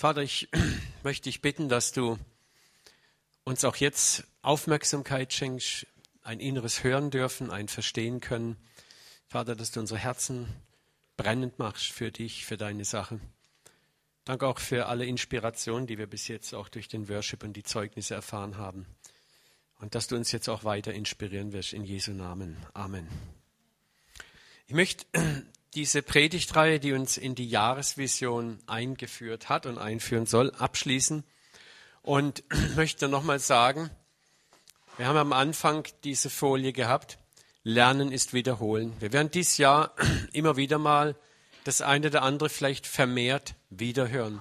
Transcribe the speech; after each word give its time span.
Vater, 0.00 0.22
ich 0.22 0.48
möchte 1.02 1.24
dich 1.24 1.42
bitten, 1.42 1.68
dass 1.68 1.92
du 1.92 2.18
uns 3.44 3.66
auch 3.66 3.76
jetzt 3.76 4.24
Aufmerksamkeit 4.40 5.30
schenkst, 5.30 5.86
ein 6.22 6.40
inneres 6.40 6.82
Hören 6.82 7.10
dürfen, 7.10 7.50
ein 7.50 7.68
Verstehen 7.68 8.22
können. 8.22 8.56
Vater, 9.26 9.54
dass 9.54 9.72
du 9.72 9.80
unsere 9.80 10.00
Herzen 10.00 10.48
brennend 11.18 11.58
machst 11.58 11.92
für 11.92 12.10
dich, 12.10 12.46
für 12.46 12.56
deine 12.56 12.86
Sache. 12.86 13.20
Danke 14.24 14.46
auch 14.46 14.58
für 14.58 14.86
alle 14.86 15.04
Inspirationen, 15.04 15.86
die 15.86 15.98
wir 15.98 16.06
bis 16.06 16.28
jetzt 16.28 16.54
auch 16.54 16.70
durch 16.70 16.88
den 16.88 17.10
Worship 17.10 17.44
und 17.44 17.52
die 17.52 17.62
Zeugnisse 17.62 18.14
erfahren 18.14 18.56
haben. 18.56 18.86
Und 19.80 19.94
dass 19.94 20.06
du 20.06 20.16
uns 20.16 20.32
jetzt 20.32 20.48
auch 20.48 20.64
weiter 20.64 20.94
inspirieren 20.94 21.52
wirst 21.52 21.74
in 21.74 21.84
Jesu 21.84 22.12
Namen. 22.12 22.56
Amen. 22.72 23.06
Ich 24.66 24.72
möchte 24.72 25.04
diese 25.74 26.02
Predigtreihe, 26.02 26.80
die 26.80 26.92
uns 26.92 27.16
in 27.16 27.34
die 27.34 27.48
Jahresvision 27.48 28.58
eingeführt 28.66 29.48
hat 29.48 29.66
und 29.66 29.78
einführen 29.78 30.26
soll, 30.26 30.50
abschließen 30.52 31.24
und 32.02 32.42
möchte 32.76 33.08
nochmal 33.08 33.38
sagen, 33.38 33.90
wir 34.96 35.06
haben 35.06 35.16
am 35.16 35.32
Anfang 35.32 35.84
diese 36.04 36.30
Folie 36.30 36.72
gehabt, 36.72 37.18
Lernen 37.62 38.10
ist 38.10 38.32
Wiederholen. 38.32 38.94
Wir 39.00 39.12
werden 39.12 39.30
dieses 39.30 39.58
Jahr 39.58 39.94
immer 40.32 40.56
wieder 40.56 40.78
mal 40.78 41.14
das 41.64 41.82
eine 41.82 42.08
oder 42.08 42.22
andere 42.22 42.48
vielleicht 42.48 42.86
vermehrt 42.86 43.54
wiederhören. 43.68 44.40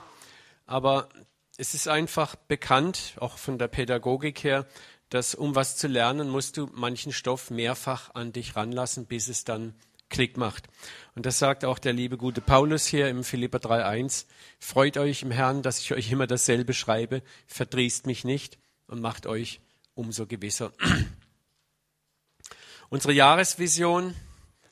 Aber 0.66 1.10
es 1.58 1.74
ist 1.74 1.88
einfach 1.88 2.36
bekannt, 2.36 3.16
auch 3.20 3.38
von 3.38 3.58
der 3.58 3.68
Pädagogik 3.68 4.44
her, 4.44 4.66
dass 5.10 5.36
um 5.36 5.56
was 5.56 5.76
zu 5.76 5.88
lernen, 5.88 6.30
musst 6.30 6.56
du 6.58 6.70
manchen 6.74 7.12
Stoff 7.12 7.50
mehrfach 7.50 8.16
an 8.16 8.32
dich 8.32 8.56
ranlassen, 8.56 9.06
bis 9.06 9.28
es 9.28 9.44
dann 9.44 9.74
Klick 10.10 10.38
macht. 10.38 10.68
Und 11.16 11.26
das 11.26 11.40
sagt 11.40 11.66
auch 11.66 11.80
der 11.80 11.94
liebe 11.94 12.18
gute 12.18 12.42
Paulus 12.42 12.86
hier 12.86 13.10
im 13.10 13.24
Philipper 13.24 13.60
3.1. 13.60 14.26
Freut 14.60 14.98
euch 14.98 15.22
im 15.22 15.32
Herrn, 15.32 15.62
dass 15.62 15.80
ich 15.80 15.94
euch 15.94 16.12
immer 16.12 16.28
dasselbe 16.28 16.74
schreibe. 16.74 17.22
Verdrießt 17.48 18.06
mich 18.06 18.24
nicht 18.24 18.58
und 18.88 19.02
macht 19.02 19.28
euch 19.28 19.60
umso 19.94 20.26
gewisser. 20.26 20.72
Unsere 22.90 23.14
Jahresvision 23.14 24.16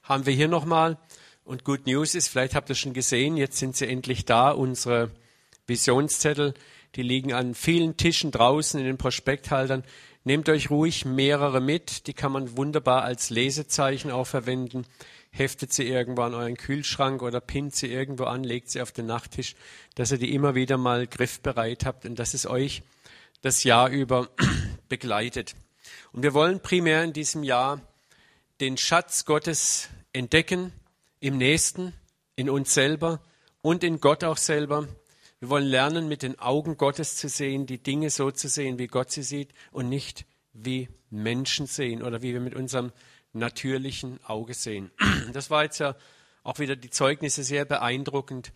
haben 0.03 0.25
wir 0.25 0.33
hier 0.33 0.47
nochmal. 0.47 0.97
Und 1.43 1.63
Good 1.63 1.85
News 1.85 2.15
ist, 2.15 2.29
vielleicht 2.29 2.55
habt 2.55 2.69
ihr 2.69 2.75
schon 2.75 2.93
gesehen, 2.93 3.37
jetzt 3.37 3.57
sind 3.57 3.75
sie 3.75 3.87
endlich 3.87 4.25
da, 4.25 4.51
unsere 4.51 5.11
Visionszettel. 5.65 6.53
Die 6.95 7.03
liegen 7.03 7.33
an 7.33 7.53
vielen 7.53 7.95
Tischen 7.95 8.31
draußen 8.31 8.79
in 8.79 8.85
den 8.85 8.97
Prospekthaltern. 8.97 9.83
Nehmt 10.23 10.49
euch 10.49 10.69
ruhig 10.69 11.05
mehrere 11.05 11.61
mit. 11.61 12.07
Die 12.07 12.13
kann 12.13 12.31
man 12.31 12.57
wunderbar 12.57 13.03
als 13.03 13.29
Lesezeichen 13.29 14.11
auch 14.11 14.27
verwenden 14.27 14.85
heftet 15.29 15.73
sie 15.73 15.87
irgendwo 15.87 16.23
an 16.23 16.33
euren 16.33 16.57
Kühlschrank 16.57 17.21
oder 17.21 17.39
pinnt 17.39 17.75
sie 17.75 17.91
irgendwo 17.91 18.25
an, 18.25 18.43
legt 18.43 18.69
sie 18.69 18.81
auf 18.81 18.91
den 18.91 19.05
Nachttisch, 19.05 19.55
dass 19.95 20.11
ihr 20.11 20.17
die 20.17 20.33
immer 20.33 20.55
wieder 20.55 20.77
mal 20.77 21.07
griffbereit 21.07 21.85
habt 21.85 22.05
und 22.05 22.17
dass 22.17 22.33
es 22.33 22.45
euch 22.45 22.83
das 23.41 23.63
Jahr 23.63 23.89
über 23.89 24.29
begleitet. 24.89 25.55
Und 26.11 26.23
wir 26.23 26.33
wollen 26.33 26.59
primär 26.59 27.03
in 27.03 27.13
diesem 27.13 27.43
Jahr 27.43 27.81
den 28.59 28.77
Schatz 28.77 29.25
Gottes 29.25 29.89
entdecken, 30.13 30.73
im 31.19 31.37
Nächsten, 31.37 31.93
in 32.35 32.49
uns 32.49 32.73
selber 32.73 33.21
und 33.61 33.83
in 33.83 33.99
Gott 33.99 34.23
auch 34.23 34.37
selber. 34.37 34.87
Wir 35.39 35.49
wollen 35.49 35.65
lernen, 35.65 36.07
mit 36.07 36.23
den 36.23 36.39
Augen 36.39 36.77
Gottes 36.77 37.15
zu 37.17 37.29
sehen, 37.29 37.65
die 37.65 37.77
Dinge 37.77 38.09
so 38.09 38.31
zu 38.31 38.47
sehen, 38.47 38.79
wie 38.79 38.87
Gott 38.87 39.11
sie 39.11 39.23
sieht 39.23 39.49
und 39.71 39.89
nicht 39.89 40.25
wie 40.53 40.89
Menschen 41.09 41.67
sehen 41.67 42.01
oder 42.01 42.21
wie 42.21 42.33
wir 42.33 42.39
mit 42.39 42.55
unserem 42.55 42.91
natürlichen 43.33 44.19
Auge 44.25 44.53
sehen. 44.53 44.91
Das 45.33 45.49
war 45.49 45.63
jetzt 45.63 45.79
ja 45.79 45.95
auch 46.43 46.59
wieder 46.59 46.75
die 46.75 46.89
Zeugnisse 46.89 47.43
sehr 47.43 47.65
beeindruckend. 47.65 48.53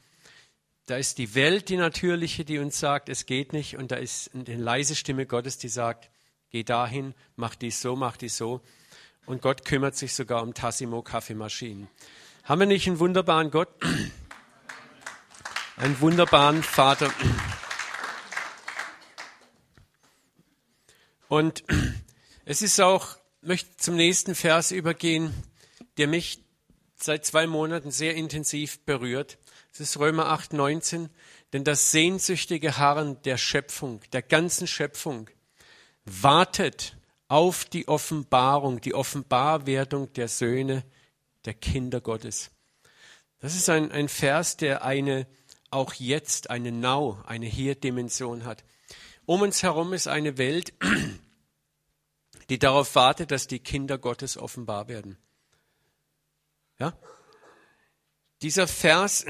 Da 0.87 0.95
ist 0.95 1.17
die 1.17 1.35
Welt, 1.35 1.69
die 1.69 1.77
natürliche, 1.77 2.45
die 2.45 2.59
uns 2.59 2.79
sagt, 2.79 3.09
es 3.09 3.25
geht 3.25 3.53
nicht. 3.53 3.77
Und 3.77 3.91
da 3.91 3.97
ist 3.97 4.31
eine 4.33 4.55
leise 4.55 4.95
Stimme 4.95 5.25
Gottes, 5.25 5.57
die 5.57 5.67
sagt, 5.67 6.09
geh 6.49 6.63
dahin, 6.63 7.13
mach 7.35 7.55
dies 7.55 7.81
so, 7.81 7.95
mach 7.95 8.17
dies 8.17 8.37
so. 8.37 8.61
Und 9.25 9.41
Gott 9.41 9.65
kümmert 9.65 9.95
sich 9.95 10.15
sogar 10.15 10.41
um 10.41 10.53
Tassimo 10.53 11.01
Kaffeemaschinen. 11.01 11.87
Haben 12.43 12.59
wir 12.61 12.67
nicht 12.67 12.87
einen 12.87 12.99
wunderbaren 12.99 13.51
Gott? 13.51 13.69
Einen 15.77 15.99
wunderbaren 15.99 16.61
Vater. 16.61 17.11
Und 21.27 21.63
es 22.45 22.61
ist 22.61 22.79
auch 22.81 23.17
möchte 23.41 23.75
zum 23.77 23.95
nächsten 23.95 24.35
Vers 24.35 24.71
übergehen, 24.71 25.33
der 25.97 26.07
mich 26.07 26.39
seit 26.95 27.25
zwei 27.25 27.47
Monaten 27.47 27.91
sehr 27.91 28.15
intensiv 28.15 28.79
berührt. 28.85 29.37
Es 29.73 29.79
ist 29.79 29.99
Römer 29.99 30.27
8, 30.27 30.53
19. 30.53 31.09
Denn 31.53 31.63
das 31.63 31.91
sehnsüchtige 31.91 32.77
Harren 32.77 33.21
der 33.23 33.37
Schöpfung, 33.37 34.01
der 34.13 34.21
ganzen 34.21 34.67
Schöpfung, 34.67 35.29
wartet 36.05 36.95
auf 37.27 37.65
die 37.65 37.87
Offenbarung, 37.87 38.79
die 38.81 38.93
Offenbarwerdung 38.93 40.13
der 40.13 40.27
Söhne, 40.27 40.83
der 41.45 41.53
Kinder 41.53 41.99
Gottes. 41.99 42.51
Das 43.39 43.55
ist 43.55 43.69
ein, 43.69 43.91
ein 43.91 44.07
Vers, 44.07 44.57
der 44.57 44.83
eine 44.83 45.27
auch 45.71 45.93
jetzt, 45.93 46.49
eine 46.49 46.71
Now, 46.71 47.21
eine 47.25 47.47
Hier-Dimension 47.47 48.45
hat. 48.45 48.63
Um 49.25 49.41
uns 49.41 49.63
herum 49.63 49.93
ist 49.93 50.07
eine 50.07 50.37
Welt, 50.37 50.73
die 52.51 52.59
darauf 52.59 52.95
wartet, 52.95 53.31
dass 53.31 53.47
die 53.47 53.59
Kinder 53.59 53.97
Gottes 53.97 54.35
offenbar 54.35 54.89
werden. 54.89 55.17
Ja? 56.79 56.91
Dieser 58.41 58.67
Vers 58.67 59.25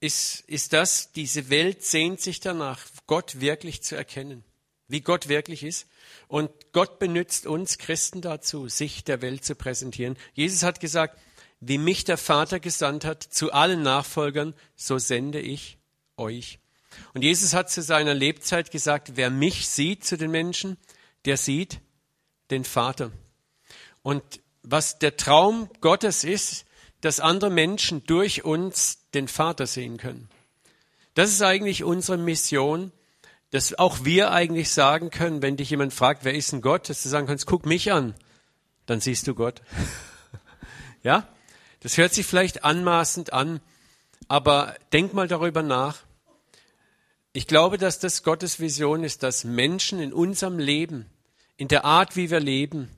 ist, 0.00 0.40
ist 0.46 0.72
das, 0.72 1.12
diese 1.12 1.50
Welt 1.50 1.84
sehnt 1.84 2.22
sich 2.22 2.40
danach, 2.40 2.80
Gott 3.06 3.42
wirklich 3.42 3.82
zu 3.82 3.96
erkennen, 3.96 4.44
wie 4.88 5.02
Gott 5.02 5.28
wirklich 5.28 5.62
ist. 5.62 5.88
Und 6.26 6.50
Gott 6.72 6.98
benutzt 6.98 7.44
uns 7.44 7.76
Christen 7.76 8.22
dazu, 8.22 8.66
sich 8.66 9.04
der 9.04 9.20
Welt 9.20 9.44
zu 9.44 9.54
präsentieren. 9.54 10.16
Jesus 10.32 10.62
hat 10.62 10.80
gesagt, 10.80 11.20
wie 11.60 11.76
mich 11.76 12.04
der 12.04 12.16
Vater 12.16 12.60
gesandt 12.60 13.04
hat 13.04 13.24
zu 13.24 13.52
allen 13.52 13.82
Nachfolgern, 13.82 14.54
so 14.74 14.96
sende 14.96 15.40
ich 15.40 15.76
euch. 16.16 16.60
Und 17.12 17.20
Jesus 17.20 17.52
hat 17.52 17.70
zu 17.70 17.82
seiner 17.82 18.14
Lebzeit 18.14 18.70
gesagt, 18.70 19.16
wer 19.16 19.28
mich 19.28 19.68
sieht 19.68 20.02
zu 20.02 20.16
den 20.16 20.30
Menschen, 20.30 20.78
der 21.26 21.36
sieht 21.36 21.82
den 22.50 22.64
Vater. 22.64 23.10
Und 24.02 24.22
was 24.62 24.98
der 24.98 25.16
Traum 25.16 25.68
Gottes 25.80 26.24
ist, 26.24 26.64
dass 27.00 27.20
andere 27.20 27.50
Menschen 27.50 28.04
durch 28.06 28.44
uns 28.44 28.98
den 29.14 29.28
Vater 29.28 29.66
sehen 29.66 29.96
können. 29.96 30.28
Das 31.14 31.30
ist 31.30 31.42
eigentlich 31.42 31.84
unsere 31.84 32.18
Mission, 32.18 32.92
dass 33.50 33.78
auch 33.78 34.04
wir 34.04 34.32
eigentlich 34.32 34.70
sagen 34.70 35.10
können, 35.10 35.40
wenn 35.40 35.56
dich 35.56 35.70
jemand 35.70 35.94
fragt, 35.94 36.24
wer 36.24 36.34
ist 36.34 36.52
denn 36.52 36.62
Gott, 36.62 36.88
dass 36.88 37.02
du 37.02 37.08
sagen 37.08 37.26
kannst, 37.26 37.46
guck 37.46 37.64
mich 37.64 37.92
an, 37.92 38.14
dann 38.86 39.00
siehst 39.00 39.26
du 39.26 39.34
Gott. 39.34 39.62
ja? 41.02 41.28
Das 41.80 41.96
hört 41.96 42.12
sich 42.12 42.26
vielleicht 42.26 42.64
anmaßend 42.64 43.32
an, 43.32 43.60
aber 44.28 44.74
denk 44.92 45.14
mal 45.14 45.28
darüber 45.28 45.62
nach. 45.62 45.98
Ich 47.32 47.46
glaube, 47.46 47.78
dass 47.78 47.98
das 47.98 48.22
Gottes 48.22 48.60
Vision 48.60 49.04
ist, 49.04 49.22
dass 49.22 49.44
Menschen 49.44 50.00
in 50.00 50.12
unserem 50.12 50.58
Leben 50.58 51.06
in 51.56 51.68
der 51.68 51.84
Art, 51.84 52.16
wie 52.16 52.30
wir 52.30 52.40
leben, 52.40 52.90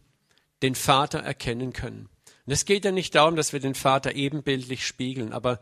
den 0.62 0.74
Vater 0.74 1.20
erkennen 1.20 1.72
können. 1.72 2.08
Und 2.46 2.52
es 2.52 2.64
geht 2.64 2.84
ja 2.84 2.92
nicht 2.92 3.14
darum, 3.14 3.36
dass 3.36 3.52
wir 3.52 3.60
den 3.60 3.74
Vater 3.74 4.14
ebenbildlich 4.14 4.86
spiegeln, 4.86 5.32
aber 5.32 5.60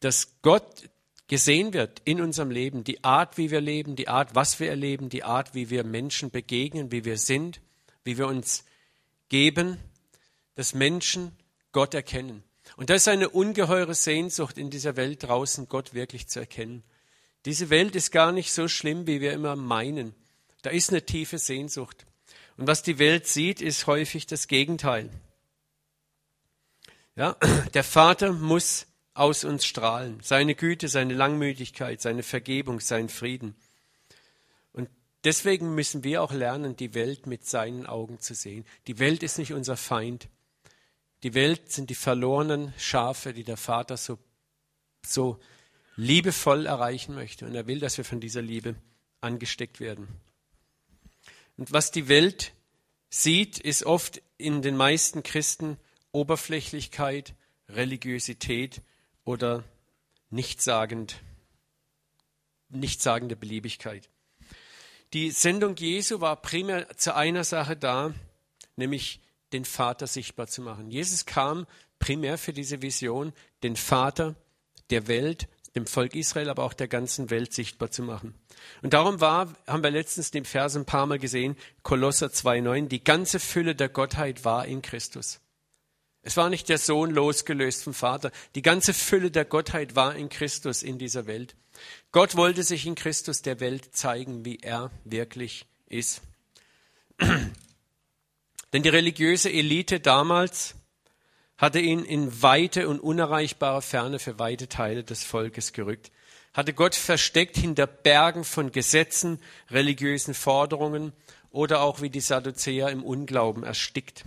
dass 0.00 0.40
Gott 0.42 0.88
gesehen 1.28 1.72
wird 1.74 2.00
in 2.04 2.20
unserem 2.20 2.50
Leben, 2.50 2.82
die 2.82 3.04
Art, 3.04 3.38
wie 3.38 3.50
wir 3.50 3.60
leben, 3.60 3.94
die 3.94 4.08
Art, 4.08 4.34
was 4.34 4.58
wir 4.58 4.68
erleben, 4.68 5.10
die 5.10 5.22
Art, 5.22 5.54
wie 5.54 5.70
wir 5.70 5.84
Menschen 5.84 6.30
begegnen, 6.30 6.90
wie 6.90 7.04
wir 7.04 7.18
sind, 7.18 7.60
wie 8.04 8.18
wir 8.18 8.26
uns 8.26 8.64
geben, 9.28 9.78
dass 10.54 10.74
Menschen 10.74 11.36
Gott 11.72 11.94
erkennen. 11.94 12.42
Und 12.76 12.90
das 12.90 13.02
ist 13.02 13.08
eine 13.08 13.28
ungeheure 13.28 13.94
Sehnsucht 13.94 14.58
in 14.58 14.70
dieser 14.70 14.96
Welt 14.96 15.22
draußen, 15.22 15.68
Gott 15.68 15.94
wirklich 15.94 16.28
zu 16.28 16.40
erkennen. 16.40 16.82
Diese 17.44 17.70
Welt 17.70 17.96
ist 17.96 18.10
gar 18.10 18.32
nicht 18.32 18.52
so 18.52 18.68
schlimm, 18.68 19.06
wie 19.06 19.20
wir 19.20 19.32
immer 19.32 19.56
meinen. 19.56 20.14
Da 20.62 20.70
ist 20.70 20.90
eine 20.90 21.04
tiefe 21.04 21.38
Sehnsucht. 21.38 22.06
Und 22.60 22.66
was 22.66 22.82
die 22.82 22.98
Welt 22.98 23.26
sieht, 23.26 23.62
ist 23.62 23.86
häufig 23.86 24.26
das 24.26 24.46
Gegenteil. 24.46 25.08
Ja, 27.16 27.38
der 27.74 27.82
Vater 27.82 28.34
muss 28.34 28.86
aus 29.14 29.44
uns 29.44 29.64
strahlen. 29.64 30.20
Seine 30.22 30.54
Güte, 30.54 30.88
seine 30.88 31.14
Langmütigkeit, 31.14 32.02
seine 32.02 32.22
Vergebung, 32.22 32.80
sein 32.80 33.08
Frieden. 33.08 33.54
Und 34.74 34.90
deswegen 35.24 35.74
müssen 35.74 36.04
wir 36.04 36.22
auch 36.22 36.32
lernen, 36.32 36.76
die 36.76 36.92
Welt 36.92 37.26
mit 37.26 37.46
seinen 37.46 37.86
Augen 37.86 38.20
zu 38.20 38.34
sehen. 38.34 38.66
Die 38.88 38.98
Welt 38.98 39.22
ist 39.22 39.38
nicht 39.38 39.54
unser 39.54 39.78
Feind. 39.78 40.28
Die 41.22 41.32
Welt 41.32 41.72
sind 41.72 41.88
die 41.88 41.94
verlorenen 41.94 42.74
Schafe, 42.76 43.32
die 43.32 43.44
der 43.44 43.56
Vater 43.56 43.96
so, 43.96 44.18
so 45.02 45.40
liebevoll 45.96 46.66
erreichen 46.66 47.14
möchte. 47.14 47.46
Und 47.46 47.54
er 47.54 47.66
will, 47.66 47.80
dass 47.80 47.96
wir 47.96 48.04
von 48.04 48.20
dieser 48.20 48.42
Liebe 48.42 48.74
angesteckt 49.22 49.80
werden. 49.80 50.20
Und 51.60 51.74
was 51.74 51.90
die 51.90 52.08
Welt 52.08 52.54
sieht, 53.10 53.58
ist 53.58 53.84
oft 53.84 54.22
in 54.38 54.62
den 54.62 54.78
meisten 54.78 55.22
Christen 55.22 55.76
Oberflächlichkeit, 56.10 57.34
Religiosität 57.68 58.80
oder 59.24 59.62
nichtssagend. 60.30 61.20
nichtssagende 62.70 63.36
Beliebigkeit. 63.36 64.08
Die 65.12 65.30
Sendung 65.32 65.76
Jesu 65.76 66.22
war 66.22 66.40
primär 66.40 66.96
zu 66.96 67.14
einer 67.14 67.44
Sache 67.44 67.76
da, 67.76 68.14
nämlich 68.76 69.20
den 69.52 69.66
Vater 69.66 70.06
sichtbar 70.06 70.46
zu 70.46 70.62
machen. 70.62 70.90
Jesus 70.90 71.26
kam 71.26 71.66
primär 71.98 72.38
für 72.38 72.54
diese 72.54 72.80
Vision, 72.80 73.34
den 73.62 73.76
Vater 73.76 74.34
der 74.88 75.08
Welt, 75.08 75.46
dem 75.74 75.86
Volk 75.86 76.14
Israel, 76.14 76.50
aber 76.50 76.64
auch 76.64 76.72
der 76.72 76.88
ganzen 76.88 77.30
Welt 77.30 77.52
sichtbar 77.52 77.90
zu 77.90 78.02
machen. 78.02 78.34
Und 78.82 78.92
darum 78.92 79.20
war, 79.20 79.54
haben 79.66 79.82
wir 79.82 79.90
letztens 79.90 80.30
den 80.30 80.44
Vers 80.44 80.76
ein 80.76 80.84
paar 80.84 81.06
Mal 81.06 81.18
gesehen, 81.18 81.56
Kolosser 81.82 82.26
2,9, 82.26 82.88
die 82.88 83.04
ganze 83.04 83.38
Fülle 83.38 83.74
der 83.74 83.88
Gottheit 83.88 84.44
war 84.44 84.66
in 84.66 84.82
Christus. 84.82 85.40
Es 86.22 86.36
war 86.36 86.50
nicht 86.50 86.68
der 86.68 86.78
Sohn 86.78 87.10
losgelöst 87.10 87.82
vom 87.82 87.94
Vater. 87.94 88.30
Die 88.54 88.62
ganze 88.62 88.92
Fülle 88.92 89.30
der 89.30 89.46
Gottheit 89.46 89.96
war 89.96 90.14
in 90.14 90.28
Christus 90.28 90.82
in 90.82 90.98
dieser 90.98 91.26
Welt. 91.26 91.56
Gott 92.12 92.36
wollte 92.36 92.62
sich 92.62 92.86
in 92.86 92.94
Christus 92.94 93.40
der 93.40 93.60
Welt 93.60 93.96
zeigen, 93.96 94.44
wie 94.44 94.58
er 94.60 94.90
wirklich 95.04 95.66
ist. 95.86 96.20
Denn 98.72 98.82
die 98.82 98.88
religiöse 98.88 99.50
Elite 99.50 100.00
damals 100.00 100.74
hatte 101.60 101.78
ihn 101.78 102.04
in 102.04 102.40
weite 102.40 102.88
und 102.88 103.00
unerreichbare 103.00 103.82
Ferne 103.82 104.18
für 104.18 104.38
weite 104.38 104.66
Teile 104.66 105.04
des 105.04 105.24
Volkes 105.24 105.74
gerückt, 105.74 106.10
hatte 106.54 106.72
Gott 106.72 106.94
versteckt 106.94 107.58
hinter 107.58 107.86
Bergen 107.86 108.44
von 108.44 108.72
Gesetzen, 108.72 109.38
religiösen 109.70 110.32
Forderungen 110.32 111.12
oder 111.50 111.82
auch 111.82 112.00
wie 112.00 112.08
die 112.08 112.20
Sadduzäer 112.20 112.88
im 112.88 113.04
Unglauben 113.04 113.62
erstickt. 113.62 114.24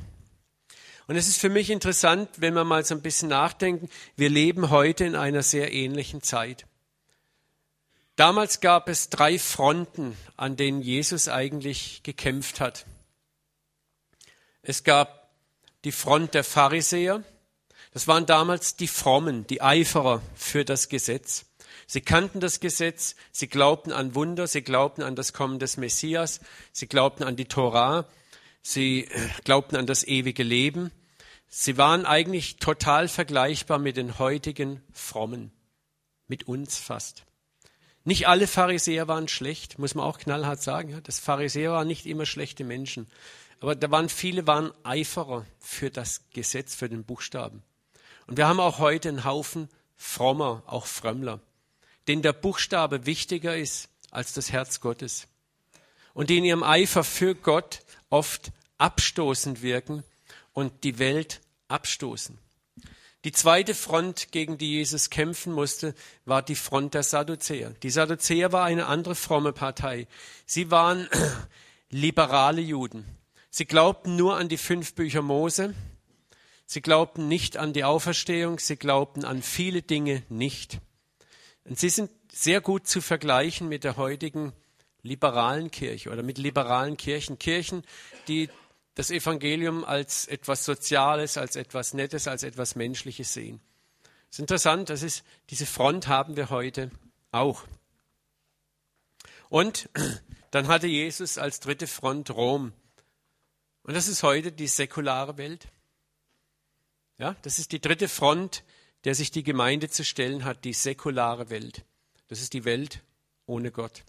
Und 1.07 1.15
es 1.15 1.27
ist 1.27 1.39
für 1.39 1.49
mich 1.49 1.71
interessant, 1.71 2.29
wenn 2.37 2.53
wir 2.53 2.65
mal 2.65 2.85
so 2.85 2.93
ein 2.93 3.01
bisschen 3.01 3.29
nachdenken, 3.29 3.89
wir 4.15 4.29
leben 4.29 4.69
heute 4.69 5.03
in 5.03 5.15
einer 5.15 5.41
sehr 5.41 5.73
ähnlichen 5.73 6.21
Zeit. 6.21 6.67
Damals 8.15 8.61
gab 8.61 8.87
es 8.87 9.09
drei 9.09 9.39
Fronten, 9.39 10.15
an 10.37 10.55
denen 10.55 10.83
Jesus 10.83 11.27
eigentlich 11.27 12.03
gekämpft 12.03 12.59
hat. 12.59 12.85
Es 14.61 14.83
gab 14.83 15.22
die 15.83 15.91
Front 15.91 16.33
der 16.33 16.43
Pharisäer. 16.43 17.23
Das 17.91 18.07
waren 18.07 18.25
damals 18.25 18.75
die 18.75 18.87
Frommen, 18.87 19.45
die 19.47 19.61
Eiferer 19.61 20.21
für 20.35 20.65
das 20.65 20.89
Gesetz. 20.89 21.45
Sie 21.85 22.01
kannten 22.01 22.39
das 22.39 22.59
Gesetz, 22.59 23.15
sie 23.31 23.47
glaubten 23.47 23.91
an 23.91 24.15
Wunder, 24.15 24.47
sie 24.47 24.61
glaubten 24.61 25.03
an 25.03 25.15
das 25.15 25.33
Kommen 25.33 25.59
des 25.59 25.77
Messias, 25.77 26.39
sie 26.71 26.87
glaubten 26.87 27.23
an 27.23 27.35
die 27.35 27.45
Torah, 27.45 28.07
sie 28.61 29.01
äh, 29.05 29.29
glaubten 29.43 29.75
an 29.75 29.85
das 29.85 30.03
ewige 30.03 30.43
Leben. 30.43 30.91
Sie 31.49 31.77
waren 31.77 32.05
eigentlich 32.05 32.57
total 32.57 33.07
vergleichbar 33.07 33.77
mit 33.77 33.97
den 33.97 34.17
heutigen 34.17 34.81
Frommen, 34.91 35.51
mit 36.27 36.47
uns 36.47 36.79
fast. 36.79 37.25
Nicht 38.05 38.27
alle 38.27 38.47
Pharisäer 38.47 39.07
waren 39.07 39.27
schlecht, 39.27 39.79
muss 39.79 39.95
man 39.95 40.05
auch 40.05 40.17
knallhart 40.17 40.61
sagen. 40.61 40.99
Das 41.03 41.19
Pharisäer 41.19 41.71
waren 41.71 41.87
nicht 41.87 42.05
immer 42.05 42.25
schlechte 42.25 42.63
Menschen. 42.63 43.07
Aber 43.63 43.75
da 43.75 43.89
waren 43.91 44.09
viele 44.09 44.45
waren 44.45 44.73
Eiferer 44.83 45.45
für 45.57 45.89
das 45.89 46.25
Gesetz, 46.33 46.75
für 46.75 46.89
den 46.89 47.05
Buchstaben. 47.05 47.63
Und 48.27 48.35
wir 48.35 48.45
haben 48.45 48.59
auch 48.59 48.79
heute 48.79 49.07
einen 49.07 49.23
Haufen 49.23 49.69
frommer, 49.95 50.63
auch 50.65 50.85
Frömmler, 50.85 51.39
denen 52.09 52.23
der 52.23 52.33
Buchstabe 52.33 53.05
wichtiger 53.05 53.55
ist 53.55 53.87
als 54.11 54.33
das 54.33 54.51
Herz 54.51 54.81
Gottes. 54.81 55.29
Und 56.13 56.29
die 56.29 56.39
in 56.39 56.43
ihrem 56.43 56.61
Eifer 56.61 57.05
für 57.05 57.35
Gott 57.35 57.83
oft 58.09 58.51
abstoßend 58.79 59.61
wirken 59.61 60.03
und 60.51 60.83
die 60.83 60.99
Welt 60.99 61.39
abstoßen. 61.69 62.37
Die 63.23 63.31
zweite 63.31 63.75
Front, 63.75 64.33
gegen 64.33 64.57
die 64.57 64.73
Jesus 64.73 65.09
kämpfen 65.09 65.53
musste, 65.53 65.95
war 66.25 66.41
die 66.41 66.55
Front 66.55 66.95
der 66.95 67.03
Sadduzäer. 67.03 67.69
Die 67.81 67.91
Sadduzäer 67.91 68.51
war 68.51 68.65
eine 68.65 68.87
andere 68.87 69.15
fromme 69.15 69.53
Partei. 69.53 70.09
Sie 70.45 70.69
waren 70.69 71.07
liberale 71.89 72.59
Juden. 72.59 73.22
Sie 73.55 73.65
glaubten 73.65 74.15
nur 74.15 74.35
an 74.37 74.49
die 74.49 74.57
fünf 74.57 74.95
Bücher 74.95 75.21
Mose. 75.21 75.75
Sie 76.65 76.81
glaubten 76.81 77.27
nicht 77.27 77.55
an 77.55 77.71
die 77.71 77.83
Auferstehung. 77.83 78.57
Sie 78.57 78.77
glaubten 78.77 79.25
an 79.25 79.43
viele 79.43 79.83
Dinge 79.83 80.23
nicht. 80.27 80.79
Und 81.63 81.77
sie 81.77 81.89
sind 81.89 82.09
sehr 82.31 82.61
gut 82.61 82.87
zu 82.87 82.99
vergleichen 82.99 83.69
mit 83.69 83.83
der 83.83 83.95
heutigen 83.95 84.53
liberalen 85.03 85.69
Kirche 85.69 86.09
oder 86.09 86.23
mit 86.23 86.39
liberalen 86.39 86.97
Kirchen. 86.97 87.37
Kirchen, 87.37 87.83
die 88.27 88.49
das 88.95 89.11
Evangelium 89.11 89.85
als 89.85 90.25
etwas 90.25 90.65
Soziales, 90.65 91.37
als 91.37 91.55
etwas 91.55 91.93
Nettes, 91.93 92.27
als 92.27 92.41
etwas 92.41 92.73
Menschliches 92.73 93.33
sehen. 93.33 93.61
Das 94.01 94.37
ist 94.37 94.39
interessant, 94.39 94.89
das 94.89 95.03
ist, 95.03 95.23
diese 95.51 95.67
Front 95.67 96.07
haben 96.07 96.37
wir 96.37 96.49
heute 96.49 96.89
auch. 97.31 97.65
Und 99.49 99.89
dann 100.49 100.67
hatte 100.67 100.87
Jesus 100.87 101.37
als 101.37 101.59
dritte 101.59 101.85
Front 101.85 102.31
Rom. 102.31 102.73
Und 103.83 103.95
das 103.95 104.07
ist 104.07 104.23
heute 104.23 104.51
die 104.51 104.67
säkulare 104.67 105.37
Welt. 105.37 105.67
Ja, 107.17 107.35
das 107.41 107.59
ist 107.59 107.71
die 107.71 107.81
dritte 107.81 108.07
Front, 108.07 108.63
der 109.03 109.15
sich 109.15 109.31
die 109.31 109.43
Gemeinde 109.43 109.89
zu 109.89 110.03
stellen 110.03 110.45
hat, 110.45 110.63
die 110.63 110.73
säkulare 110.73 111.49
Welt. 111.49 111.83
Das 112.27 112.41
ist 112.41 112.53
die 112.53 112.65
Welt 112.65 113.03
ohne 113.45 113.71
Gott. 113.71 114.03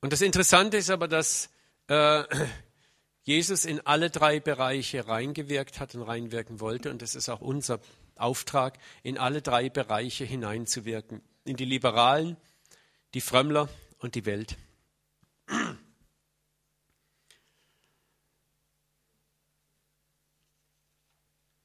Und 0.00 0.12
das 0.12 0.20
Interessante 0.20 0.76
ist 0.76 0.90
aber, 0.90 1.08
dass 1.08 1.50
äh, 1.88 2.22
Jesus 3.22 3.64
in 3.64 3.80
alle 3.80 4.10
drei 4.10 4.40
Bereiche 4.40 5.06
reingewirkt 5.08 5.80
hat 5.80 5.94
und 5.94 6.02
reinwirken 6.02 6.60
wollte. 6.60 6.90
Und 6.90 7.02
das 7.02 7.14
ist 7.16 7.28
auch 7.28 7.40
unser 7.40 7.80
Auftrag, 8.14 8.78
in 9.02 9.18
alle 9.18 9.42
drei 9.42 9.68
Bereiche 9.68 10.24
hineinzuwirken. 10.24 11.20
In 11.44 11.56
die 11.56 11.64
Liberalen, 11.64 12.36
die 13.14 13.20
Frömmler 13.20 13.68
und 13.98 14.14
die 14.14 14.24
Welt. 14.24 14.56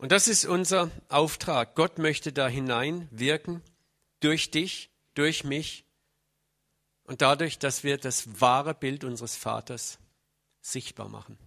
Und 0.03 0.11
das 0.11 0.27
ist 0.27 0.43
unser 0.43 0.91
Auftrag. 1.07 1.75
Gott 1.75 1.97
möchte 1.97 2.33
da 2.33 2.49
hineinwirken, 2.49 3.61
durch 4.19 4.51
dich, 4.51 4.89
durch 5.13 5.45
mich 5.45 5.85
und 7.05 7.21
dadurch, 7.21 7.57
dass 7.57 7.85
wir 7.85 7.97
das 7.97 8.41
wahre 8.41 8.73
Bild 8.73 9.05
unseres 9.05 9.37
Vaters 9.37 9.99
sichtbar 10.59 11.07
machen. 11.07 11.37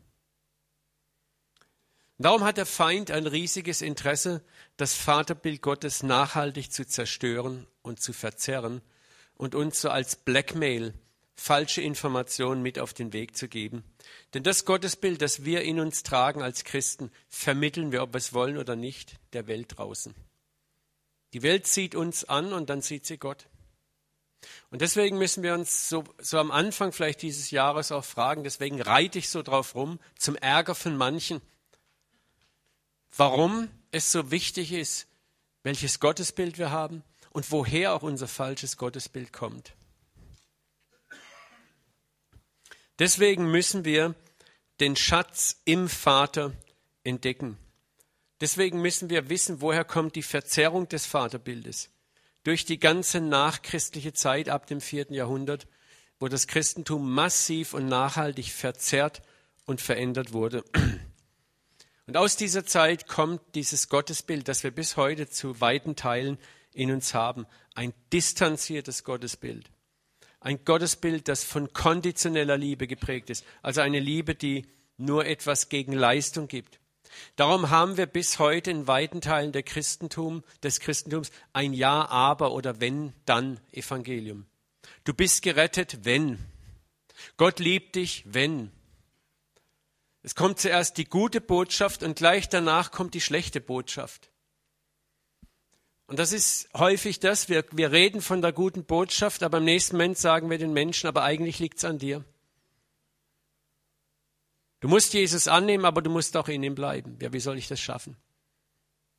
Darum 2.17 2.44
hat 2.44 2.56
der 2.56 2.64
Feind 2.64 3.11
ein 3.11 3.26
riesiges 3.26 3.82
Interesse, 3.82 4.43
das 4.79 4.94
Vaterbild 4.94 5.61
Gottes 5.61 6.03
nachhaltig 6.03 6.73
zu 6.73 6.87
zerstören 6.87 7.67
und 7.82 8.00
zu 8.00 8.14
verzerren 8.14 8.81
und 9.35 9.55
uns 9.55 9.82
so 9.82 9.91
als 9.91 10.17
Blackmail 10.17 10.94
falsche 11.36 11.82
Informationen 11.82 12.62
mit 12.62 12.78
auf 12.78 12.94
den 12.94 13.12
Weg 13.12 13.36
zu 13.36 13.48
geben. 13.48 13.84
Denn 14.34 14.43
das 14.43 14.64
Gottesbild, 14.64 15.20
das 15.20 15.44
wir 15.44 15.62
in 15.62 15.78
uns 15.78 16.02
tragen 16.02 16.43
als 16.43 16.64
Christen, 16.64 17.10
vermitteln 17.28 17.93
wir, 17.93 18.02
ob 18.02 18.14
wir 18.14 18.19
es 18.19 18.32
wollen 18.32 18.56
oder 18.56 18.74
nicht, 18.74 19.16
der 19.34 19.46
Welt 19.46 19.76
draußen. 19.76 20.14
Die 21.34 21.43
Welt 21.43 21.66
sieht 21.66 21.94
uns 21.94 22.24
an 22.24 22.52
und 22.52 22.70
dann 22.70 22.81
sieht 22.81 23.06
sie 23.06 23.19
Gott. 23.19 23.46
Und 24.70 24.81
deswegen 24.81 25.19
müssen 25.19 25.43
wir 25.43 25.55
uns 25.55 25.88
so, 25.88 26.05
so 26.19 26.38
am 26.38 26.50
Anfang 26.50 26.93
vielleicht 26.93 27.22
dieses 27.22 27.50
Jahres 27.50 27.93
auch 27.93 28.05
fragen, 28.05 28.44
deswegen 28.44 28.81
reite 28.81 29.19
ich 29.19 29.28
so 29.28 29.43
drauf 29.43 29.74
rum, 29.74 29.98
zum 30.19 30.36
Ärger 30.36 30.74
von 30.74 30.96
manchen, 30.96 31.40
warum 33.16 33.69
es 33.90 34.12
so 34.12 34.31
wichtig 34.31 34.72
ist, 34.72 35.08
welches 35.62 36.00
Gottesbild 36.00 36.58
wir 36.58 36.70
haben 36.70 37.02
und 37.31 37.50
woher 37.50 37.94
auch 37.94 38.02
unser 38.02 38.28
falsches 38.28 38.76
Gottesbild 38.76 39.32
kommt. 39.32 39.76
Deswegen 42.98 43.50
müssen 43.50 43.84
wir 43.84 44.15
den 44.81 44.96
Schatz 44.96 45.60
im 45.65 45.88
Vater 45.88 46.53
entdecken. 47.05 47.58
Deswegen 48.41 48.81
müssen 48.82 49.10
wir 49.10 49.29
wissen, 49.29 49.60
woher 49.60 49.84
kommt 49.84 50.17
die 50.17 50.22
Verzerrung 50.22 50.88
des 50.88 51.06
Vaterbildes. 51.06 51.91
Durch 52.44 52.65
die 52.65 52.79
ganze 52.79 53.20
nachchristliche 53.20 54.12
Zeit 54.12 54.48
ab 54.48 54.67
dem 54.67 54.81
vierten 54.81 55.15
Jahrhundert, 55.15 55.67
wo 56.20 56.29
das 56.29 56.46
Christentum 56.46 57.12
massiv 57.12 57.74
und 57.74 57.86
nachhaltig 57.86 58.53
verzerrt 58.53 59.22
und 59.65 59.81
verändert 59.81 60.32
wurde. 60.32 60.65
Und 62.06 62.17
aus 62.17 62.36
dieser 62.36 62.65
Zeit 62.65 63.08
kommt 63.08 63.43
dieses 63.55 63.88
Gottesbild, 63.88 64.46
das 64.48 64.62
wir 64.62 64.70
bis 64.70 64.96
heute 64.96 65.29
zu 65.29 65.60
weiten 65.60 65.96
Teilen 65.96 66.38
in 66.72 66.93
uns 66.93 67.15
haben. 67.15 67.46
Ein 67.74 67.93
distanziertes 68.12 69.03
Gottesbild. 69.03 69.70
Ein 70.40 70.64
Gottesbild, 70.64 71.28
das 71.28 71.44
von 71.44 71.72
konditioneller 71.72 72.56
Liebe 72.56 72.86
geprägt 72.86 73.31
ist. 73.31 73.44
Also 73.62 73.81
eine 73.81 74.00
Liebe, 74.00 74.34
die 74.34 74.66
nur 74.96 75.26
etwas 75.26 75.69
gegen 75.69 75.93
Leistung 75.93 76.48
gibt. 76.48 76.78
Darum 77.36 77.70
haben 77.70 77.96
wir 77.96 78.06
bis 78.06 78.38
heute 78.38 78.70
in 78.70 78.86
weiten 78.86 79.20
Teilen 79.20 79.52
der 79.52 79.62
Christentum, 79.62 80.43
des 80.62 80.81
Christentums 80.81 81.31
ein 81.52 81.72
Ja, 81.72 82.08
aber 82.08 82.52
oder 82.52 82.81
wenn, 82.81 83.12
dann 83.24 83.60
Evangelium. 83.72 84.46
Du 85.05 85.14
bist 85.14 85.43
gerettet, 85.43 86.05
wenn. 86.05 86.38
Gott 87.36 87.58
liebt 87.58 87.96
dich, 87.96 88.24
wenn. 88.26 88.70
Es 90.22 90.34
kommt 90.34 90.58
zuerst 90.58 90.98
die 90.98 91.05
gute 91.05 91.40
Botschaft 91.40 92.02
und 92.02 92.16
gleich 92.16 92.48
danach 92.48 92.90
kommt 92.90 93.14
die 93.14 93.20
schlechte 93.20 93.60
Botschaft. 93.60 94.31
Und 96.06 96.19
das 96.19 96.32
ist 96.32 96.69
häufig 96.75 97.19
das, 97.19 97.48
wir, 97.48 97.65
wir 97.72 97.91
reden 97.91 98.20
von 98.20 98.41
der 98.41 98.53
guten 98.53 98.84
Botschaft, 98.84 99.43
aber 99.43 99.58
im 99.58 99.65
nächsten 99.65 99.96
Moment 99.96 100.19
sagen 100.19 100.51
wir 100.51 100.58
den 100.58 100.72
Menschen, 100.72 101.08
aber 101.08 101.25
eigentlich 101.25 101.58
liegt 101.58 101.79
es 101.79 101.84
an 101.84 101.98
dir. 101.98 102.25
Du 104.81 104.89
musst 104.89 105.15
Jesus 105.15 105.48
annehmen, 105.48 105.84
aber 105.84 106.03
du 106.03 106.10
musst 106.10 106.36
auch 106.36 106.48
in 106.48 106.63
ihm 106.63 106.77
bleiben. 106.77 107.19
Ja, 107.20 107.32
wie 107.32 107.41
soll 107.41 107.58
ich 107.58 107.67
das 107.67 107.81
schaffen? 107.81 108.17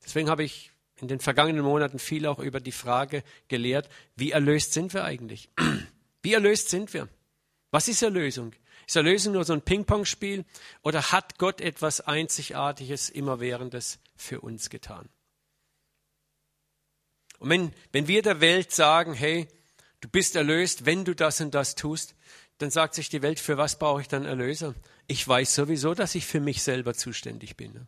Deswegen 0.02 0.30
habe 0.30 0.44
ich 0.44 0.70
in 0.96 1.08
den 1.08 1.20
vergangenen 1.20 1.62
Monaten 1.62 1.98
viel 1.98 2.26
auch 2.26 2.38
über 2.38 2.60
die 2.60 2.72
Frage 2.72 3.22
gelehrt, 3.48 3.88
wie 4.16 4.30
erlöst 4.30 4.72
sind 4.72 4.94
wir 4.94 5.04
eigentlich? 5.04 5.50
Wie 6.20 6.34
erlöst 6.34 6.68
sind 6.68 6.92
wir? 6.94 7.08
Was 7.70 7.86
ist 7.86 8.02
Erlösung? 8.02 8.52
Ist 8.88 8.96
Erlösung 8.96 9.34
nur 9.34 9.44
so 9.44 9.52
ein 9.52 9.62
Ping-Pong-Spiel 9.62 10.44
oder 10.82 11.12
hat 11.12 11.38
Gott 11.38 11.60
etwas 11.60 12.00
Einzigartiges, 12.00 13.08
Immerwährendes 13.08 14.00
für 14.16 14.40
uns 14.40 14.68
getan? 14.68 15.08
Und 17.38 17.50
wenn, 17.50 17.72
wenn 17.92 18.08
wir 18.08 18.22
der 18.22 18.40
Welt 18.40 18.72
sagen, 18.72 19.14
hey, 19.14 19.48
du 20.00 20.08
bist 20.08 20.36
erlöst, 20.36 20.86
wenn 20.86 21.04
du 21.04 21.14
das 21.14 21.40
und 21.40 21.54
das 21.54 21.74
tust, 21.74 22.14
dann 22.58 22.70
sagt 22.70 22.94
sich 22.94 23.08
die 23.08 23.22
Welt, 23.22 23.38
für 23.38 23.56
was 23.56 23.78
brauche 23.78 24.00
ich 24.00 24.08
dann 24.08 24.24
Erlöser? 24.24 24.74
Ich 25.06 25.26
weiß 25.26 25.54
sowieso, 25.54 25.94
dass 25.94 26.14
ich 26.14 26.26
für 26.26 26.40
mich 26.40 26.62
selber 26.62 26.94
zuständig 26.94 27.56
bin. 27.56 27.86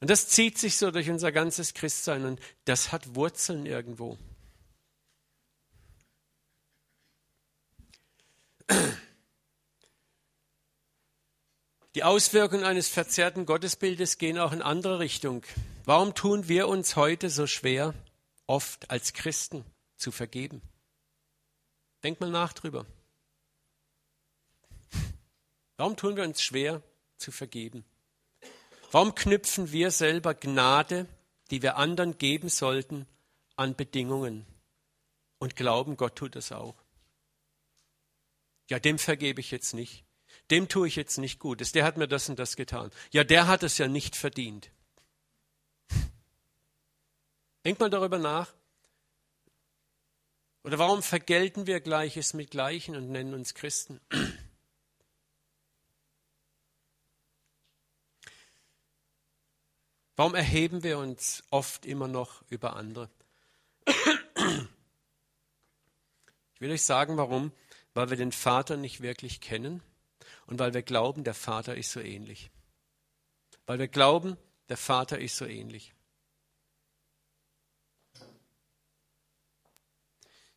Und 0.00 0.10
das 0.10 0.28
zieht 0.28 0.58
sich 0.58 0.76
so 0.76 0.90
durch 0.90 1.08
unser 1.10 1.32
ganzes 1.32 1.74
Christsein 1.74 2.24
und 2.24 2.40
das 2.64 2.92
hat 2.92 3.14
Wurzeln 3.14 3.66
irgendwo. 3.66 4.18
Die 11.94 12.04
Auswirkungen 12.04 12.64
eines 12.64 12.88
verzerrten 12.88 13.44
Gottesbildes 13.44 14.16
gehen 14.16 14.38
auch 14.38 14.52
in 14.52 14.62
andere 14.62 14.98
Richtung. 14.98 15.44
Warum 15.84 16.14
tun 16.14 16.48
wir 16.48 16.68
uns 16.68 16.96
heute 16.96 17.28
so 17.28 17.46
schwer, 17.46 17.92
oft 18.46 18.90
als 18.90 19.12
Christen 19.12 19.62
zu 19.96 20.10
vergeben? 20.10 20.62
Denk 22.02 22.18
mal 22.18 22.30
nach 22.30 22.54
drüber. 22.54 22.86
Warum 25.76 25.96
tun 25.96 26.16
wir 26.16 26.24
uns 26.24 26.42
schwer 26.42 26.82
zu 27.18 27.30
vergeben? 27.30 27.84
Warum 28.90 29.14
knüpfen 29.14 29.70
wir 29.70 29.90
selber 29.90 30.32
Gnade, 30.32 31.06
die 31.50 31.60
wir 31.60 31.76
anderen 31.76 32.16
geben 32.16 32.48
sollten, 32.48 33.06
an 33.56 33.76
Bedingungen 33.76 34.46
und 35.38 35.56
glauben, 35.56 35.98
Gott 35.98 36.16
tut 36.16 36.36
das 36.36 36.52
auch? 36.52 36.76
Ja, 38.70 38.78
dem 38.78 38.98
vergebe 38.98 39.40
ich 39.40 39.50
jetzt 39.50 39.74
nicht 39.74 40.06
dem 40.52 40.68
tue 40.68 40.86
ich 40.86 40.96
jetzt 40.96 41.16
nicht 41.16 41.40
Gutes, 41.40 41.72
der 41.72 41.82
hat 41.82 41.96
mir 41.96 42.06
das 42.06 42.28
und 42.28 42.38
das 42.38 42.56
getan. 42.56 42.90
Ja, 43.10 43.24
der 43.24 43.46
hat 43.46 43.62
es 43.62 43.78
ja 43.78 43.88
nicht 43.88 44.16
verdient. 44.16 44.70
Denk 47.64 47.80
mal 47.80 47.88
darüber 47.88 48.18
nach. 48.18 48.52
Oder 50.62 50.78
warum 50.78 51.02
vergelten 51.02 51.66
wir 51.66 51.80
Gleiches 51.80 52.34
mit 52.34 52.50
Gleichen 52.50 52.94
und 52.96 53.10
nennen 53.10 53.32
uns 53.32 53.54
Christen? 53.54 53.98
Warum 60.14 60.34
erheben 60.34 60.82
wir 60.82 60.98
uns 60.98 61.42
oft 61.48 61.86
immer 61.86 62.06
noch 62.06 62.42
über 62.50 62.76
andere? 62.76 63.08
Ich 66.54 66.60
will 66.60 66.74
euch 66.74 66.84
sagen, 66.84 67.16
warum. 67.16 67.50
Weil 67.92 68.10
wir 68.10 68.16
den 68.16 68.30
Vater 68.30 68.76
nicht 68.76 69.00
wirklich 69.00 69.40
kennen 69.40 69.82
und 70.46 70.58
weil 70.58 70.74
wir 70.74 70.82
glauben, 70.82 71.24
der 71.24 71.34
Vater 71.34 71.76
ist 71.76 71.92
so 71.92 72.00
ähnlich. 72.00 72.50
Weil 73.66 73.78
wir 73.78 73.88
glauben, 73.88 74.36
der 74.68 74.76
Vater 74.76 75.18
ist 75.18 75.36
so 75.36 75.46
ähnlich. 75.46 75.94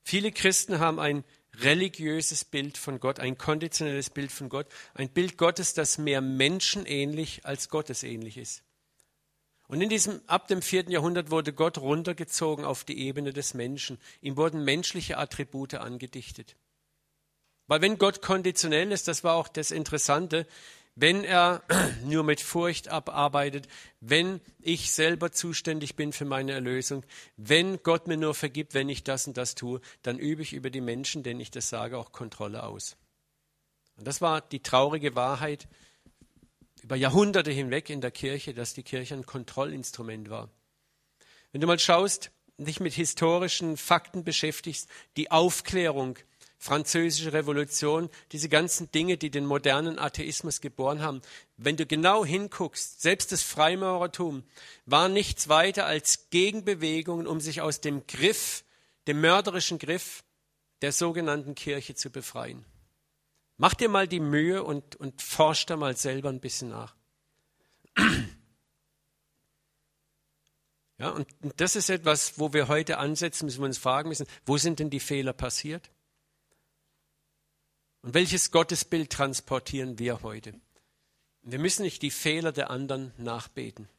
Viele 0.03 0.31
Christen 0.31 0.79
haben 0.79 0.99
ein 0.99 1.23
religiöses 1.61 2.45
Bild 2.45 2.77
von 2.77 2.99
Gott, 2.99 3.19
ein 3.19 3.37
konditionelles 3.37 4.09
Bild 4.09 4.31
von 4.31 4.49
Gott, 4.49 4.67
ein 4.93 5.09
Bild 5.09 5.37
Gottes, 5.37 5.73
das 5.73 5.97
mehr 5.97 6.21
menschenähnlich 6.21 7.45
als 7.45 7.69
gottesähnlich 7.69 8.37
ist. 8.37 8.63
Und 9.67 9.81
in 9.81 9.89
diesem, 9.89 10.21
ab 10.27 10.47
dem 10.47 10.61
vierten 10.61 10.91
Jahrhundert 10.91 11.31
wurde 11.31 11.53
Gott 11.53 11.79
runtergezogen 11.79 12.65
auf 12.65 12.83
die 12.83 12.99
Ebene 12.99 13.33
des 13.33 13.55
Menschen. 13.55 13.97
Ihm 14.21 14.37
wurden 14.37 14.63
menschliche 14.63 15.17
Attribute 15.17 15.73
angedichtet. 15.75 16.55
Weil 17.67 17.81
wenn 17.81 17.98
Gott 17.98 18.22
konditionell 18.22 18.91
ist, 18.91 19.07
das 19.07 19.24
war 19.24 19.36
auch 19.36 19.48
das 19.48 19.72
Interessante, 19.72 20.45
wenn 20.95 21.24
er 21.24 21.63
nur 22.03 22.24
mit 22.24 22.39
Furcht 22.39 22.88
abarbeitet, 22.88 23.67
wenn 24.00 24.39
ich 24.62 24.91
selber 24.91 25.31
zuständig 25.31 25.95
bin 25.95 26.13
für 26.13 26.25
meine 26.25 26.53
Erlösung, 26.53 27.03
wenn 27.38 27.81
Gott 27.84 28.07
mir 28.07 28.17
nur 28.17 28.34
vergibt, 28.34 28.74
wenn 28.74 28.89
ich 28.89 29.03
das 29.03 29.27
und 29.27 29.38
das 29.38 29.55
tue, 29.55 29.81
dann 30.03 30.17
übe 30.17 30.41
ich 30.41 30.53
über 30.53 30.69
die 30.69 30.81
Menschen, 30.81 31.24
denen 31.24 31.39
ich 31.39 31.51
das 31.51 31.69
sage, 31.69 31.98
auch 31.98 32.12
Kontrolle 32.12 32.63
aus. 32.63 32.95
Und 33.98 34.07
das 34.07 34.22
war 34.22 34.41
die 34.41 34.62
traurige 34.62 35.15
Wahrheit 35.15 35.67
über 36.84 36.95
Jahrhunderte 36.95 37.51
hinweg 37.51 37.89
in 37.89 38.01
der 38.01 38.12
Kirche, 38.12 38.53
dass 38.53 38.74
die 38.74 38.84
Kirche 38.84 39.15
ein 39.15 39.25
Kontrollinstrument 39.25 40.29
war. 40.29 40.50
Wenn 41.51 41.62
du 41.62 41.67
mal 41.67 41.79
schaust, 41.79 42.31
dich 42.57 42.79
mit 42.79 42.93
historischen 42.93 43.75
Fakten 43.75 44.24
beschäftigst, 44.24 44.89
die 45.17 45.31
Aufklärung, 45.31 46.17
französische 46.57 47.33
Revolution, 47.33 48.09
diese 48.31 48.50
ganzen 48.50 48.91
Dinge, 48.91 49.17
die 49.17 49.29
den 49.29 49.45
modernen 49.45 50.00
Atheismus 50.00 50.62
geboren 50.62 51.01
haben. 51.01 51.21
Wenn 51.57 51.77
du 51.77 51.85
genau 51.85 52.25
hinguckst, 52.25 53.01
selbst 53.01 53.31
das 53.31 53.43
Freimaurertum 53.43 54.43
war 54.85 55.09
nichts 55.09 55.50
weiter 55.50 55.85
als 55.85 56.29
Gegenbewegungen, 56.29 57.27
um 57.27 57.39
sich 57.39 57.62
aus 57.62 57.81
dem 57.81 58.07
Griff, 58.07 58.63
dem 59.07 59.21
mörderischen 59.21 59.79
Griff 59.79 60.24
der 60.81 60.91
sogenannten 60.91 61.55
Kirche 61.55 61.95
zu 61.95 62.09
befreien. 62.09 62.65
Mach 63.57 63.74
dir 63.74 63.89
mal 63.89 64.07
die 64.07 64.19
Mühe 64.19 64.63
und, 64.63 64.95
und 64.97 65.21
forsch 65.21 65.65
da 65.65 65.77
mal 65.77 65.95
selber 65.95 66.29
ein 66.29 66.41
bisschen 66.41 66.69
nach. 66.69 66.95
Ja, 70.97 71.09
und 71.09 71.27
das 71.57 71.75
ist 71.75 71.89
etwas, 71.89 72.39
wo 72.39 72.53
wir 72.53 72.67
heute 72.67 72.97
ansetzen 72.97 73.45
müssen, 73.45 73.59
wir 73.59 73.65
uns 73.65 73.77
fragen 73.77 74.09
müssen, 74.09 74.27
wo 74.45 74.57
sind 74.57 74.79
denn 74.79 74.89
die 74.89 75.00
Fehler 75.01 75.33
passiert? 75.33 75.89
Und 78.05 78.13
welches 78.13 78.51
Gottesbild 78.51 79.09
transportieren 79.09 79.97
wir 79.97 80.21
heute? 80.21 80.53
Wir 81.41 81.57
müssen 81.57 81.81
nicht 81.81 82.03
die 82.03 82.12
Fehler 82.12 82.51
der 82.51 82.69
anderen 82.69 83.12
nachbeten. 83.17 83.89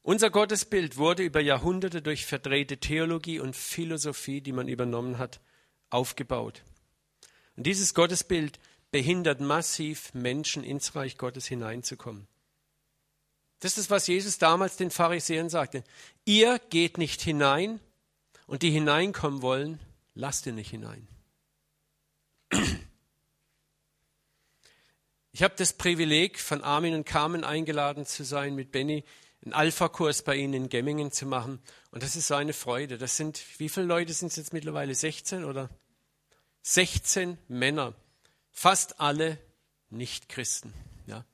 Unser 0.00 0.30
Gottesbild 0.30 0.96
wurde 0.96 1.22
über 1.22 1.42
Jahrhunderte 1.42 2.00
durch 2.00 2.24
verdrehte 2.24 2.78
Theologie 2.78 3.40
und 3.40 3.54
Philosophie, 3.54 4.40
die 4.40 4.52
man 4.52 4.66
übernommen 4.66 5.18
hat, 5.18 5.42
aufgebaut. 5.90 6.62
Und 7.56 7.66
dieses 7.66 7.92
Gottesbild 7.92 8.58
behindert 8.90 9.42
massiv 9.42 10.14
Menschen 10.14 10.64
ins 10.64 10.94
Reich 10.94 11.18
Gottes 11.18 11.46
hineinzukommen. 11.46 12.26
Das 13.60 13.76
ist, 13.76 13.90
was 13.90 14.06
Jesus 14.06 14.38
damals 14.38 14.78
den 14.78 14.90
Pharisäern 14.90 15.50
sagte. 15.50 15.84
Ihr 16.24 16.58
geht 16.70 16.96
nicht 16.96 17.20
hinein 17.20 17.80
und 18.46 18.62
die 18.62 18.70
hineinkommen 18.70 19.42
wollen, 19.42 19.78
Lass 20.14 20.42
dir 20.42 20.52
nicht 20.52 20.70
hinein. 20.70 21.08
Ich 25.32 25.42
habe 25.42 25.54
das 25.56 25.72
Privileg, 25.72 26.38
von 26.38 26.62
Armin 26.62 26.94
und 26.94 27.04
Carmen 27.04 27.42
eingeladen 27.42 28.06
zu 28.06 28.24
sein, 28.24 28.54
mit 28.54 28.70
Benny 28.70 29.04
einen 29.44 29.52
Alpha-Kurs 29.52 30.22
bei 30.22 30.36
ihnen 30.36 30.54
in 30.54 30.68
Gemmingen 30.68 31.10
zu 31.10 31.26
machen. 31.26 31.60
Und 31.90 32.04
das 32.04 32.14
ist 32.14 32.28
so 32.28 32.34
eine 32.34 32.52
Freude. 32.52 32.98
Das 32.98 33.16
sind, 33.16 33.42
wie 33.58 33.68
viele 33.68 33.86
Leute 33.86 34.12
sind 34.12 34.28
es 34.28 34.36
jetzt 34.36 34.52
mittlerweile? 34.52 34.94
16 34.94 35.44
oder? 35.44 35.68
16 36.62 37.36
Männer. 37.48 37.94
Fast 38.52 39.00
alle 39.00 39.38
Nicht-Christen. 39.90 40.72
Ja. 41.06 41.24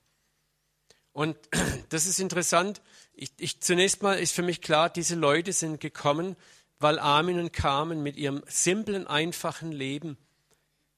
Und 1.12 1.36
das 1.90 2.06
ist 2.06 2.18
interessant. 2.18 2.80
Ich, 3.12 3.32
ich, 3.36 3.60
zunächst 3.60 4.02
mal 4.02 4.18
ist 4.18 4.32
für 4.32 4.42
mich 4.42 4.62
klar, 4.62 4.88
diese 4.88 5.14
Leute 5.14 5.52
sind 5.52 5.80
gekommen, 5.80 6.36
weil 6.80 6.98
Armin 6.98 7.38
und 7.38 7.52
Carmen 7.52 8.02
mit 8.02 8.16
ihrem 8.16 8.42
simplen, 8.46 9.06
einfachen 9.06 9.70
Leben 9.70 10.16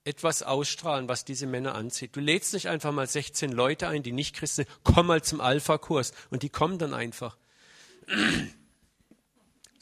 etwas 0.05 0.43
ausstrahlen, 0.43 1.09
was 1.09 1.25
diese 1.25 1.47
Männer 1.47 1.75
anzieht. 1.75 2.17
Du 2.17 2.21
lädst 2.21 2.55
nicht 2.55 2.69
einfach 2.69 2.93
mal 2.93 3.07
16 3.07 3.53
Leute 3.53 3.89
ein, 3.89 4.03
die 4.03 4.13
nicht 4.13 4.35
Christen 4.35 4.65
sind, 4.65 4.69
komm 4.85 5.09
mal 5.09 5.23
zum 5.23 5.41
Alpha-Kurs 5.41 6.13
und 6.31 6.43
die 6.43 6.49
kommen 6.49 6.79
dann 6.79 6.95
einfach. 6.95 7.37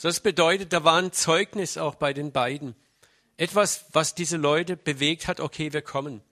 Das 0.03 0.21
bedeutet, 0.21 0.73
da 0.73 0.85
war 0.85 0.99
ein 0.99 1.13
Zeugnis 1.13 1.79
auch 1.79 1.95
bei 1.95 2.13
den 2.13 2.33
beiden. 2.33 2.75
Etwas, 3.37 3.87
was 3.93 4.15
diese 4.15 4.37
Leute 4.37 4.77
bewegt 4.77 5.27
hat, 5.27 5.41
okay, 5.41 5.73
wir 5.73 5.83
kommen. 5.83 6.23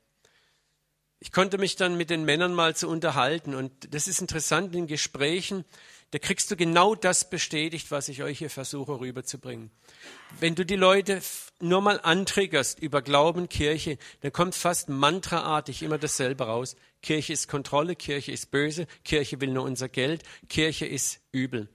Ich 1.21 1.33
konnte 1.33 1.59
mich 1.59 1.77
dann 1.77 1.97
mit 1.97 2.11
den 2.11 2.25
Männern 2.25 2.55
mal 2.55 2.77
zu 2.77 2.89
unterhalten 2.89 3.55
und 3.55 3.93
das 3.95 4.07
ist 4.07 4.21
interessant 4.21 4.75
in 4.75 4.87
Gesprächen, 4.87 5.65
da 6.11 6.19
kriegst 6.19 6.51
du 6.51 6.57
genau 6.57 6.95
das 6.95 7.29
bestätigt, 7.29 7.91
was 7.91 8.09
ich 8.09 8.23
euch 8.23 8.39
hier 8.39 8.49
versuche 8.49 8.99
rüberzubringen. 8.99 9.71
Wenn 10.41 10.55
du 10.55 10.65
die 10.65 10.77
Leute 10.77 11.21
nur 11.61 11.83
mal 11.83 12.01
antriggerst 12.01 12.81
über 12.81 13.03
Glauben, 13.03 13.49
Kirche, 13.49 13.99
dann 14.21 14.33
kommt 14.33 14.55
fast 14.55 14.89
mantraartig 14.89 15.83
immer 15.83 15.99
dasselbe 15.99 16.45
raus. 16.45 16.77
Kirche 17.03 17.35
ist 17.35 17.49
Kontrolle, 17.49 17.95
Kirche 17.95 18.33
ist 18.33 18.51
böse, 18.51 18.87
Kirche 19.05 19.41
will 19.41 19.51
nur 19.51 19.65
unser 19.65 19.89
Geld, 19.89 20.23
Kirche 20.49 20.87
ist 20.87 21.21
übel. 21.31 21.69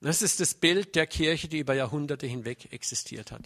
Das 0.00 0.22
ist 0.22 0.40
das 0.40 0.54
Bild 0.54 0.94
der 0.94 1.06
Kirche, 1.06 1.48
die 1.48 1.58
über 1.58 1.74
Jahrhunderte 1.74 2.26
hinweg 2.26 2.72
existiert 2.72 3.32
hat. 3.32 3.42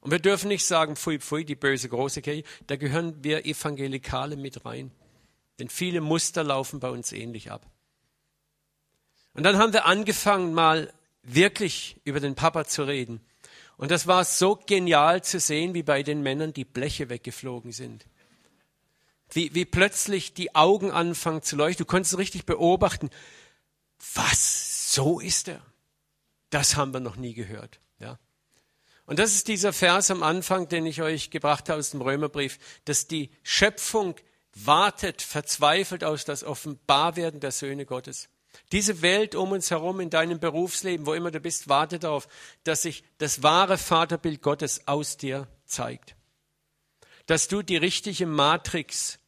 Und 0.00 0.10
wir 0.10 0.20
dürfen 0.20 0.48
nicht 0.48 0.64
sagen, 0.64 0.96
pfui, 0.96 1.18
pfui, 1.18 1.44
die 1.44 1.56
böse 1.56 1.88
große 1.88 2.20
Kirche, 2.20 2.44
da 2.66 2.76
gehören 2.76 3.24
wir 3.24 3.46
Evangelikale 3.46 4.36
mit 4.36 4.64
rein. 4.66 4.90
Denn 5.58 5.70
viele 5.70 6.00
Muster 6.02 6.44
laufen 6.44 6.78
bei 6.78 6.90
uns 6.90 7.10
ähnlich 7.10 7.50
ab. 7.50 7.68
Und 9.38 9.44
dann 9.44 9.58
haben 9.58 9.72
wir 9.72 9.86
angefangen, 9.86 10.52
mal 10.52 10.92
wirklich 11.22 12.00
über 12.02 12.18
den 12.18 12.34
Papa 12.34 12.64
zu 12.64 12.82
reden. 12.82 13.20
Und 13.76 13.92
das 13.92 14.08
war 14.08 14.24
so 14.24 14.56
genial 14.56 15.22
zu 15.22 15.38
sehen, 15.38 15.74
wie 15.74 15.84
bei 15.84 16.02
den 16.02 16.24
Männern 16.24 16.52
die 16.52 16.64
Bleche 16.64 17.08
weggeflogen 17.08 17.70
sind. 17.70 18.04
Wie, 19.30 19.54
wie 19.54 19.64
plötzlich 19.64 20.34
die 20.34 20.56
Augen 20.56 20.90
anfangen 20.90 21.42
zu 21.42 21.54
leuchten. 21.54 21.86
Du 21.86 21.88
konntest 21.88 22.18
richtig 22.18 22.46
beobachten, 22.46 23.10
was, 24.12 24.92
so 24.92 25.20
ist 25.20 25.46
er. 25.46 25.62
Das 26.50 26.74
haben 26.74 26.92
wir 26.92 26.98
noch 26.98 27.14
nie 27.14 27.34
gehört. 27.34 27.78
Ja. 28.00 28.18
Und 29.06 29.20
das 29.20 29.34
ist 29.34 29.46
dieser 29.46 29.72
Vers 29.72 30.10
am 30.10 30.24
Anfang, 30.24 30.68
den 30.68 30.84
ich 30.84 31.00
euch 31.00 31.30
gebracht 31.30 31.68
habe 31.68 31.78
aus 31.78 31.90
dem 31.90 32.02
Römerbrief, 32.02 32.58
dass 32.86 33.06
die 33.06 33.30
Schöpfung 33.44 34.16
wartet 34.52 35.22
verzweifelt 35.22 36.02
aus 36.02 36.24
das 36.24 36.42
Offenbarwerden 36.42 37.38
der 37.38 37.52
Söhne 37.52 37.86
Gottes. 37.86 38.28
Diese 38.72 39.02
Welt 39.02 39.34
um 39.34 39.52
uns 39.52 39.70
herum 39.70 40.00
in 40.00 40.10
deinem 40.10 40.40
Berufsleben, 40.40 41.06
wo 41.06 41.14
immer 41.14 41.30
du 41.30 41.40
bist, 41.40 41.68
wartet 41.68 42.04
darauf, 42.04 42.28
dass 42.64 42.82
sich 42.82 43.04
das 43.18 43.42
wahre 43.42 43.78
Vaterbild 43.78 44.42
Gottes 44.42 44.86
aus 44.86 45.16
dir 45.16 45.48
zeigt. 45.64 46.16
Dass 47.26 47.48
du 47.48 47.62
die 47.62 47.76
richtige 47.76 48.26
Matrix 48.26 49.18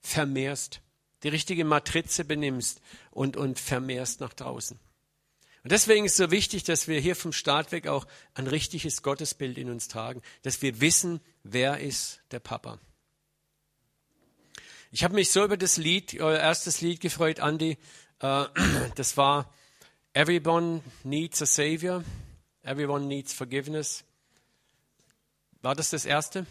vermehrst, 0.00 0.80
die 1.22 1.28
richtige 1.28 1.64
Matrize 1.64 2.24
benimmst 2.24 2.80
und, 3.10 3.36
und 3.36 3.58
vermehrst 3.58 4.20
nach 4.20 4.34
draußen. 4.34 4.78
Und 5.64 5.72
deswegen 5.72 6.04
ist 6.04 6.12
es 6.12 6.18
so 6.18 6.30
wichtig, 6.30 6.64
dass 6.64 6.88
wir 6.88 7.00
hier 7.00 7.16
vom 7.16 7.32
Start 7.32 7.72
weg 7.72 7.86
auch 7.86 8.06
ein 8.34 8.46
richtiges 8.46 9.02
Gottesbild 9.02 9.56
in 9.56 9.70
uns 9.70 9.88
tragen, 9.88 10.20
dass 10.42 10.60
wir 10.60 10.82
wissen, 10.82 11.20
wer 11.42 11.80
ist 11.80 12.20
der 12.32 12.40
Papa. 12.40 12.78
Ich 14.90 15.02
habe 15.02 15.14
mich 15.14 15.32
so 15.32 15.42
über 15.42 15.56
das 15.56 15.78
Lied, 15.78 16.20
euer 16.20 16.38
erstes 16.38 16.82
Lied 16.82 17.00
gefreut, 17.00 17.38
Andy, 17.38 17.78
äh, 18.24 18.48
das 18.94 19.16
war 19.16 19.52
Everyone 20.14 20.82
needs 21.02 21.42
a 21.42 21.46
Savior. 21.46 22.02
Everyone 22.62 23.06
needs 23.06 23.34
forgiveness. 23.34 24.04
War 25.60 25.74
das 25.74 25.90
das 25.90 26.04
erste? 26.04 26.46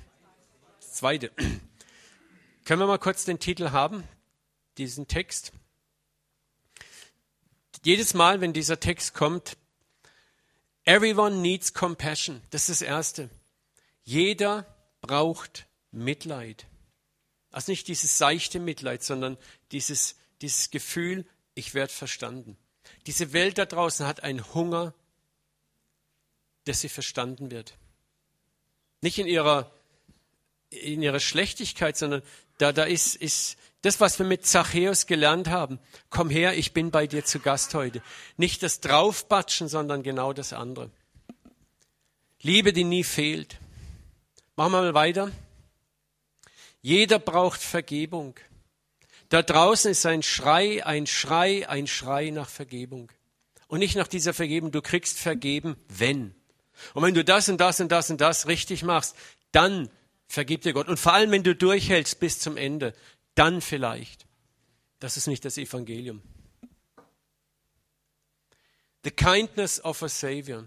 Das 0.79 0.93
zweite. 0.93 1.31
Können 2.65 2.79
wir 2.79 2.87
mal 2.87 2.99
kurz 2.99 3.25
den 3.25 3.39
Titel 3.39 3.71
haben, 3.71 4.03
diesen 4.77 5.07
Text? 5.07 5.51
Jedes 7.83 8.13
Mal, 8.13 8.39
wenn 8.39 8.53
dieser 8.53 8.79
Text 8.79 9.13
kommt, 9.13 9.57
Everyone 10.85 11.37
needs 11.37 11.73
compassion. 11.73 12.41
Das 12.51 12.69
ist 12.69 12.81
das 12.81 12.87
Erste. 12.87 13.29
Jeder 14.03 14.65
braucht 15.01 15.65
Mitleid. 15.91 16.67
Also 17.51 17.71
nicht 17.71 17.87
dieses 17.87 18.17
seichte 18.17 18.59
Mitleid, 18.59 19.03
sondern 19.03 19.37
dieses, 19.71 20.15
dieses 20.41 20.71
Gefühl, 20.71 21.25
ich 21.55 21.73
werde 21.73 21.93
verstanden. 21.93 22.57
Diese 23.05 23.33
Welt 23.33 23.57
da 23.57 23.65
draußen 23.65 24.05
hat 24.05 24.23
einen 24.23 24.53
Hunger, 24.53 24.93
dass 26.65 26.81
sie 26.81 26.89
verstanden 26.89 27.51
wird. 27.51 27.77
Nicht 29.01 29.19
in 29.19 29.27
ihrer, 29.27 29.71
in 30.69 31.01
ihrer 31.01 31.19
Schlechtigkeit, 31.19 31.97
sondern 31.97 32.21
da, 32.57 32.71
da 32.71 32.83
ist, 32.83 33.15
ist 33.15 33.57
das, 33.81 33.99
was 33.99 34.17
wir 34.17 34.25
mit 34.25 34.45
Zachäus 34.45 35.07
gelernt 35.07 35.49
haben. 35.49 35.79
Komm 36.09 36.29
her, 36.29 36.57
ich 36.57 36.71
bin 36.71 36.91
bei 36.91 37.05
dir 37.05 37.25
zu 37.25 37.39
Gast 37.39 37.73
heute. 37.73 38.01
Nicht 38.37 38.63
das 38.63 38.79
Draufbatschen, 38.79 39.67
sondern 39.67 40.03
genau 40.03 40.31
das 40.31 40.53
andere. 40.53 40.89
Liebe, 42.41 42.71
die 42.73 42.85
nie 42.85 43.03
fehlt. 43.03 43.57
Machen 44.55 44.71
wir 44.71 44.81
mal 44.81 44.93
weiter. 44.93 45.31
Jeder 46.81 47.19
braucht 47.19 47.61
Vergebung. 47.61 48.35
Da 49.33 49.41
draußen 49.41 49.89
ist 49.89 50.05
ein 50.05 50.21
Schrei, 50.21 50.85
ein 50.85 51.07
Schrei, 51.07 51.67
ein 51.67 51.87
Schrei 51.87 52.29
nach 52.29 52.47
Vergebung. 52.47 53.11
Und 53.65 53.79
nicht 53.79 53.95
nach 53.95 54.07
dieser 54.07 54.31
Vergebung, 54.31 54.71
du 54.71 54.83
kriegst 54.83 55.17
vergeben, 55.17 55.75
wenn. 55.87 56.35
Und 56.93 57.01
wenn 57.01 57.15
du 57.15 57.23
das 57.23 57.49
und 57.49 57.57
das 57.57 57.79
und 57.79 57.91
das 57.91 58.11
und 58.11 58.21
das 58.21 58.45
richtig 58.45 58.83
machst, 58.83 59.15
dann 59.51 59.89
vergibt 60.27 60.65
dir 60.65 60.73
Gott. 60.73 60.87
Und 60.87 60.99
vor 60.99 61.13
allem, 61.13 61.31
wenn 61.31 61.41
du 61.41 61.55
durchhältst 61.55 62.19
bis 62.19 62.37
zum 62.37 62.57
Ende, 62.57 62.93
dann 63.33 63.61
vielleicht. 63.61 64.27
Das 64.99 65.17
ist 65.17 65.25
nicht 65.25 65.43
das 65.45 65.57
Evangelium. 65.57 66.21
The 69.03 69.09
kindness 69.09 69.83
of 69.83 70.03
a 70.03 70.09
Savior. 70.09 70.65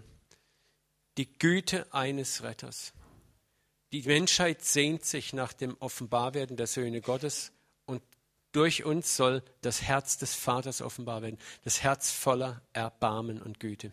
Die 1.15 1.31
Güte 1.39 1.87
eines 1.93 2.43
Retters. 2.43 2.91
Die 3.93 4.01
Menschheit 4.01 4.61
sehnt 4.65 5.05
sich 5.05 5.31
nach 5.31 5.53
dem 5.53 5.77
Offenbarwerden 5.79 6.57
der 6.57 6.67
Söhne 6.67 6.99
Gottes 6.99 7.53
durch 8.51 8.83
uns 8.83 9.15
soll 9.15 9.43
das 9.61 9.81
Herz 9.81 10.17
des 10.17 10.33
Vaters 10.33 10.81
offenbar 10.81 11.21
werden, 11.21 11.37
das 11.63 11.83
Herz 11.83 12.11
voller 12.11 12.61
Erbarmen 12.73 13.41
und 13.41 13.59
Güte. 13.59 13.91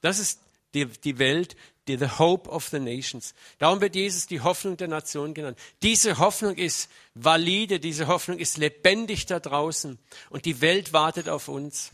Das 0.00 0.18
ist 0.18 0.40
die, 0.74 0.86
die 0.86 1.18
Welt, 1.18 1.56
die 1.86 1.96
the 1.96 2.18
hope 2.18 2.48
of 2.50 2.68
the 2.68 2.80
nations. 2.80 3.34
Darum 3.58 3.80
wird 3.80 3.94
Jesus 3.94 4.26
die 4.26 4.40
Hoffnung 4.40 4.76
der 4.76 4.88
Nation 4.88 5.34
genannt. 5.34 5.58
Diese 5.82 6.18
Hoffnung 6.18 6.56
ist 6.56 6.90
valide, 7.14 7.78
diese 7.78 8.06
Hoffnung 8.06 8.38
ist 8.38 8.56
lebendig 8.56 9.26
da 9.26 9.40
draußen 9.40 9.98
und 10.30 10.44
die 10.44 10.60
Welt 10.60 10.92
wartet 10.92 11.28
auf 11.28 11.48
uns, 11.48 11.90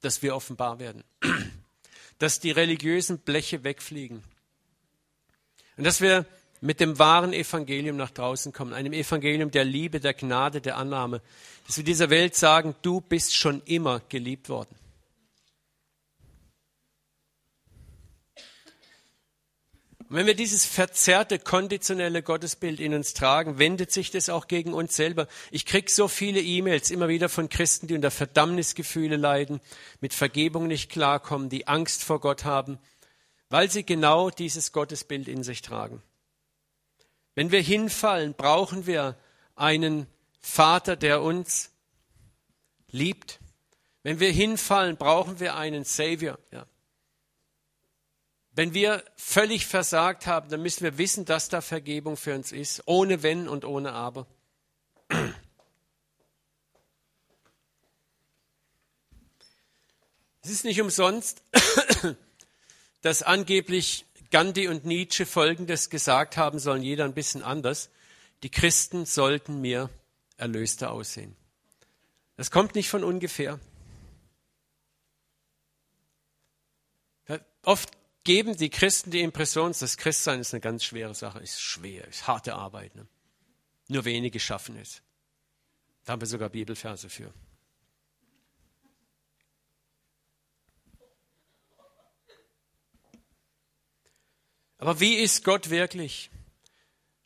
dass 0.00 0.22
wir 0.22 0.34
offenbar 0.34 0.78
werden, 0.78 1.04
dass 2.18 2.40
die 2.40 2.50
religiösen 2.50 3.18
Bleche 3.18 3.64
wegfliegen 3.64 4.22
und 5.76 5.84
dass 5.84 6.00
wir 6.00 6.26
mit 6.60 6.80
dem 6.80 6.98
wahren 6.98 7.32
Evangelium 7.32 7.96
nach 7.96 8.10
draußen 8.10 8.52
kommen, 8.52 8.74
einem 8.74 8.92
Evangelium 8.92 9.50
der 9.50 9.64
Liebe, 9.64 10.00
der 10.00 10.14
Gnade, 10.14 10.60
der 10.60 10.76
Annahme, 10.76 11.22
dass 11.66 11.76
wir 11.76 11.84
dieser 11.84 12.10
Welt 12.10 12.34
sagen, 12.34 12.74
du 12.82 13.00
bist 13.00 13.34
schon 13.34 13.62
immer 13.64 14.00
geliebt 14.08 14.48
worden. 14.48 14.74
Und 20.10 20.16
wenn 20.16 20.26
wir 20.26 20.34
dieses 20.34 20.66
verzerrte, 20.66 21.38
konditionelle 21.38 22.20
Gottesbild 22.20 22.80
in 22.80 22.94
uns 22.94 23.14
tragen, 23.14 23.60
wendet 23.60 23.92
sich 23.92 24.10
das 24.10 24.28
auch 24.28 24.48
gegen 24.48 24.74
uns 24.74 24.96
selber. 24.96 25.28
Ich 25.52 25.66
krieg 25.66 25.88
so 25.88 26.08
viele 26.08 26.40
E-Mails 26.40 26.90
immer 26.90 27.06
wieder 27.06 27.28
von 27.28 27.48
Christen, 27.48 27.86
die 27.86 27.94
unter 27.94 28.10
Verdammnisgefühle 28.10 29.16
leiden, 29.16 29.60
mit 30.00 30.12
Vergebung 30.12 30.66
nicht 30.66 30.90
klarkommen, 30.90 31.48
die 31.48 31.68
Angst 31.68 32.02
vor 32.02 32.20
Gott 32.20 32.44
haben, 32.44 32.80
weil 33.50 33.70
sie 33.70 33.86
genau 33.86 34.30
dieses 34.30 34.72
Gottesbild 34.72 35.28
in 35.28 35.44
sich 35.44 35.62
tragen. 35.62 36.02
Wenn 37.34 37.50
wir 37.50 37.60
hinfallen, 37.60 38.34
brauchen 38.34 38.86
wir 38.86 39.16
einen 39.56 40.06
Vater, 40.40 40.96
der 40.96 41.22
uns 41.22 41.70
liebt. 42.90 43.40
Wenn 44.02 44.20
wir 44.20 44.30
hinfallen, 44.30 44.96
brauchen 44.96 45.40
wir 45.40 45.56
einen 45.56 45.84
Savior. 45.84 46.38
Ja. 46.50 46.66
Wenn 48.52 48.74
wir 48.74 49.04
völlig 49.16 49.66
versagt 49.66 50.26
haben, 50.26 50.48
dann 50.50 50.62
müssen 50.62 50.82
wir 50.82 50.98
wissen, 50.98 51.24
dass 51.24 51.48
da 51.48 51.60
Vergebung 51.60 52.16
für 52.16 52.34
uns 52.34 52.52
ist, 52.52 52.82
ohne 52.86 53.22
Wenn 53.22 53.48
und 53.48 53.64
ohne 53.64 53.92
Aber. 53.92 54.26
Es 60.42 60.50
ist 60.50 60.64
nicht 60.64 60.80
umsonst, 60.80 61.42
dass 63.02 63.22
angeblich 63.22 64.06
Gandhi 64.30 64.68
und 64.68 64.84
Nietzsche 64.84 65.26
Folgendes 65.26 65.90
gesagt 65.90 66.36
haben 66.36 66.58
sollen, 66.58 66.82
jeder 66.82 67.04
ein 67.04 67.14
bisschen 67.14 67.42
anders. 67.42 67.90
Die 68.42 68.50
Christen 68.50 69.04
sollten 69.06 69.60
mir 69.60 69.90
erlöster 70.36 70.92
aussehen. 70.92 71.36
Das 72.36 72.50
kommt 72.50 72.74
nicht 72.74 72.88
von 72.88 73.04
ungefähr. 73.04 73.60
Oft 77.62 77.90
geben 78.24 78.56
die 78.56 78.70
Christen 78.70 79.10
die 79.10 79.20
Impression, 79.20 79.74
das 79.78 79.96
Christsein 79.96 80.40
ist 80.40 80.54
eine 80.54 80.60
ganz 80.60 80.84
schwere 80.84 81.14
Sache, 81.14 81.40
ist 81.40 81.60
schwer, 81.60 82.06
ist 82.08 82.26
harte 82.26 82.54
Arbeit. 82.54 82.94
Ne? 82.94 83.06
Nur 83.88 84.04
wenige 84.04 84.40
schaffen 84.40 84.76
es. 84.78 85.02
Da 86.04 86.12
haben 86.12 86.20
wir 86.22 86.26
sogar 86.26 86.48
Bibelverse 86.48 87.10
für. 87.10 87.32
Aber 94.80 94.98
wie 94.98 95.16
ist 95.16 95.44
Gott 95.44 95.68
wirklich? 95.68 96.30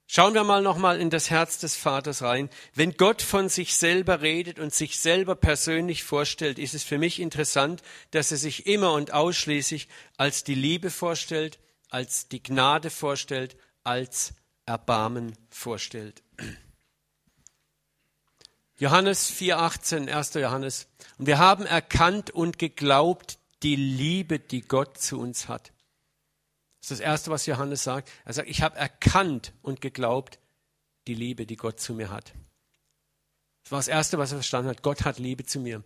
Schauen 0.09 0.35
wir 0.35 0.43
mal 0.43 0.61
nochmal 0.61 1.01
in 1.01 1.09
das 1.09 1.31
Herz 1.31 1.59
des 1.59 1.77
Vaters 1.77 2.21
rein. 2.21 2.51
Wenn 2.75 2.97
Gott 2.97 3.23
von 3.23 3.49
sich 3.49 3.77
selber 3.77 4.21
redet 4.23 4.59
und 4.59 4.75
sich 4.75 4.99
selber 4.99 5.37
persönlich 5.37 6.03
vorstellt, 6.03 6.59
ist 6.59 6.75
es 6.75 6.83
für 6.83 6.99
mich 6.99 7.21
interessant, 7.21 7.83
dass 8.11 8.33
er 8.33 8.39
sich 8.39 8.67
immer 8.67 8.93
und 8.93 9.13
ausschließlich 9.13 9.89
als 10.17 10.43
die 10.43 10.57
Liebe 10.57 10.91
vorstellt, 10.91 11.61
als 11.91 12.29
die 12.29 12.43
Gnade 12.43 12.91
vorstellt, 12.91 13.57
als 13.85 14.35
Erbarmen 14.67 15.37
vorstellt. 15.49 16.23
Johannes 18.77 19.31
4,18, 19.31 20.11
1. 20.13 20.35
Johannes. 20.35 20.89
Und 21.19 21.27
wir 21.27 21.39
haben 21.39 21.67
erkannt 21.67 22.33
und 22.33 22.59
geglaubt 22.59 23.39
die 23.63 23.77
Liebe, 23.77 24.41
die 24.41 24.63
Gott 24.63 24.99
zu 24.99 25.21
uns 25.21 25.47
hat. 25.47 25.74
Das 26.85 26.91
ist 26.91 27.01
das 27.01 27.07
Erste, 27.07 27.31
was 27.31 27.47
Johannes 27.47 27.83
sagt. 27.83 28.11
Er 28.27 28.35
sagt, 28.35 28.47
ich 28.47 28.61
habe 28.61 28.77
erkannt 28.77 29.55
und 29.63 29.81
geglaubt 29.81 30.39
die 31.07 31.15
Liebe, 31.15 31.47
die 31.47 31.57
Gott 31.57 31.81
zu 31.81 31.95
mir 31.95 32.11
hat. 32.11 32.35
Das 33.63 33.73
war 33.73 33.79
das 33.79 33.89
Erste, 33.89 34.19
was 34.19 34.33
er 34.33 34.37
verstanden 34.37 34.69
hat. 34.69 34.83
Gott 34.83 35.07
hat 35.07 35.19
Liebe 35.19 35.47
zu 35.47 35.61
mir. 35.61 35.83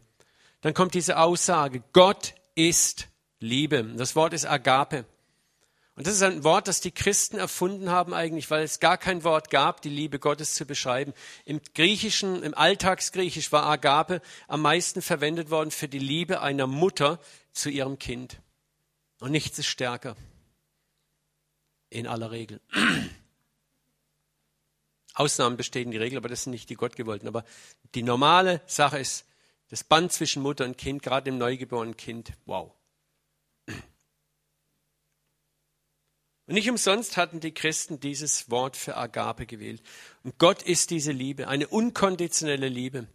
Dann 0.60 0.74
kommt 0.74 0.94
diese 0.94 1.18
Aussage, 1.18 1.84
Gott 1.92 2.34
ist 2.56 3.06
Liebe. 3.38 3.84
Das 3.96 4.16
Wort 4.16 4.32
ist 4.32 4.44
Agape. 4.44 5.04
Und 5.94 6.08
das 6.08 6.14
ist 6.14 6.22
ein 6.22 6.42
Wort, 6.42 6.66
das 6.66 6.80
die 6.80 6.90
Christen 6.90 7.38
erfunden 7.38 7.90
haben 7.90 8.12
eigentlich, 8.12 8.50
weil 8.50 8.64
es 8.64 8.80
gar 8.80 8.98
kein 8.98 9.22
Wort 9.22 9.50
gab, 9.50 9.82
die 9.82 9.90
Liebe 9.90 10.18
Gottes 10.18 10.56
zu 10.56 10.66
beschreiben. 10.66 11.14
Im 11.44 11.60
Griechischen, 11.76 12.42
im 12.42 12.54
Alltagsgriechisch 12.54 13.52
war 13.52 13.66
Agape 13.66 14.20
am 14.48 14.62
meisten 14.62 15.00
verwendet 15.00 15.50
worden 15.50 15.70
für 15.70 15.86
die 15.86 16.00
Liebe 16.00 16.40
einer 16.40 16.66
Mutter 16.66 17.20
zu 17.52 17.70
ihrem 17.70 18.00
Kind. 18.00 18.40
Und 19.20 19.30
nichts 19.30 19.60
ist 19.60 19.66
stärker 19.66 20.16
in 21.90 22.06
aller 22.06 22.30
Regel. 22.30 22.60
Ausnahmen 25.14 25.56
bestätigen 25.56 25.90
die 25.90 25.98
Regel, 25.98 26.18
aber 26.18 26.28
das 26.28 26.44
sind 26.44 26.52
nicht 26.52 26.70
die 26.70 26.76
Gottgewollten. 26.76 27.26
Aber 27.28 27.44
die 27.94 28.02
normale 28.02 28.60
Sache 28.66 28.98
ist 28.98 29.26
das 29.68 29.84
Band 29.84 30.12
zwischen 30.12 30.42
Mutter 30.42 30.64
und 30.64 30.78
Kind, 30.78 31.02
gerade 31.02 31.30
im 31.30 31.38
neugeborenen 31.38 31.96
Kind. 31.96 32.32
Wow. 32.46 32.72
Und 36.46 36.54
nicht 36.54 36.70
umsonst 36.70 37.18
hatten 37.18 37.40
die 37.40 37.52
Christen 37.52 38.00
dieses 38.00 38.50
Wort 38.50 38.74
für 38.74 38.96
Agape 38.96 39.44
gewählt. 39.44 39.82
Und 40.22 40.38
Gott 40.38 40.62
ist 40.62 40.90
diese 40.90 41.12
Liebe, 41.12 41.46
eine 41.46 41.68
unkonditionelle 41.68 42.68
Liebe. 42.68 43.06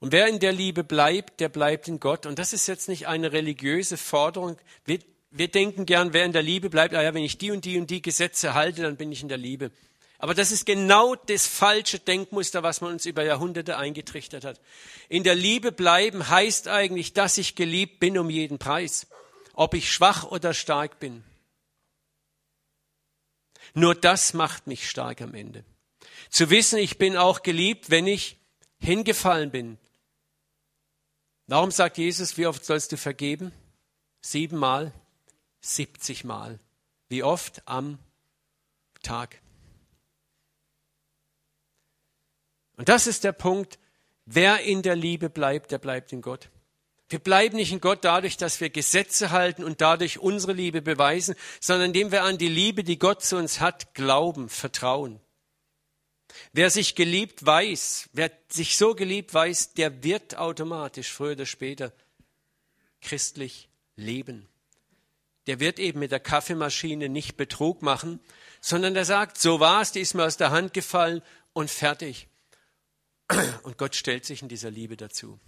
Und 0.00 0.10
wer 0.10 0.26
in 0.26 0.40
der 0.40 0.50
Liebe 0.50 0.82
bleibt, 0.82 1.38
der 1.38 1.48
bleibt 1.48 1.86
in 1.86 2.00
Gott. 2.00 2.26
Und 2.26 2.40
das 2.40 2.52
ist 2.52 2.66
jetzt 2.66 2.88
nicht 2.88 3.06
eine 3.06 3.30
religiöse 3.30 3.96
Forderung. 3.96 4.56
Wir 4.84 4.98
wir 5.32 5.48
denken 5.48 5.86
gern, 5.86 6.12
wer 6.12 6.24
in 6.24 6.32
der 6.32 6.42
Liebe 6.42 6.68
bleibt, 6.70 6.94
ah 6.94 7.02
ja, 7.02 7.14
wenn 7.14 7.24
ich 7.24 7.38
die 7.38 7.50
und 7.50 7.64
die 7.64 7.78
und 7.78 7.88
die 7.90 8.02
Gesetze 8.02 8.54
halte, 8.54 8.82
dann 8.82 8.96
bin 8.96 9.10
ich 9.10 9.22
in 9.22 9.28
der 9.28 9.38
Liebe. 9.38 9.70
Aber 10.18 10.34
das 10.34 10.52
ist 10.52 10.66
genau 10.66 11.16
das 11.16 11.46
falsche 11.46 11.98
Denkmuster, 11.98 12.62
was 12.62 12.80
man 12.80 12.92
uns 12.92 13.06
über 13.06 13.24
Jahrhunderte 13.24 13.76
eingetrichtert 13.76 14.44
hat. 14.44 14.60
In 15.08 15.24
der 15.24 15.34
Liebe 15.34 15.72
bleiben 15.72 16.28
heißt 16.28 16.68
eigentlich, 16.68 17.12
dass 17.12 17.38
ich 17.38 17.56
geliebt 17.56 17.98
bin 17.98 18.16
um 18.16 18.30
jeden 18.30 18.58
Preis, 18.58 19.08
ob 19.54 19.74
ich 19.74 19.90
schwach 19.90 20.24
oder 20.24 20.54
stark 20.54 21.00
bin. 21.00 21.24
Nur 23.74 23.94
das 23.94 24.34
macht 24.34 24.66
mich 24.66 24.88
stark 24.88 25.22
am 25.22 25.34
Ende. 25.34 25.64
Zu 26.30 26.50
wissen, 26.50 26.78
ich 26.78 26.98
bin 26.98 27.16
auch 27.16 27.42
geliebt, 27.42 27.90
wenn 27.90 28.06
ich 28.06 28.36
hingefallen 28.78 29.50
bin. 29.50 29.78
Warum 31.46 31.70
sagt 31.70 31.98
Jesus, 31.98 32.38
wie 32.38 32.46
oft 32.46 32.64
sollst 32.64 32.92
du 32.92 32.96
vergeben? 32.96 33.50
Siebenmal. 34.20 34.92
70 35.62 36.24
Mal. 36.24 36.58
Wie 37.08 37.22
oft 37.22 37.62
am 37.66 37.98
Tag? 39.02 39.40
Und 42.76 42.88
das 42.88 43.06
ist 43.06 43.24
der 43.24 43.32
Punkt, 43.32 43.78
wer 44.26 44.60
in 44.62 44.82
der 44.82 44.96
Liebe 44.96 45.30
bleibt, 45.30 45.70
der 45.70 45.78
bleibt 45.78 46.12
in 46.12 46.20
Gott. 46.20 46.50
Wir 47.08 47.18
bleiben 47.18 47.56
nicht 47.56 47.72
in 47.72 47.80
Gott 47.80 48.04
dadurch, 48.04 48.36
dass 48.36 48.60
wir 48.60 48.70
Gesetze 48.70 49.30
halten 49.30 49.64
und 49.64 49.80
dadurch 49.80 50.18
unsere 50.18 50.54
Liebe 50.54 50.82
beweisen, 50.82 51.34
sondern 51.60 51.88
indem 51.88 52.10
wir 52.10 52.22
an 52.22 52.38
die 52.38 52.48
Liebe, 52.48 52.84
die 52.84 52.98
Gott 52.98 53.22
zu 53.22 53.36
uns 53.36 53.60
hat, 53.60 53.94
glauben, 53.94 54.48
vertrauen. 54.48 55.20
Wer 56.54 56.70
sich 56.70 56.94
geliebt 56.94 57.44
weiß, 57.44 58.08
wer 58.14 58.32
sich 58.48 58.78
so 58.78 58.94
geliebt 58.94 59.34
weiß, 59.34 59.74
der 59.74 60.02
wird 60.02 60.38
automatisch 60.38 61.12
früher 61.12 61.32
oder 61.32 61.46
später 61.46 61.92
christlich 63.02 63.68
leben 63.96 64.48
der 65.46 65.60
wird 65.60 65.78
eben 65.78 65.98
mit 65.98 66.12
der 66.12 66.20
Kaffeemaschine 66.20 67.08
nicht 67.08 67.36
Betrug 67.36 67.82
machen, 67.82 68.20
sondern 68.60 68.94
der 68.94 69.04
sagt, 69.04 69.38
so 69.38 69.60
war's, 69.60 69.92
die 69.92 70.00
ist 70.00 70.14
mir 70.14 70.24
aus 70.24 70.36
der 70.36 70.50
Hand 70.50 70.72
gefallen 70.72 71.22
und 71.52 71.70
fertig. 71.70 72.28
Und 73.62 73.78
Gott 73.78 73.94
stellt 73.94 74.24
sich 74.26 74.42
in 74.42 74.48
dieser 74.48 74.70
Liebe 74.70 74.96
dazu. 74.96 75.40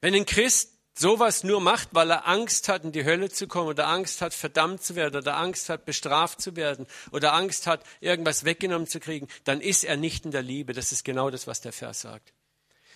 Wenn 0.00 0.14
ein 0.14 0.26
Christ 0.26 0.72
sowas 0.94 1.44
nur 1.44 1.60
macht, 1.60 1.88
weil 1.92 2.10
er 2.10 2.26
Angst 2.26 2.68
hat, 2.68 2.84
in 2.84 2.92
die 2.92 3.04
Hölle 3.04 3.30
zu 3.30 3.46
kommen 3.46 3.68
oder 3.68 3.88
Angst 3.88 4.20
hat, 4.20 4.34
verdammt 4.34 4.82
zu 4.82 4.94
werden 4.94 5.16
oder 5.16 5.36
Angst 5.36 5.68
hat, 5.68 5.84
bestraft 5.84 6.40
zu 6.40 6.56
werden 6.56 6.86
oder 7.12 7.32
Angst 7.32 7.66
hat, 7.66 7.84
irgendwas 8.00 8.44
weggenommen 8.44 8.86
zu 8.86 9.00
kriegen, 9.00 9.28
dann 9.44 9.60
ist 9.60 9.84
er 9.84 9.96
nicht 9.96 10.24
in 10.24 10.30
der 10.30 10.42
Liebe. 10.42 10.72
Das 10.72 10.92
ist 10.92 11.04
genau 11.04 11.30
das, 11.30 11.46
was 11.46 11.60
der 11.60 11.72
Vers 11.72 12.02
sagt. 12.02 12.32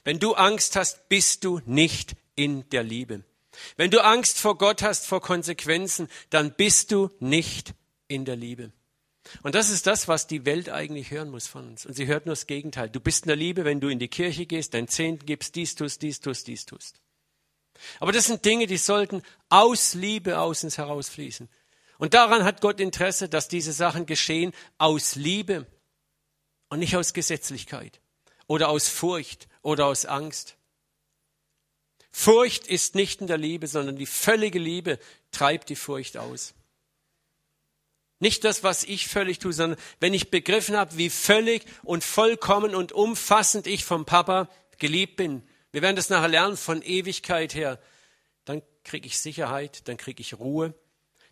Wenn 0.06 0.20
du 0.20 0.34
Angst 0.34 0.76
hast, 0.76 1.08
bist 1.08 1.42
du 1.42 1.60
nicht 1.66 2.14
in 2.36 2.70
der 2.70 2.84
Liebe. 2.84 3.24
Wenn 3.76 3.90
du 3.90 4.04
Angst 4.04 4.38
vor 4.38 4.56
Gott 4.56 4.82
hast, 4.82 5.04
vor 5.04 5.20
Konsequenzen, 5.20 6.06
dann 6.30 6.54
bist 6.54 6.92
du 6.92 7.10
nicht 7.18 7.74
in 8.06 8.24
der 8.24 8.36
Liebe. 8.36 8.70
Und 9.42 9.56
das 9.56 9.68
ist 9.68 9.88
das, 9.88 10.06
was 10.06 10.28
die 10.28 10.46
Welt 10.46 10.68
eigentlich 10.68 11.10
hören 11.10 11.28
muss 11.28 11.48
von 11.48 11.70
uns. 11.70 11.86
Und 11.86 11.94
sie 11.94 12.06
hört 12.06 12.24
nur 12.24 12.36
das 12.36 12.46
Gegenteil. 12.46 12.88
Du 12.88 13.00
bist 13.00 13.24
in 13.24 13.30
der 13.30 13.36
Liebe, 13.36 13.64
wenn 13.64 13.80
du 13.80 13.88
in 13.88 13.98
die 13.98 14.06
Kirche 14.06 14.46
gehst, 14.46 14.74
dein 14.74 14.86
Zehnten 14.86 15.26
gibst, 15.26 15.56
dies 15.56 15.74
tust, 15.74 16.00
dies 16.02 16.20
tust, 16.20 16.46
dies 16.46 16.66
tust. 16.66 17.00
Aber 17.98 18.12
das 18.12 18.26
sind 18.26 18.44
Dinge, 18.44 18.68
die 18.68 18.76
sollten 18.76 19.22
aus 19.48 19.94
Liebe 19.94 20.38
aus 20.38 20.62
uns 20.62 20.78
herausfließen. 20.78 21.48
Und 21.98 22.14
daran 22.14 22.44
hat 22.44 22.60
Gott 22.60 22.78
Interesse, 22.78 23.28
dass 23.28 23.48
diese 23.48 23.72
Sachen 23.72 24.06
geschehen 24.06 24.52
aus 24.78 25.16
Liebe 25.16 25.66
und 26.68 26.78
nicht 26.78 26.96
aus 26.96 27.12
Gesetzlichkeit 27.12 28.00
oder 28.46 28.68
aus 28.68 28.88
Furcht 28.88 29.48
oder 29.62 29.86
aus 29.86 30.06
Angst. 30.06 30.56
Furcht 32.10 32.66
ist 32.66 32.94
nicht 32.94 33.20
in 33.20 33.26
der 33.26 33.38
Liebe, 33.38 33.66
sondern 33.66 33.96
die 33.96 34.06
völlige 34.06 34.58
Liebe 34.58 34.98
treibt 35.32 35.68
die 35.68 35.76
Furcht 35.76 36.16
aus. 36.16 36.54
Nicht 38.18 38.44
das, 38.44 38.62
was 38.62 38.84
ich 38.84 39.08
völlig 39.08 39.38
tue, 39.38 39.52
sondern 39.52 39.78
wenn 40.00 40.14
ich 40.14 40.30
begriffen 40.30 40.76
habe, 40.76 40.96
wie 40.96 41.10
völlig 41.10 41.64
und 41.82 42.02
vollkommen 42.02 42.74
und 42.74 42.92
umfassend 42.92 43.66
ich 43.66 43.84
vom 43.84 44.06
Papa 44.06 44.48
geliebt 44.78 45.16
bin. 45.16 45.46
Wir 45.72 45.82
werden 45.82 45.96
das 45.96 46.08
nachher 46.08 46.28
lernen 46.28 46.56
von 46.56 46.80
Ewigkeit 46.80 47.54
her. 47.54 47.78
Dann 48.46 48.62
kriege 48.84 49.06
ich 49.06 49.18
Sicherheit, 49.18 49.86
dann 49.88 49.98
kriege 49.98 50.22
ich 50.22 50.38
Ruhe. 50.38 50.72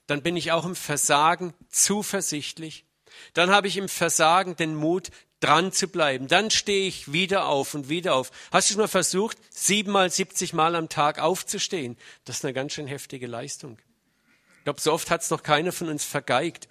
Dann 0.06 0.22
bin 0.22 0.36
ich 0.36 0.52
auch 0.52 0.66
im 0.66 0.76
Versagen 0.76 1.54
zuversichtlich. 1.70 2.84
Dann 3.32 3.50
habe 3.50 3.68
ich 3.68 3.78
im 3.78 3.88
Versagen 3.88 4.56
den 4.56 4.74
Mut, 4.74 5.10
dran 5.44 5.72
zu 5.72 5.88
bleiben. 5.88 6.28
Dann 6.28 6.50
stehe 6.50 6.86
ich 6.86 7.12
wieder 7.12 7.46
auf 7.46 7.74
und 7.74 7.88
wieder 7.88 8.14
auf. 8.14 8.30
Hast 8.50 8.68
du 8.68 8.74
schon 8.74 8.82
mal 8.82 8.88
versucht, 8.88 9.36
siebenmal, 9.50 10.10
siebzig 10.10 10.52
Mal 10.52 10.74
am 10.74 10.88
Tag 10.88 11.18
aufzustehen? 11.18 11.96
Das 12.24 12.36
ist 12.36 12.44
eine 12.44 12.54
ganz 12.54 12.72
schön 12.72 12.86
heftige 12.86 13.26
Leistung. 13.26 13.78
Ich 14.58 14.64
glaube, 14.64 14.80
so 14.80 14.92
oft 14.92 15.10
hat 15.10 15.22
es 15.22 15.30
noch 15.30 15.42
keiner 15.42 15.72
von 15.72 15.88
uns 15.90 16.04
vergeigt. 16.04 16.68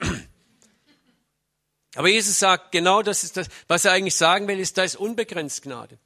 Aber 1.96 2.08
Jesus 2.08 2.40
sagt, 2.40 2.72
genau 2.72 3.04
das 3.04 3.24
ist 3.24 3.38
das, 3.38 3.48
was 3.68 3.86
er 3.86 3.92
eigentlich 3.92 4.16
sagen 4.16 4.48
will, 4.48 4.60
ist, 4.60 4.78
da 4.80 4.84
ist 4.84 4.96
unbegrenzt 4.96 5.62
Gnade. 5.62 6.00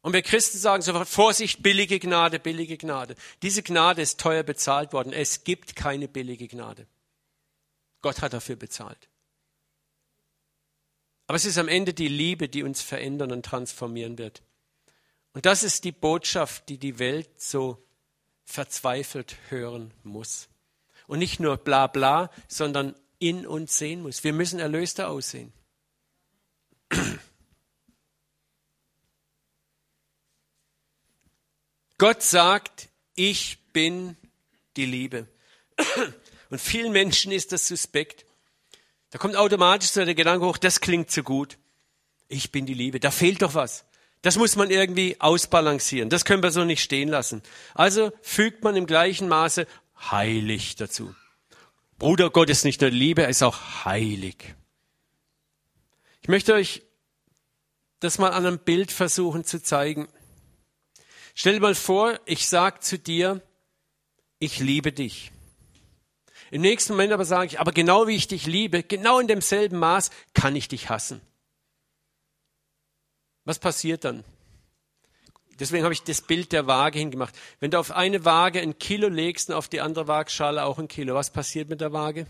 Und 0.00 0.12
wir 0.12 0.22
Christen 0.22 0.58
sagen 0.58 0.82
sofort, 0.82 1.08
Vorsicht, 1.08 1.62
billige 1.62 2.00
Gnade, 2.00 2.40
billige 2.40 2.76
Gnade. 2.76 3.14
Diese 3.42 3.62
Gnade 3.62 4.02
ist 4.02 4.18
teuer 4.18 4.42
bezahlt 4.42 4.92
worden. 4.92 5.12
Es 5.12 5.44
gibt 5.44 5.76
keine 5.76 6.08
billige 6.08 6.48
Gnade. 6.48 6.86
Gott 8.00 8.22
hat 8.22 8.32
dafür 8.32 8.56
bezahlt. 8.56 9.08
Aber 11.28 11.36
es 11.36 11.44
ist 11.44 11.58
am 11.58 11.68
Ende 11.68 11.94
die 11.94 12.08
Liebe, 12.08 12.48
die 12.48 12.64
uns 12.64 12.80
verändern 12.80 13.30
und 13.32 13.44
transformieren 13.44 14.16
wird. 14.16 14.42
Und 15.34 15.44
das 15.44 15.62
ist 15.62 15.84
die 15.84 15.92
Botschaft, 15.92 16.70
die 16.70 16.78
die 16.78 16.98
Welt 16.98 17.28
so 17.40 17.86
verzweifelt 18.44 19.36
hören 19.50 19.92
muss. 20.02 20.48
Und 21.06 21.18
nicht 21.18 21.38
nur 21.38 21.58
bla 21.58 21.86
bla, 21.86 22.30
sondern 22.48 22.96
in 23.18 23.46
uns 23.46 23.76
sehen 23.76 24.00
muss. 24.00 24.24
Wir 24.24 24.32
müssen 24.32 24.58
erlöster 24.58 25.10
aussehen. 25.10 25.52
Gott 31.98 32.22
sagt, 32.22 32.88
ich 33.14 33.58
bin 33.74 34.16
die 34.78 34.86
Liebe. 34.86 35.28
Und 36.48 36.58
vielen 36.58 36.92
Menschen 36.92 37.32
ist 37.32 37.52
das 37.52 37.68
suspekt. 37.68 38.24
Da 39.10 39.18
kommt 39.18 39.36
automatisch 39.36 39.90
so 39.90 40.04
der 40.04 40.14
Gedanke 40.14 40.44
hoch, 40.44 40.58
das 40.58 40.80
klingt 40.80 41.10
zu 41.10 41.22
gut. 41.22 41.58
Ich 42.28 42.52
bin 42.52 42.66
die 42.66 42.74
Liebe. 42.74 43.00
Da 43.00 43.10
fehlt 43.10 43.42
doch 43.42 43.54
was. 43.54 43.86
Das 44.22 44.36
muss 44.36 44.56
man 44.56 44.70
irgendwie 44.70 45.20
ausbalancieren. 45.20 46.10
Das 46.10 46.24
können 46.24 46.42
wir 46.42 46.50
so 46.50 46.64
nicht 46.64 46.82
stehen 46.82 47.08
lassen. 47.08 47.42
Also 47.74 48.12
fügt 48.20 48.64
man 48.64 48.76
im 48.76 48.86
gleichen 48.86 49.28
Maße 49.28 49.66
heilig 50.10 50.76
dazu. 50.76 51.14
Bruder 51.98 52.30
Gott 52.30 52.50
ist 52.50 52.64
nicht 52.64 52.80
nur 52.80 52.90
Liebe, 52.90 53.22
er 53.22 53.28
ist 53.28 53.42
auch 53.42 53.84
heilig. 53.84 54.54
Ich 56.20 56.28
möchte 56.28 56.54
euch 56.54 56.82
das 58.00 58.18
mal 58.18 58.30
an 58.30 58.46
einem 58.46 58.58
Bild 58.58 58.92
versuchen 58.92 59.44
zu 59.44 59.62
zeigen. 59.62 60.08
Stell 61.34 61.54
dir 61.54 61.60
mal 61.60 61.74
vor, 61.74 62.18
ich 62.26 62.48
sage 62.48 62.80
zu 62.80 62.98
dir, 62.98 63.42
ich 64.38 64.58
liebe 64.60 64.92
dich. 64.92 65.32
Im 66.50 66.62
nächsten 66.62 66.94
Moment 66.94 67.12
aber 67.12 67.24
sage 67.24 67.46
ich, 67.46 67.60
aber 67.60 67.72
genau 67.72 68.06
wie 68.06 68.16
ich 68.16 68.28
dich 68.28 68.46
liebe, 68.46 68.82
genau 68.82 69.18
in 69.18 69.28
demselben 69.28 69.78
Maß 69.78 70.10
kann 70.34 70.56
ich 70.56 70.68
dich 70.68 70.88
hassen. 70.88 71.20
Was 73.44 73.58
passiert 73.58 74.04
dann? 74.04 74.24
Deswegen 75.58 75.84
habe 75.84 75.92
ich 75.92 76.02
das 76.02 76.22
Bild 76.22 76.52
der 76.52 76.66
Waage 76.66 76.98
hingemacht. 76.98 77.34
Wenn 77.58 77.70
du 77.70 77.78
auf 77.78 77.90
eine 77.90 78.24
Waage 78.24 78.60
ein 78.60 78.78
Kilo 78.78 79.08
legst 79.08 79.48
und 79.48 79.56
auf 79.56 79.68
die 79.68 79.80
andere 79.80 80.06
Waagschale 80.06 80.64
auch 80.64 80.78
ein 80.78 80.88
Kilo, 80.88 81.14
was 81.14 81.30
passiert 81.30 81.68
mit 81.68 81.80
der 81.80 81.92
Waage? 81.92 82.26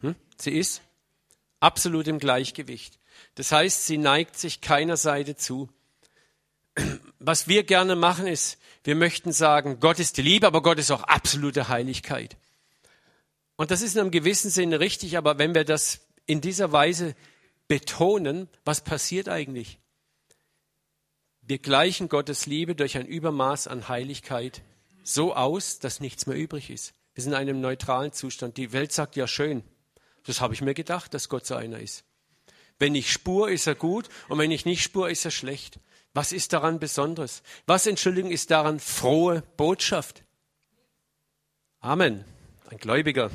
Hm? 0.00 0.16
Sie 0.38 0.56
ist 0.56 0.82
absolut 1.60 2.08
im 2.08 2.18
Gleichgewicht. 2.18 2.98
Das 3.36 3.52
heißt, 3.52 3.86
sie 3.86 3.98
neigt 3.98 4.36
sich 4.36 4.60
keiner 4.60 4.96
Seite 4.96 5.36
zu. 5.36 5.68
Was 7.26 7.48
wir 7.48 7.64
gerne 7.64 7.96
machen 7.96 8.28
ist, 8.28 8.56
wir 8.84 8.94
möchten 8.94 9.32
sagen, 9.32 9.80
Gott 9.80 9.98
ist 9.98 10.16
die 10.16 10.22
Liebe, 10.22 10.46
aber 10.46 10.62
Gott 10.62 10.78
ist 10.78 10.92
auch 10.92 11.02
absolute 11.02 11.68
Heiligkeit. 11.68 12.36
Und 13.56 13.72
das 13.72 13.82
ist 13.82 13.96
in 13.96 14.02
einem 14.02 14.10
gewissen 14.12 14.48
Sinne 14.48 14.78
richtig, 14.78 15.18
aber 15.18 15.36
wenn 15.36 15.52
wir 15.52 15.64
das 15.64 16.06
in 16.26 16.40
dieser 16.40 16.70
Weise 16.70 17.16
betonen, 17.66 18.48
was 18.64 18.80
passiert 18.80 19.28
eigentlich? 19.28 19.80
Wir 21.42 21.58
gleichen 21.58 22.08
Gottes 22.08 22.46
Liebe 22.46 22.76
durch 22.76 22.96
ein 22.96 23.06
Übermaß 23.06 23.66
an 23.66 23.88
Heiligkeit 23.88 24.62
so 25.02 25.34
aus, 25.34 25.80
dass 25.80 25.98
nichts 25.98 26.26
mehr 26.26 26.36
übrig 26.36 26.70
ist. 26.70 26.94
Wir 27.14 27.24
sind 27.24 27.32
in 27.32 27.38
einem 27.38 27.60
neutralen 27.60 28.12
Zustand. 28.12 28.56
Die 28.56 28.72
Welt 28.72 28.92
sagt 28.92 29.16
ja 29.16 29.26
schön. 29.26 29.64
Das 30.26 30.40
habe 30.40 30.54
ich 30.54 30.60
mir 30.60 30.74
gedacht, 30.74 31.12
dass 31.12 31.28
Gott 31.28 31.44
so 31.44 31.56
einer 31.56 31.80
ist. 31.80 32.04
Wenn 32.78 32.94
ich 32.94 33.10
spur, 33.10 33.50
ist 33.50 33.66
er 33.66 33.74
gut 33.74 34.08
und 34.28 34.38
wenn 34.38 34.52
ich 34.52 34.64
nicht 34.64 34.84
spur, 34.84 35.10
ist 35.10 35.24
er 35.24 35.32
schlecht. 35.32 35.80
Was 36.16 36.32
ist 36.32 36.54
daran 36.54 36.78
Besonderes? 36.78 37.42
Was, 37.66 37.86
Entschuldigung, 37.86 38.30
ist 38.30 38.50
daran 38.50 38.80
frohe 38.80 39.42
Botschaft? 39.58 40.22
Amen. 41.80 42.24
Ein 42.70 42.78
Gläubiger. 42.78 43.30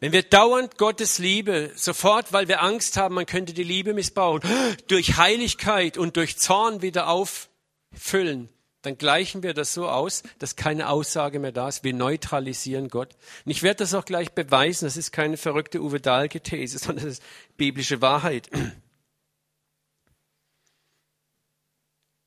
Wenn 0.00 0.10
wir 0.10 0.24
dauernd 0.24 0.76
Gottes 0.76 1.18
Liebe 1.18 1.70
sofort, 1.76 2.32
weil 2.32 2.48
wir 2.48 2.62
Angst 2.62 2.96
haben, 2.96 3.14
man 3.14 3.26
könnte 3.26 3.52
die 3.52 3.62
Liebe 3.62 3.94
missbauen, 3.94 4.42
durch 4.88 5.18
Heiligkeit 5.18 5.96
und 5.96 6.16
durch 6.16 6.36
Zorn 6.36 6.82
wieder 6.82 7.06
auffüllen, 7.06 8.48
dann 8.86 8.98
gleichen 8.98 9.42
wir 9.42 9.52
das 9.52 9.74
so 9.74 9.88
aus, 9.88 10.22
dass 10.38 10.54
keine 10.54 10.88
Aussage 10.88 11.40
mehr 11.40 11.50
da 11.50 11.66
ist. 11.66 11.82
Wir 11.82 11.92
neutralisieren 11.92 12.88
Gott. 12.88 13.16
Und 13.44 13.50
ich 13.50 13.64
werde 13.64 13.78
das 13.78 13.94
auch 13.94 14.04
gleich 14.04 14.30
beweisen. 14.30 14.84
Das 14.84 14.96
ist 14.96 15.10
keine 15.10 15.36
verrückte 15.36 15.82
Uwe 15.82 16.00
Dahlke-These, 16.00 16.78
sondern 16.84 17.06
das 17.06 17.14
ist 17.14 17.22
biblische 17.56 18.00
Wahrheit. 18.00 18.48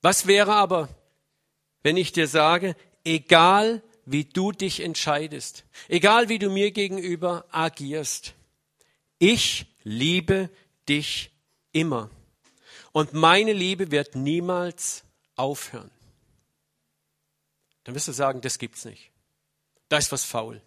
Was 0.02 0.28
wäre 0.28 0.54
aber, 0.54 0.90
wenn 1.82 1.96
ich 1.96 2.12
dir 2.12 2.28
sage, 2.28 2.76
egal 3.06 3.82
wie 4.04 4.26
du 4.26 4.52
dich 4.52 4.82
entscheidest, 4.82 5.64
egal 5.88 6.28
wie 6.28 6.40
du 6.40 6.50
mir 6.50 6.72
gegenüber 6.72 7.46
agierst. 7.52 8.34
Ich 9.18 9.66
liebe 9.84 10.50
dich 10.90 11.32
immer. 11.72 12.10
Und 12.92 13.14
meine 13.14 13.54
Liebe 13.54 13.92
wird 13.92 14.16
niemals 14.16 15.06
aufhören. 15.38 15.90
Dann 17.90 17.96
wirst 17.96 18.08
du 18.08 18.12
sagen, 18.12 18.42
das 18.42 18.60
gibt's 18.60 18.86
nicht. 18.86 19.10
Da 19.88 19.98
ist 19.98 20.12
was 20.12 20.24
faul. 20.24 20.62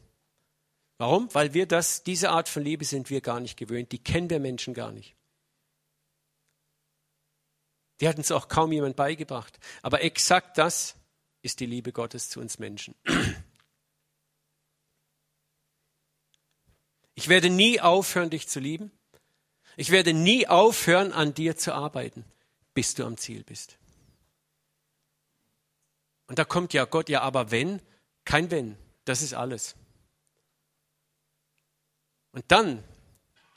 Warum? 0.99 1.33
Weil 1.33 1.55
wir 1.55 1.67
das, 1.67 2.03
diese 2.03 2.31
Art 2.31 2.49
von 2.49 2.65
Liebe 2.65 2.85
sind 2.85 3.11
wir 3.11 3.21
gar 3.21 3.39
nicht 3.39 3.57
gewöhnt. 3.57 3.93
Die 3.93 4.03
kennen 4.03 4.29
wir 4.29 4.41
Menschen 4.41 4.75
gar 4.75 4.91
nicht. 4.91 5.15
Die 8.01 8.09
hat 8.09 8.17
uns 8.19 8.33
auch 8.33 8.49
kaum 8.49 8.73
jemand 8.73 8.97
beigebracht. 8.97 9.61
Aber 9.83 10.03
exakt 10.03 10.59
das 10.59 10.97
ist 11.43 11.61
die 11.61 11.67
Liebe 11.67 11.93
Gottes 11.93 12.29
zu 12.29 12.41
uns 12.41 12.59
Menschen. 12.59 12.97
Ich 17.15 17.29
werde 17.29 17.51
nie 17.51 17.81
aufhören, 17.81 18.31
dich 18.31 18.49
zu 18.49 18.59
lieben. 18.59 18.91
Ich 19.77 19.93
werde 19.93 20.13
nie 20.13 20.49
aufhören, 20.49 21.13
an 21.13 21.35
dir 21.35 21.57
zu 21.57 21.73
arbeiten, 21.73 22.25
bis 22.75 22.95
du 22.97 23.05
am 23.05 23.17
Ziel 23.17 23.45
bist. 23.45 23.79
Und 26.27 26.39
da 26.39 26.45
kommt 26.45 26.73
ja 26.73 26.85
Gott, 26.85 27.09
ja, 27.09 27.21
aber 27.21 27.51
wenn, 27.51 27.81
kein 28.25 28.51
wenn, 28.51 28.79
das 29.05 29.23
ist 29.23 29.35
alles. 29.35 29.75
Und 32.33 32.45
dann 32.49 32.83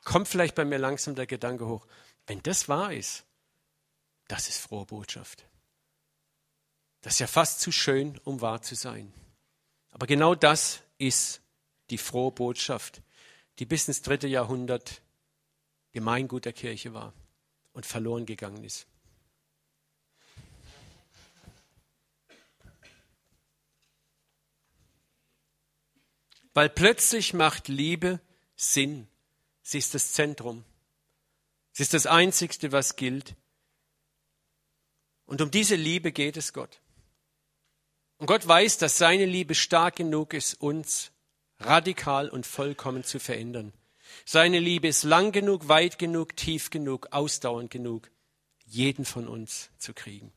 kommt 0.04 0.28
vielleicht 0.28 0.56
bei 0.56 0.66
mir 0.66 0.78
langsam 0.78 1.16
der 1.16 1.28
Gedanke 1.28 1.68
hoch, 1.68 1.88
wenn 2.28 2.42
das 2.44 2.68
wahr 2.68 2.94
ist, 2.94 3.26
das 4.28 4.50
ist 4.50 4.60
frohe 4.60 4.86
Botschaft. 4.86 5.46
Das 7.02 7.14
ist 7.14 7.20
ja 7.20 7.28
fast 7.28 7.60
zu 7.60 7.72
schön, 7.72 8.20
um 8.24 8.42
wahr 8.42 8.62
zu 8.62 8.76
sein. 8.76 9.14
Aber 9.92 10.08
genau 10.08 10.36
das 10.36 10.82
ist 10.98 11.42
die 11.90 11.98
frohe 11.98 12.32
Botschaft, 12.32 13.02
die 13.60 13.66
bis 13.66 13.88
ins 13.88 14.02
dritte 14.02 14.28
Jahrhundert 14.28 15.02
Gemeingut 15.92 16.46
der 16.46 16.54
Kirche 16.54 16.94
war 16.94 17.14
und 17.74 17.86
verloren 17.86 18.26
gegangen 18.26 18.64
ist. 18.64 18.88
Weil 26.56 26.70
plötzlich 26.70 27.34
macht 27.34 27.68
Liebe 27.68 28.22
Sinn. 28.56 29.08
Sie 29.62 29.78
ist 29.78 29.94
das 29.94 30.14
Zentrum. 30.14 30.64
Sie 31.74 31.84
ist 31.84 31.94
das 31.94 32.08
Einzigste, 32.08 32.72
was 32.72 32.96
gilt. 32.96 33.36
Und 35.26 35.42
um 35.42 35.52
diese 35.52 35.76
Liebe 35.76 36.14
geht 36.14 36.38
es 36.38 36.54
Gott. 36.54 36.80
Und 38.18 38.28
Gott 38.28 38.48
weiß, 38.48 38.78
dass 38.78 38.98
seine 38.98 39.26
Liebe 39.26 39.54
stark 39.54 39.98
genug 39.98 40.34
ist, 40.34 40.54
uns 40.62 41.12
radikal 41.60 42.30
und 42.30 42.46
vollkommen 42.46 43.04
zu 43.04 43.20
verändern. 43.20 43.74
Seine 44.24 44.60
Liebe 44.60 44.88
ist 44.88 45.04
lang 45.04 45.34
genug, 45.34 45.68
weit 45.68 46.00
genug, 46.00 46.38
tief 46.38 46.70
genug, 46.70 47.10
ausdauernd 47.12 47.70
genug, 47.70 48.10
jeden 48.66 49.04
von 49.04 49.28
uns 49.28 49.72
zu 49.78 49.94
kriegen. 49.94 50.32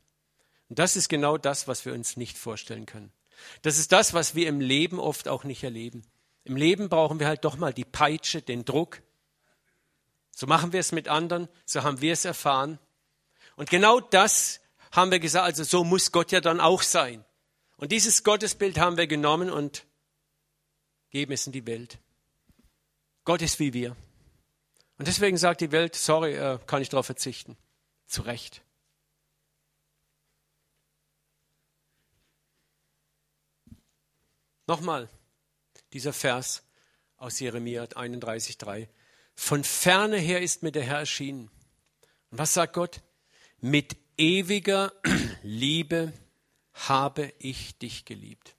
Und 0.67 0.79
das 0.79 0.97
ist 0.97 1.07
genau 1.07 1.37
das, 1.37 1.69
was 1.69 1.85
wir 1.85 1.93
uns 1.93 2.17
nicht 2.17 2.37
vorstellen 2.37 2.85
können. 2.85 3.13
Das 3.61 3.77
ist 3.77 3.91
das, 3.91 4.13
was 4.13 4.35
wir 4.35 4.47
im 4.47 4.59
Leben 4.59 4.99
oft 4.99 5.27
auch 5.27 5.43
nicht 5.43 5.63
erleben. 5.63 6.03
Im 6.43 6.55
Leben 6.55 6.89
brauchen 6.89 7.19
wir 7.19 7.27
halt 7.27 7.45
doch 7.45 7.57
mal 7.57 7.73
die 7.73 7.85
Peitsche, 7.85 8.41
den 8.41 8.65
Druck. 8.65 9.01
So 10.31 10.47
machen 10.47 10.73
wir 10.73 10.79
es 10.79 10.91
mit 10.91 11.07
anderen, 11.07 11.49
so 11.65 11.83
haben 11.83 12.01
wir 12.01 12.13
es 12.13 12.25
erfahren. 12.25 12.79
Und 13.55 13.69
genau 13.69 13.99
das 13.99 14.61
haben 14.91 15.11
wir 15.11 15.19
gesagt, 15.19 15.45
also 15.45 15.63
so 15.63 15.83
muss 15.83 16.11
Gott 16.11 16.31
ja 16.31 16.41
dann 16.41 16.59
auch 16.59 16.81
sein. 16.81 17.25
Und 17.77 17.91
dieses 17.91 18.23
Gottesbild 18.23 18.79
haben 18.79 18.97
wir 18.97 19.07
genommen 19.07 19.49
und 19.49 19.85
geben 21.11 21.33
es 21.33 21.45
in 21.45 21.53
die 21.53 21.65
Welt. 21.65 21.99
Gott 23.25 23.41
ist 23.41 23.59
wie 23.59 23.73
wir. 23.73 23.95
Und 24.97 25.07
deswegen 25.07 25.37
sagt 25.37 25.61
die 25.61 25.71
Welt, 25.71 25.95
sorry, 25.95 26.35
äh, 26.35 26.59
kann 26.65 26.81
ich 26.81 26.89
darauf 26.89 27.05
verzichten. 27.05 27.57
Zu 28.05 28.23
Recht. 28.23 28.63
Nochmal, 34.69 35.09
dieser 35.93 36.13
Vers 36.13 36.61
aus 37.17 37.39
Jeremia 37.39 37.85
31,3. 37.85 38.87
Von 39.33 39.63
ferne 39.63 40.17
her 40.17 40.43
ist 40.43 40.61
mir 40.61 40.71
der 40.71 40.83
Herr 40.83 40.99
erschienen. 40.99 41.49
Und 42.29 42.37
was 42.37 42.53
sagt 42.53 42.73
Gott? 42.73 43.01
Mit 43.61 43.97
ewiger 44.15 44.93
Liebe 45.41 46.13
habe 46.73 47.33
ich 47.39 47.79
dich 47.79 48.05
geliebt. 48.05 48.55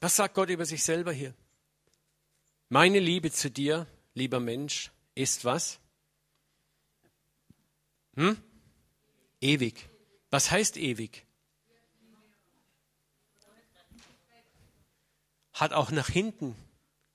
Was 0.00 0.16
sagt 0.16 0.34
Gott 0.34 0.50
über 0.50 0.66
sich 0.66 0.82
selber 0.82 1.12
hier? 1.12 1.32
Meine 2.68 2.98
Liebe 2.98 3.30
zu 3.30 3.52
dir, 3.52 3.86
lieber 4.14 4.40
Mensch, 4.40 4.90
ist 5.14 5.44
was? 5.44 5.78
Hm? 8.16 8.36
Ewig. 9.40 9.88
Was 10.30 10.50
heißt 10.50 10.76
ewig? 10.76 11.25
Hat 15.56 15.72
auch 15.72 15.90
nach 15.90 16.08
hinten 16.08 16.54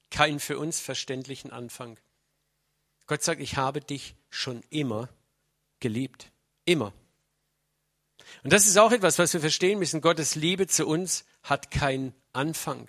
keinen 0.10 0.39
für 0.39 0.58
uns 0.58 0.80
verständlichen 0.80 1.51
Anfang. 1.51 1.99
Gott 3.06 3.21
sagt, 3.21 3.39
ich 3.39 3.56
habe 3.56 3.82
dich 3.82 4.15
schon 4.30 4.63
immer 4.71 5.10
geliebt. 5.80 6.32
Immer. 6.65 6.91
Und 8.43 8.51
das 8.51 8.65
ist 8.65 8.77
auch 8.77 8.91
etwas, 8.91 9.19
was 9.19 9.34
wir 9.34 9.41
verstehen 9.41 9.77
müssen. 9.77 10.01
Gottes 10.01 10.34
Liebe 10.34 10.65
zu 10.65 10.88
uns 10.88 11.23
hat 11.43 11.69
keinen 11.69 12.15
Anfang. 12.34 12.88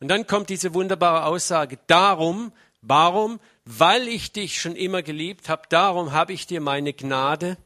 Und 0.00 0.08
dann 0.08 0.26
kommt 0.26 0.48
diese 0.48 0.72
wunderbare 0.72 1.26
Aussage, 1.26 1.78
darum, 1.86 2.52
warum? 2.80 3.38
Weil 3.66 4.08
ich 4.08 4.32
dich 4.32 4.60
schon 4.60 4.76
immer 4.76 5.02
geliebt 5.02 5.50
habe, 5.50 5.62
darum 5.68 6.12
habe 6.12 6.32
ich 6.32 6.46
dir 6.46 6.62
meine 6.62 6.94
Gnade 6.94 7.58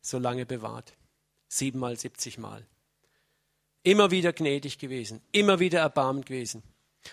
so 0.00 0.18
lange 0.18 0.46
bewahrt. 0.46 0.94
Siebenmal, 1.48 1.98
siebzigmal. 1.98 2.66
Immer 3.86 4.10
wieder 4.10 4.32
gnädig 4.32 4.78
gewesen, 4.78 5.20
immer 5.30 5.60
wieder 5.60 5.78
erbarmend 5.78 6.26
gewesen. 6.26 6.64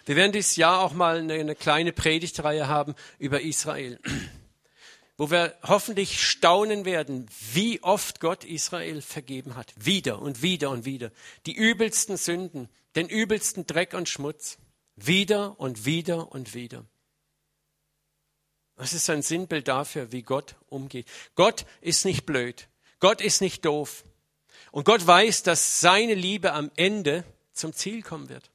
Wir 0.06 0.16
werden 0.16 0.32
dieses 0.32 0.56
Jahr 0.56 0.80
auch 0.82 0.94
mal 0.94 1.20
eine, 1.20 1.36
eine 1.36 1.54
kleine 1.54 1.94
Predigtreihe 1.94 2.68
haben 2.68 2.96
über 3.20 3.42
Israel, 3.42 4.00
wo 5.18 5.30
wir 5.30 5.56
hoffentlich 5.62 6.28
staunen 6.28 6.84
werden, 6.84 7.28
wie 7.52 7.84
oft 7.84 8.20
Gott 8.20 8.44
Israel 8.44 9.04
vergeben 9.04 9.56
hat. 9.56 9.72
Wieder 9.78 10.20
und 10.20 10.42
wieder 10.42 10.72
und 10.72 10.84
wieder. 10.84 11.12
Die 11.46 11.54
übelsten 11.54 12.18
Sünden, 12.18 12.70
den 12.96 13.08
übelsten 13.08 13.68
Dreck 13.68 13.94
und 13.94 14.10
Schmutz. 14.10 14.58
Wieder 14.96 15.60
und 15.60 15.86
wieder 15.86 16.32
und 16.32 16.56
wieder. 16.56 16.86
Das 18.78 18.94
ist 18.94 19.12
ein 19.12 19.22
Sinnbild 19.22 19.68
dafür, 19.68 20.12
wie 20.12 20.24
Gott 20.24 20.56
umgeht. 20.70 21.06
Gott 21.36 21.68
ist 21.82 22.04
nicht 22.04 22.26
blöd. 22.26 22.68
Gott 23.00 23.22
ist 23.22 23.42
nicht 23.42 23.64
doof. 23.64 24.04
Und 24.74 24.86
Gott 24.86 25.06
weiß, 25.06 25.44
dass 25.44 25.82
seine 25.82 26.16
Liebe 26.16 26.52
am 26.54 26.72
Ende 26.76 27.24
zum 27.52 27.74
Ziel 27.74 28.02
kommen 28.02 28.28
wird. 28.28 28.50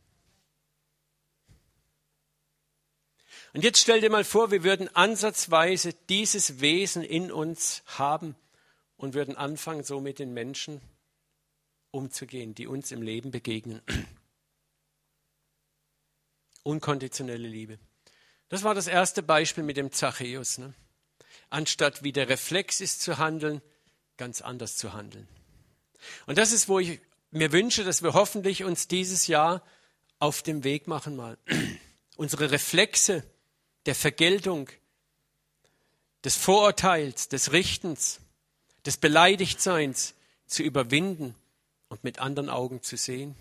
Und 3.52 3.62
jetzt 3.62 3.80
stell 3.80 4.00
dir 4.00 4.10
mal 4.10 4.24
vor, 4.24 4.50
wir 4.50 4.64
würden 4.64 4.88
ansatzweise 4.96 5.94
dieses 6.08 6.60
Wesen 6.60 7.04
in 7.04 7.30
uns 7.30 7.84
haben 7.86 8.34
und 8.96 9.14
würden 9.14 9.36
anfangen, 9.36 9.84
so 9.84 10.00
mit 10.00 10.18
den 10.18 10.34
Menschen 10.34 10.80
umzugehen, 11.92 12.52
die 12.52 12.66
uns 12.66 12.90
im 12.90 13.00
Leben 13.00 13.30
begegnen. 13.30 13.80
Unkonditionelle 16.64 17.46
Liebe. 17.46 17.78
Das 18.48 18.64
war 18.64 18.74
das 18.74 18.88
erste 18.88 19.22
Beispiel 19.22 19.62
mit 19.62 19.76
dem 19.76 19.92
Zachäus. 19.92 20.58
Ne? 20.58 20.74
Anstatt 21.48 22.02
wie 22.02 22.12
der 22.12 22.28
Reflex 22.28 22.80
ist 22.80 23.02
zu 23.02 23.18
handeln, 23.18 23.62
ganz 24.16 24.40
anders 24.40 24.76
zu 24.76 24.94
handeln. 24.94 25.28
Und 26.26 26.38
das 26.38 26.52
ist, 26.52 26.68
wo 26.68 26.78
ich 26.78 27.00
mir 27.30 27.52
wünsche, 27.52 27.84
dass 27.84 28.02
wir 28.02 28.14
hoffentlich 28.14 28.64
uns 28.64 28.88
dieses 28.88 29.26
Jahr 29.26 29.62
auf 30.18 30.42
dem 30.42 30.64
Weg 30.64 30.86
machen 30.86 31.16
mal. 31.16 31.38
Unsere 32.16 32.50
Reflexe 32.50 33.22
der 33.86 33.94
Vergeltung, 33.94 34.68
des 36.24 36.36
Vorurteils, 36.36 37.28
des 37.28 37.52
Richtens, 37.52 38.20
des 38.84 38.96
Beleidigtseins 38.96 40.14
zu 40.46 40.62
überwinden 40.62 41.34
und 41.88 42.02
mit 42.04 42.18
anderen 42.18 42.48
Augen 42.48 42.82
zu 42.82 42.96
sehen, 42.96 43.36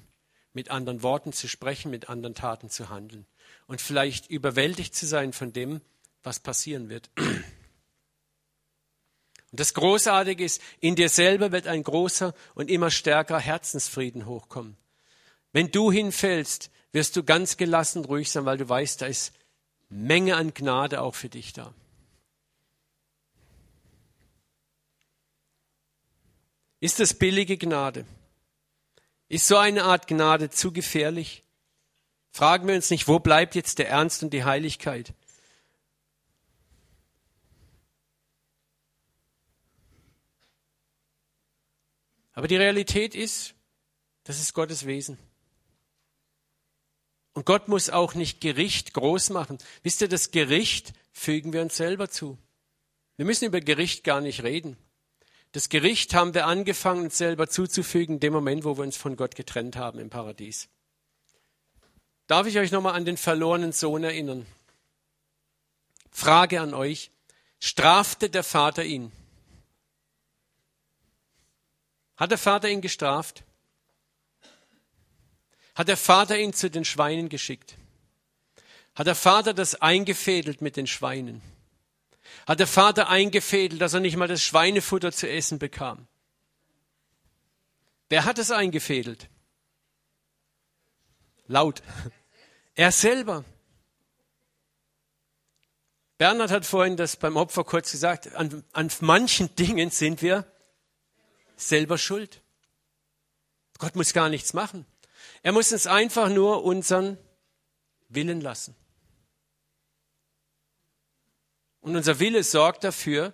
mit 0.54 0.70
anderen 0.70 1.04
Worten 1.04 1.34
zu 1.34 1.48
sprechen, 1.48 1.90
mit 1.92 2.10
anderen 2.10 2.36
Taten 2.36 2.70
zu 2.70 2.90
handeln 2.90 3.26
und 3.66 3.82
vielleicht 3.82 4.30
überwältigt 4.30 4.96
zu 4.96 5.06
sein 5.06 5.34
von 5.34 5.54
dem, 5.54 5.82
was 6.24 6.40
passieren 6.40 6.90
wird. 6.90 7.10
Und 9.52 9.60
das 9.60 9.74
Großartige 9.74 10.44
ist, 10.44 10.62
in 10.80 10.96
dir 10.96 11.10
selber 11.10 11.52
wird 11.52 11.68
ein 11.68 11.84
großer 11.84 12.34
und 12.54 12.70
immer 12.70 12.92
stärkerer 12.92 13.40
Herzensfrieden 13.40 14.26
hochkommen. 14.26 14.76
Wenn 15.54 15.72
du 15.72 15.92
hinfällst, 15.92 16.70
wirst 16.92 17.16
du 17.16 17.24
ganz 17.24 17.58
gelassen 17.58 18.06
ruhig 18.06 18.30
sein, 18.30 18.46
weil 18.46 18.58
du 18.58 18.68
weißt, 18.68 19.02
da 19.02 19.06
ist 19.06 19.34
Menge 19.90 20.36
an 20.36 20.54
Gnade 20.54 21.02
auch 21.02 21.16
für 21.16 21.30
dich 21.30 21.54
da. 21.54 21.74
Ist 26.80 27.00
das 27.00 27.14
billige 27.14 27.58
Gnade? 27.58 28.06
Ist 29.30 29.48
so 29.48 29.58
eine 29.58 29.84
Art 29.84 30.08
Gnade 30.08 30.50
zu 30.50 30.72
gefährlich? 30.72 31.44
Fragen 32.32 32.68
wir 32.68 32.76
uns 32.76 32.90
nicht, 32.92 33.08
wo 33.08 33.20
bleibt 33.20 33.56
jetzt 33.56 33.80
der 33.80 33.90
Ernst 33.90 34.22
und 34.24 34.32
die 34.32 34.44
Heiligkeit? 34.44 35.14
Aber 42.38 42.48
die 42.48 42.56
Realität 42.56 43.16
ist, 43.16 43.56
das 44.24 44.40
ist 44.40 44.54
Gottes 44.54 44.86
Wesen. 44.86 45.18
Und 47.34 47.48
Gott 47.48 47.68
muss 47.68 47.90
auch 47.90 48.14
nicht 48.14 48.42
Gericht 48.42 48.94
groß 48.94 49.32
machen. 49.32 49.58
Wisst 49.82 50.02
ihr, 50.02 50.08
das 50.08 50.30
Gericht 50.30 50.94
fügen 51.12 51.52
wir 51.52 51.64
uns 51.64 51.78
selber 51.78 52.12
zu. 52.12 52.38
Wir 53.16 53.26
müssen 53.26 53.46
über 53.46 53.60
Gericht 53.60 54.04
gar 54.04 54.22
nicht 54.22 54.44
reden. 54.44 54.78
Das 55.52 55.70
Gericht 55.70 56.14
haben 56.14 56.36
wir 56.36 56.46
angefangen, 56.46 57.06
uns 57.06 57.18
selber 57.18 57.50
zuzufügen, 57.50 58.18
in 58.18 58.20
dem 58.20 58.34
Moment, 58.34 58.66
wo 58.66 58.78
wir 58.78 58.84
uns 58.84 58.98
von 58.98 59.16
Gott 59.16 59.34
getrennt 59.34 59.76
haben 59.76 59.98
im 59.98 60.12
Paradies. 60.12 60.70
Darf 62.28 62.46
ich 62.46 62.60
euch 62.60 62.72
nochmal 62.72 62.94
an 62.94 63.06
den 63.06 63.18
verlorenen 63.18 63.72
Sohn 63.72 64.04
erinnern? 64.04 64.46
Frage 66.12 66.62
an 66.62 66.76
euch. 66.76 67.10
Strafte 67.60 68.30
der 68.30 68.44
Vater 68.44 68.86
ihn? 68.86 69.12
Hat 72.18 72.32
der 72.32 72.38
Vater 72.38 72.70
ihn 72.70 72.82
gestraft? 72.82 73.44
hat 75.78 75.88
der 75.88 75.98
Vater 75.98 76.40
ihn 76.40 76.54
zu 76.54 76.72
den 76.72 76.86
Schweinen 76.86 77.30
geschickt. 77.30 77.78
Hat 78.96 79.06
der 79.06 79.14
Vater 79.14 79.54
das 79.54 79.76
eingefädelt 79.76 80.60
mit 80.60 80.76
den 80.76 80.88
Schweinen. 80.88 81.40
Hat 82.48 82.60
der 82.60 82.66
Vater 82.66 83.10
eingefädelt, 83.10 83.80
dass 83.80 83.94
er 83.94 84.00
nicht 84.00 84.18
mal 84.18 84.28
das 84.28 84.42
Schweinefutter 84.42 85.12
zu 85.12 85.30
essen 85.30 85.60
bekam. 85.60 86.08
Wer 88.10 88.26
hat 88.26 88.40
es 88.40 88.50
eingefädelt? 88.50 89.30
Laut. 91.46 91.84
Er 92.74 92.92
selber. 92.92 93.46
Bernhard 96.18 96.50
hat 96.50 96.66
vorhin 96.66 96.98
das 96.98 97.18
beim 97.18 97.38
Opfer 97.38 97.64
kurz 97.64 97.92
gesagt, 97.92 98.34
an, 98.34 98.64
an 98.74 98.90
manchen 99.02 99.56
Dingen 99.56 99.92
sind 99.92 100.24
wir 100.24 100.52
selber 101.58 101.98
schuld. 101.98 102.42
Gott 103.78 103.96
muss 103.96 104.14
gar 104.14 104.30
nichts 104.30 104.54
machen. 104.54 104.86
Er 105.44 105.52
muss 105.52 105.72
uns 105.72 105.88
einfach 105.88 106.30
nur 106.30 106.64
unseren 106.64 107.18
Willen 108.10 108.42
lassen. 108.42 108.76
Und 111.82 111.96
unser 111.96 112.20
Wille 112.20 112.44
sorgt 112.44 112.84
dafür, 112.84 113.34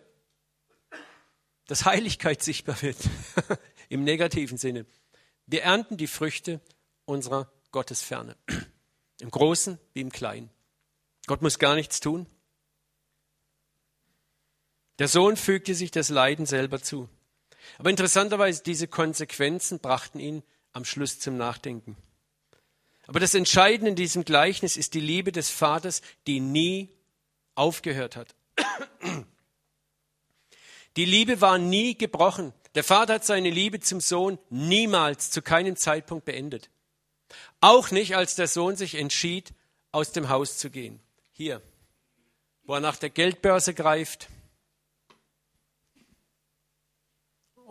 dass 1.68 1.86
Heiligkeit 1.86 2.44
sichtbar 2.44 2.82
wird. 2.82 2.98
Im 3.90 4.04
negativen 4.04 4.58
Sinne. 4.58 4.86
Wir 5.46 5.64
ernten 5.64 5.98
die 5.98 6.08
Früchte 6.08 6.62
unserer 7.06 7.52
Gottesferne. 7.72 8.36
Im 9.20 9.32
Großen 9.32 9.80
wie 9.94 10.02
im 10.02 10.12
Kleinen. 10.12 10.50
Gott 11.26 11.42
muss 11.42 11.60
gar 11.60 11.76
nichts 11.76 12.00
tun. 12.00 12.28
Der 15.00 15.08
Sohn 15.08 15.38
fügte 15.38 15.74
sich 15.74 15.92
das 15.92 16.10
Leiden 16.10 16.46
selber 16.46 16.82
zu. 16.82 17.10
Aber 17.78 17.90
interessanterweise, 17.90 18.64
diese 18.64 18.88
Konsequenzen 18.88 19.80
brachten 19.80 20.20
ihn 20.20 20.44
am 20.74 20.86
Schluss 20.86 21.20
zum 21.20 21.38
Nachdenken. 21.38 21.98
Aber 23.08 23.20
das 23.20 23.34
Entscheidende 23.34 23.90
in 23.90 23.96
diesem 23.96 24.26
Gleichnis 24.26 24.78
ist 24.78 24.94
die 24.94 25.00
Liebe 25.00 25.32
des 25.32 25.50
Vaters, 25.50 26.02
die 26.28 26.40
nie 26.40 26.90
aufgehört 27.56 28.16
hat. 28.16 28.36
Die 30.96 31.06
Liebe 31.06 31.42
war 31.42 31.58
nie 31.58 31.98
gebrochen. 31.98 32.54
Der 32.76 32.84
Vater 32.84 33.16
hat 33.16 33.26
seine 33.26 33.50
Liebe 33.50 33.80
zum 33.80 34.00
Sohn 34.00 34.40
niemals 34.50 35.32
zu 35.32 35.42
keinem 35.42 35.76
Zeitpunkt 35.76 36.26
beendet. 36.26 36.70
Auch 37.62 37.92
nicht, 37.92 38.16
als 38.16 38.36
der 38.36 38.48
Sohn 38.48 38.76
sich 38.76 38.96
entschied, 38.96 39.54
aus 39.92 40.12
dem 40.12 40.30
Haus 40.30 40.58
zu 40.58 40.70
gehen. 40.70 41.00
Hier, 41.32 41.62
wo 42.64 42.76
er 42.76 42.80
nach 42.80 42.98
der 42.98 43.10
Geldbörse 43.10 43.74
greift 43.74 44.28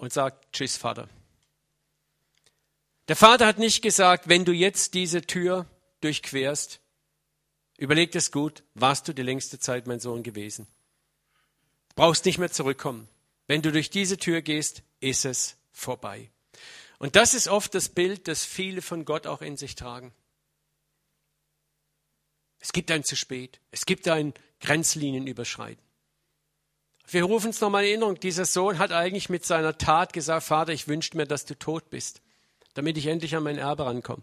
und 0.03 0.13
sagt, 0.13 0.53
Tschüss, 0.53 0.77
Vater. 0.77 1.09
Der 3.07 3.15
Vater 3.15 3.47
hat 3.47 3.61
nicht 3.61 3.83
gesagt, 3.83 4.29
wenn 4.29 4.45
du 4.45 4.51
jetzt 4.51 4.95
diese 4.95 5.23
Tür 5.23 5.65
durchquerst, 6.01 6.81
überleg 7.79 8.13
es 8.17 8.33
gut, 8.33 8.65
warst 8.75 9.07
du 9.07 9.13
die 9.13 9.23
längste 9.23 9.61
Zeit 9.61 9.87
mein 9.87 10.01
Sohn 10.01 10.25
gewesen. 10.25 10.67
Brauchst 11.95 12.25
nicht 12.25 12.39
mehr 12.39 12.51
zurückkommen. 12.51 13.07
Wenn 13.47 13.63
du 13.63 13.71
durch 13.71 13.91
diese 13.91 14.17
Tür 14.17 14.43
gehst, 14.43 14.83
ist 14.99 15.25
es 15.25 15.57
vorbei. 15.71 16.33
Und 16.99 17.15
das 17.15 17.33
ist 17.33 17.47
oft 17.47 17.73
das 17.73 17.89
Bild, 17.89 18.27
das 18.27 18.45
viele 18.45 18.83
von 18.83 19.05
Gott 19.05 19.29
auch 19.29 19.41
in 19.41 19.57
sich 19.57 19.77
tragen. 19.77 20.13
Es 22.59 22.73
gibt 22.73 22.91
ein 22.91 23.05
zu 23.05 23.15
spät. 23.15 23.61
Es 23.71 23.87
gibt 23.87 24.09
ein 24.09 24.35
Grenzlinienüberschreiten. 24.63 25.92
Wir 27.13 27.25
rufen 27.25 27.49
uns 27.49 27.61
nochmal 27.61 27.85
in 27.85 27.91
Erinnerung, 27.91 28.19
dieser 28.19 28.45
Sohn 28.45 28.79
hat 28.79 28.91
eigentlich 28.91 29.29
mit 29.29 29.45
seiner 29.45 29.79
Tat 29.79 30.13
gesagt, 30.13 30.47
Vater, 30.47 30.73
ich 30.73 30.89
wünsche 30.89 31.17
mir, 31.17 31.27
dass 31.27 31.45
du 31.45 31.59
tot 31.59 31.91
bist 31.91 32.23
damit 32.75 32.97
ich 32.97 33.07
endlich 33.07 33.37
an 33.37 33.43
mein 33.43 33.59
Erbe 33.59 33.87
rankomme. 33.87 34.23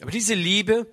Aber 0.00 0.10
diese 0.10 0.34
Liebe 0.34 0.86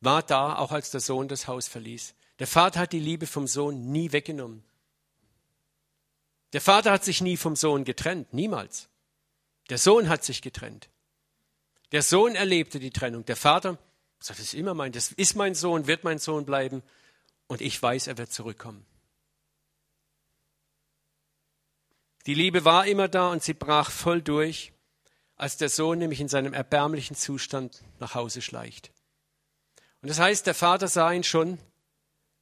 war 0.00 0.22
da, 0.22 0.56
auch 0.56 0.70
als 0.70 0.90
der 0.90 1.00
Sohn 1.00 1.28
das 1.28 1.48
Haus 1.48 1.66
verließ. 1.66 2.14
Der 2.38 2.46
Vater 2.46 2.80
hat 2.80 2.92
die 2.92 3.00
Liebe 3.00 3.26
vom 3.26 3.46
Sohn 3.46 3.90
nie 3.90 4.12
weggenommen. 4.12 4.62
Der 6.52 6.60
Vater 6.60 6.92
hat 6.92 7.04
sich 7.04 7.20
nie 7.20 7.36
vom 7.36 7.56
Sohn 7.56 7.84
getrennt, 7.84 8.34
niemals. 8.34 8.88
Der 9.70 9.78
Sohn 9.78 10.08
hat 10.08 10.24
sich 10.24 10.42
getrennt. 10.42 10.90
Der 11.92 12.02
Sohn 12.02 12.34
erlebte 12.34 12.78
die 12.78 12.90
Trennung. 12.90 13.24
Der 13.24 13.36
Vater 13.36 13.78
sagt, 14.24 14.40
das 14.40 14.46
ist 14.46 14.54
immer 14.54 14.74
mein, 14.74 14.92
das 14.92 15.12
ist 15.12 15.36
mein 15.36 15.54
Sohn, 15.54 15.86
wird 15.86 16.04
mein 16.04 16.18
Sohn 16.18 16.44
bleiben 16.44 16.82
und 17.46 17.60
ich 17.60 17.80
weiß, 17.80 18.06
er 18.06 18.18
wird 18.18 18.32
zurückkommen. 18.32 18.86
Die 22.26 22.34
Liebe 22.34 22.64
war 22.64 22.86
immer 22.86 23.08
da 23.08 23.30
und 23.30 23.42
sie 23.42 23.52
brach 23.52 23.90
voll 23.90 24.22
durch, 24.22 24.72
als 25.36 25.58
der 25.58 25.68
Sohn 25.68 25.98
nämlich 25.98 26.20
in 26.20 26.28
seinem 26.28 26.54
erbärmlichen 26.54 27.16
Zustand 27.16 27.82
nach 27.98 28.14
Hause 28.14 28.40
schleicht. 28.40 28.92
Und 30.00 30.08
das 30.08 30.18
heißt, 30.18 30.46
der 30.46 30.54
Vater 30.54 30.88
sah 30.88 31.12
ihn 31.12 31.24
schon 31.24 31.58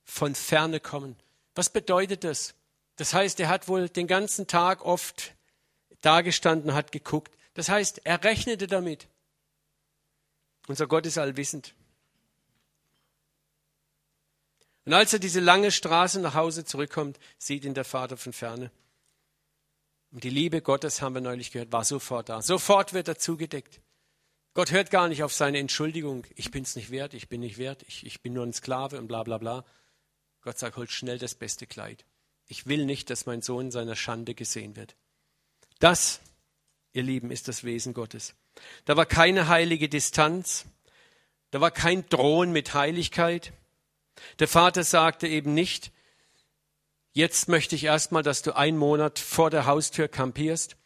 von 0.04 0.34
ferne 0.34 0.78
kommen. 0.78 1.16
Was 1.54 1.70
bedeutet 1.70 2.24
das? 2.24 2.54
Das 2.96 3.14
heißt, 3.14 3.40
er 3.40 3.48
hat 3.48 3.68
wohl 3.68 3.88
den 3.88 4.06
ganzen 4.06 4.46
Tag 4.46 4.84
oft 4.84 5.34
dagestanden, 6.00 6.74
hat 6.74 6.92
geguckt. 6.92 7.36
Das 7.54 7.68
heißt, 7.68 8.02
er 8.04 8.22
rechnete 8.22 8.66
damit. 8.66 9.08
Unser 10.68 10.86
Gott 10.86 11.06
ist 11.06 11.18
allwissend. 11.18 11.74
Und 14.84 14.94
als 14.94 15.12
er 15.12 15.18
diese 15.18 15.40
lange 15.40 15.70
Straße 15.70 16.20
nach 16.20 16.34
Hause 16.34 16.64
zurückkommt, 16.64 17.18
sieht 17.38 17.64
ihn 17.64 17.74
der 17.74 17.84
Vater 17.84 18.16
von 18.16 18.32
ferne. 18.32 18.70
Und 20.10 20.24
die 20.24 20.30
Liebe 20.30 20.60
Gottes, 20.60 21.00
haben 21.00 21.14
wir 21.14 21.20
neulich 21.20 21.52
gehört, 21.52 21.72
war 21.72 21.84
sofort 21.84 22.28
da. 22.28 22.42
Sofort 22.42 22.92
wird 22.92 23.08
er 23.08 23.18
zugedeckt. 23.18 23.80
Gott 24.54 24.70
hört 24.70 24.90
gar 24.90 25.08
nicht 25.08 25.22
auf 25.22 25.32
seine 25.32 25.58
Entschuldigung. 25.58 26.26
Ich 26.34 26.50
bin 26.50 26.64
es 26.64 26.76
nicht 26.76 26.90
wert, 26.90 27.14
ich 27.14 27.28
bin 27.28 27.40
nicht 27.40 27.56
wert, 27.56 27.82
ich, 27.88 28.04
ich 28.04 28.20
bin 28.20 28.34
nur 28.34 28.44
ein 28.44 28.52
Sklave 28.52 28.98
und 28.98 29.08
bla 29.08 29.22
bla 29.22 29.38
bla. 29.38 29.64
Gott 30.42 30.58
sagt, 30.58 30.76
holt 30.76 30.90
schnell 30.90 31.18
das 31.18 31.34
beste 31.34 31.66
Kleid. 31.66 32.04
Ich 32.46 32.66
will 32.66 32.84
nicht, 32.84 33.08
dass 33.08 33.24
mein 33.24 33.40
Sohn 33.40 33.70
seiner 33.70 33.96
Schande 33.96 34.34
gesehen 34.34 34.76
wird. 34.76 34.96
Das, 35.78 36.20
ihr 36.92 37.02
Lieben, 37.02 37.30
ist 37.30 37.48
das 37.48 37.64
Wesen 37.64 37.94
Gottes. 37.94 38.34
Da 38.84 38.96
war 38.96 39.06
keine 39.06 39.48
heilige 39.48 39.88
Distanz, 39.88 40.66
da 41.50 41.60
war 41.60 41.70
kein 41.70 42.08
Drohen 42.08 42.52
mit 42.52 42.74
Heiligkeit. 42.74 43.52
Der 44.38 44.48
Vater 44.48 44.84
sagte 44.84 45.28
eben 45.28 45.54
nicht, 45.54 45.92
jetzt 47.12 47.48
möchte 47.48 47.74
ich 47.74 47.84
erstmal, 47.84 48.22
dass 48.22 48.42
du 48.42 48.56
einen 48.56 48.78
Monat 48.78 49.18
vor 49.18 49.50
der 49.50 49.66
Haustür 49.66 50.08
kampierst 50.08 50.76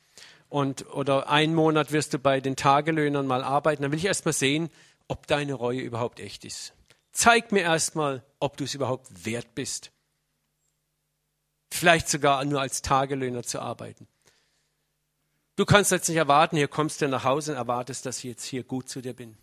und, 0.49 0.87
oder 0.93 1.29
einen 1.29 1.55
Monat 1.55 1.93
wirst 1.93 2.14
du 2.14 2.19
bei 2.19 2.41
den 2.41 2.57
Tagelöhnern 2.57 3.27
mal 3.27 3.45
arbeiten. 3.45 3.83
Dann 3.83 3.93
will 3.93 3.99
ich 3.99 4.07
erstmal 4.07 4.35
sehen, 4.35 4.71
ob 5.09 5.27
deine 5.27 5.55
Reue 5.55 5.81
überhaupt 5.81 6.21
echt 6.21 6.45
ist. 6.45 6.75
Zeig 7.12 7.53
mir 7.53 7.62
erstmal, 7.62 8.25
ob 8.41 8.57
du 8.57 8.64
es 8.64 8.75
überhaupt 8.75 9.25
wert 9.25 9.55
bist. 9.55 9.93
Vielleicht 11.71 12.09
sogar 12.09 12.45
nur 12.45 12.61
als 12.61 12.83
Tagelöhner 12.83 13.43
zu 13.43 13.61
arbeiten. 13.61 14.07
Du 15.57 15.65
kannst 15.65 15.91
jetzt 15.91 16.09
nicht 16.09 16.19
erwarten, 16.19 16.57
hier 16.57 16.69
kommst 16.69 17.01
du 17.01 17.09
nach 17.09 17.25
Hause 17.25 17.53
und 17.53 17.59
erwartest, 17.59 18.05
dass 18.05 18.19
ich 18.19 18.25
jetzt 18.25 18.45
hier 18.45 18.63
gut 18.63 18.89
zu 18.89 19.01
dir 19.01 19.15
bin. 19.15 19.37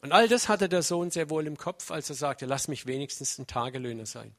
Und 0.00 0.10
all 0.10 0.26
das 0.26 0.48
hatte 0.48 0.68
der 0.68 0.82
Sohn 0.82 1.10
sehr 1.10 1.30
wohl 1.30 1.46
im 1.46 1.58
Kopf, 1.58 1.90
als 1.90 2.08
er 2.08 2.16
sagte, 2.16 2.46
lass 2.46 2.66
mich 2.66 2.86
wenigstens 2.86 3.38
ein 3.38 3.46
Tagelöhner 3.46 4.06
sein. 4.06 4.34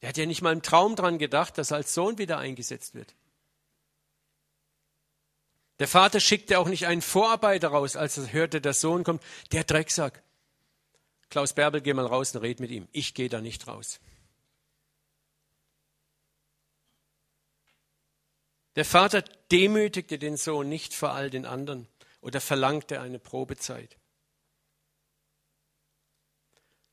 Er 0.00 0.08
hat 0.08 0.16
ja 0.16 0.26
nicht 0.26 0.42
mal 0.42 0.52
im 0.52 0.62
Traum 0.62 0.96
dran 0.96 1.18
gedacht, 1.18 1.58
dass 1.58 1.70
er 1.70 1.76
als 1.76 1.94
Sohn 1.94 2.18
wieder 2.18 2.38
eingesetzt 2.38 2.94
wird. 2.94 3.14
Der 5.78 5.88
Vater 5.88 6.20
schickte 6.20 6.58
auch 6.58 6.68
nicht 6.68 6.86
einen 6.86 7.02
Vorarbeiter 7.02 7.68
raus, 7.68 7.94
als 7.94 8.18
er 8.18 8.32
hörte, 8.32 8.60
der 8.60 8.74
Sohn 8.74 9.04
kommt, 9.04 9.22
der 9.52 9.64
Drecksack. 9.64 10.22
Klaus 11.30 11.52
Bärbel, 11.52 11.82
geh 11.82 11.92
mal 11.92 12.06
raus 12.06 12.34
und 12.34 12.40
red 12.40 12.58
mit 12.58 12.70
ihm. 12.70 12.88
Ich 12.92 13.14
gehe 13.14 13.28
da 13.28 13.40
nicht 13.40 13.66
raus. 13.66 14.00
Der 18.78 18.84
Vater 18.84 19.22
demütigte 19.50 20.20
den 20.20 20.36
Sohn 20.36 20.68
nicht 20.68 20.94
vor 20.94 21.10
all 21.10 21.30
den 21.30 21.46
anderen 21.46 21.88
oder 22.20 22.40
verlangte 22.40 23.00
eine 23.00 23.18
Probezeit. 23.18 23.96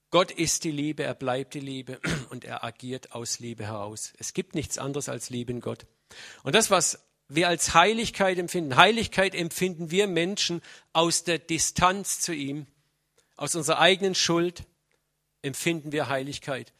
Gott 0.09 0.31
ist 0.31 0.63
die 0.63 0.71
Liebe, 0.71 1.03
er 1.03 1.13
bleibt 1.13 1.53
die 1.53 1.59
Liebe 1.59 1.99
und 2.31 2.43
er 2.43 2.63
agiert 2.63 3.11
aus 3.11 3.38
Liebe 3.38 3.65
heraus. 3.67 4.13
Es 4.17 4.33
gibt 4.33 4.55
nichts 4.55 4.79
anderes 4.79 5.09
als 5.09 5.29
Liebe 5.29 5.51
in 5.51 5.61
Gott. 5.61 5.86
Und 6.41 6.55
das, 6.55 6.71
was 6.71 7.05
wir 7.27 7.49
als 7.49 7.75
Heiligkeit 7.75 8.39
empfinden, 8.39 8.77
Heiligkeit 8.77 9.36
empfinden 9.36 9.91
wir 9.91 10.07
Menschen 10.07 10.63
aus 10.91 11.23
der 11.23 11.38
Distanz 11.38 12.19
zu 12.19 12.33
ihm, 12.33 12.65
aus 13.36 13.53
unserer 13.53 13.77
eigenen 13.77 14.15
Schuld 14.15 14.63
empfinden 15.43 15.91
wir 15.91 16.09
Heiligkeit. 16.09 16.73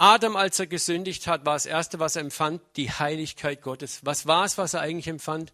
Adam, 0.00 0.34
als 0.34 0.58
er 0.58 0.66
gesündigt 0.66 1.26
hat, 1.26 1.44
war 1.44 1.56
das 1.56 1.66
Erste, 1.66 1.98
was 1.98 2.16
er 2.16 2.22
empfand, 2.22 2.62
die 2.76 2.90
Heiligkeit 2.90 3.60
Gottes. 3.60 4.00
Was 4.02 4.26
war 4.26 4.46
es, 4.46 4.56
was 4.56 4.72
er 4.72 4.80
eigentlich 4.80 5.08
empfand? 5.08 5.52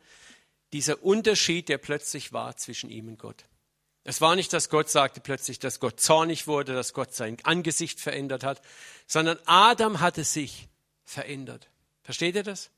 Dieser 0.72 1.02
Unterschied, 1.02 1.68
der 1.68 1.78
plötzlich 1.78 2.32
war 2.32 2.56
zwischen 2.56 2.88
ihm 2.88 3.08
und 3.08 3.18
Gott. 3.18 3.44
Es 4.04 4.20
war 4.20 4.36
nicht, 4.36 4.52
dass 4.52 4.70
Gott 4.70 4.88
sagte 4.88 5.20
plötzlich, 5.20 5.58
dass 5.58 5.80
Gott 5.80 6.00
zornig 6.00 6.46
wurde, 6.46 6.74
dass 6.74 6.94
Gott 6.94 7.12
sein 7.12 7.38
Angesicht 7.42 7.98
verändert 7.98 8.44
hat, 8.44 8.62
sondern 9.08 9.36
Adam 9.46 9.98
hatte 9.98 10.22
sich 10.22 10.68
verändert. 11.02 11.68
Versteht 12.04 12.36
ihr 12.36 12.44
das? 12.44 12.70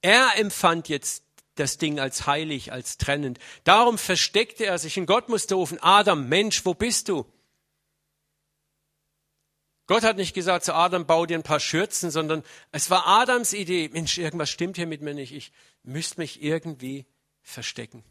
Er 0.00 0.38
empfand 0.38 0.88
jetzt 0.88 1.22
das 1.56 1.76
Ding 1.76 2.00
als 2.00 2.26
heilig, 2.26 2.72
als 2.72 2.96
trennend. 2.96 3.38
Darum 3.64 3.98
versteckte 3.98 4.64
er 4.64 4.78
sich 4.78 4.98
und 4.98 5.04
Gott 5.04 5.28
musste 5.28 5.54
rufen, 5.56 5.78
Adam, 5.82 6.30
Mensch, 6.30 6.64
wo 6.64 6.72
bist 6.72 7.10
du? 7.10 7.26
Gott 9.88 10.02
hat 10.04 10.18
nicht 10.18 10.34
gesagt 10.34 10.66
zu 10.66 10.74
Adam, 10.74 11.06
bau 11.06 11.24
dir 11.24 11.38
ein 11.38 11.42
paar 11.42 11.60
Schürzen, 11.60 12.10
sondern 12.10 12.44
es 12.72 12.90
war 12.90 13.06
Adams 13.06 13.54
Idee, 13.54 13.88
Mensch, 13.88 14.18
irgendwas 14.18 14.50
stimmt 14.50 14.76
hier 14.76 14.86
mit 14.86 15.00
mir 15.00 15.14
nicht, 15.14 15.32
ich 15.32 15.50
müsste 15.82 16.20
mich 16.20 16.42
irgendwie 16.42 17.06
verstecken. 17.40 18.04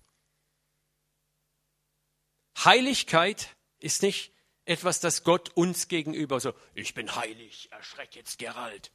Heiligkeit 2.66 3.56
ist 3.78 4.02
nicht 4.02 4.34
etwas, 4.66 5.00
das 5.00 5.24
Gott 5.24 5.52
uns 5.56 5.88
gegenüber 5.88 6.40
so, 6.40 6.54
ich 6.74 6.96
bin 6.96 7.16
heilig, 7.16 7.70
erschreck 7.72 8.16
jetzt 8.16 8.40
Gerald. 8.40 8.92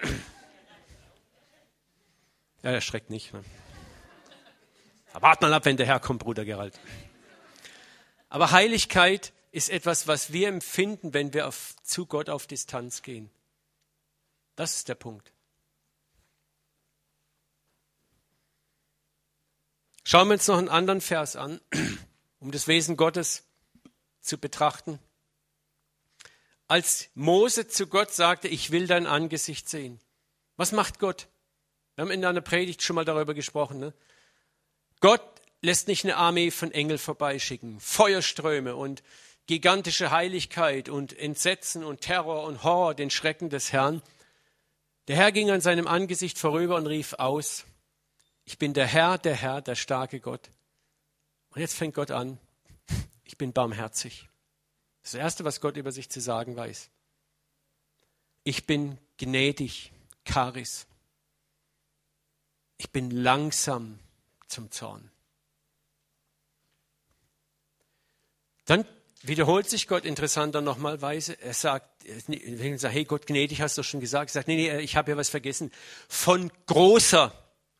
Ja, 2.62 2.72
erschreckt 2.72 3.10
nicht. 3.10 3.32
Ne? 3.32 3.44
Wart 5.12 5.40
mal 5.40 5.54
ab, 5.54 5.66
wenn 5.66 5.76
der 5.76 5.86
Herr 5.86 6.00
kommt, 6.00 6.18
Bruder 6.18 6.44
Gerald. 6.44 6.76
Aber 8.28 8.50
Heiligkeit 8.50 9.32
ist 9.56 9.70
etwas, 9.70 10.06
was 10.06 10.34
wir 10.34 10.48
empfinden, 10.48 11.14
wenn 11.14 11.32
wir 11.32 11.48
auf, 11.48 11.76
zu 11.82 12.04
Gott 12.04 12.28
auf 12.28 12.46
Distanz 12.46 13.00
gehen. 13.00 13.30
Das 14.54 14.76
ist 14.76 14.90
der 14.90 14.96
Punkt. 14.96 15.32
Schauen 20.04 20.28
wir 20.28 20.34
uns 20.34 20.46
noch 20.46 20.58
einen 20.58 20.68
anderen 20.68 21.00
Vers 21.00 21.36
an, 21.36 21.58
um 22.38 22.52
das 22.52 22.68
Wesen 22.68 22.98
Gottes 22.98 23.44
zu 24.20 24.36
betrachten. 24.36 24.98
Als 26.68 27.08
Mose 27.14 27.66
zu 27.66 27.86
Gott 27.86 28.12
sagte, 28.12 28.48
ich 28.48 28.72
will 28.72 28.86
dein 28.86 29.06
Angesicht 29.06 29.70
sehen. 29.70 30.00
Was 30.58 30.72
macht 30.72 30.98
Gott? 30.98 31.28
Wir 31.94 32.02
haben 32.02 32.10
in 32.10 32.26
einer 32.26 32.42
Predigt 32.42 32.82
schon 32.82 32.96
mal 32.96 33.06
darüber 33.06 33.32
gesprochen. 33.32 33.78
Ne? 33.78 33.94
Gott 35.00 35.22
lässt 35.62 35.88
nicht 35.88 36.04
eine 36.04 36.16
Armee 36.16 36.50
von 36.50 36.72
Engeln 36.72 36.98
vorbeischicken, 36.98 37.80
Feuerströme 37.80 38.76
und 38.76 39.02
gigantische 39.46 40.10
Heiligkeit 40.10 40.88
und 40.88 41.16
Entsetzen 41.16 41.84
und 41.84 42.00
Terror 42.00 42.44
und 42.44 42.62
Horror, 42.64 42.94
den 42.94 43.10
Schrecken 43.10 43.48
des 43.48 43.72
Herrn. 43.72 44.02
Der 45.08 45.16
Herr 45.16 45.32
ging 45.32 45.50
an 45.50 45.60
seinem 45.60 45.86
Angesicht 45.86 46.38
vorüber 46.38 46.76
und 46.76 46.86
rief 46.86 47.14
aus, 47.14 47.64
ich 48.44 48.58
bin 48.58 48.74
der 48.74 48.86
Herr, 48.86 49.18
der 49.18 49.34
Herr, 49.34 49.60
der 49.60 49.76
starke 49.76 50.20
Gott. 50.20 50.50
Und 51.50 51.60
jetzt 51.60 51.74
fängt 51.74 51.94
Gott 51.94 52.10
an, 52.10 52.38
ich 53.24 53.38
bin 53.38 53.52
barmherzig. 53.52 54.28
Das, 55.02 55.14
Erste, 55.14 55.44
was 55.44 55.60
Gott 55.60 55.76
über 55.76 55.92
sich 55.92 56.10
zu 56.10 56.20
sagen 56.20 56.56
weiß. 56.56 56.90
Ich 58.42 58.66
bin 58.66 58.98
gnädig, 59.18 59.92
Charis. 60.24 60.86
Ich 62.78 62.90
bin 62.90 63.10
langsam 63.10 63.98
zum 64.48 64.70
Zorn. 64.70 65.10
Dann 68.64 68.84
wiederholt 69.26 69.68
sich 69.68 69.88
Gott 69.88 70.04
interessanter 70.04 70.60
nochmalweise. 70.60 71.40
Er 71.40 71.54
sagt, 71.54 72.04
er 72.04 72.78
sagt, 72.78 72.94
hey 72.94 73.04
Gott, 73.04 73.26
gnädig 73.26 73.60
hast 73.60 73.78
du 73.78 73.82
schon 73.82 74.00
gesagt. 74.00 74.30
Er 74.30 74.34
sagt, 74.34 74.48
nee, 74.48 74.56
nee, 74.56 74.78
ich 74.80 74.96
habe 74.96 75.10
ja 75.10 75.16
was 75.16 75.28
vergessen. 75.28 75.70
Von 76.08 76.50
großer 76.66 77.32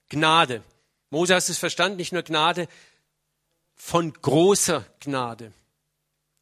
Gnade. 0.08 0.62
Mose 1.10 1.34
hast 1.34 1.48
du 1.48 1.52
es 1.52 1.58
verstanden, 1.58 1.98
nicht 1.98 2.12
nur 2.12 2.22
Gnade, 2.22 2.68
von 3.74 4.12
großer 4.12 4.86
Gnade. 5.00 5.52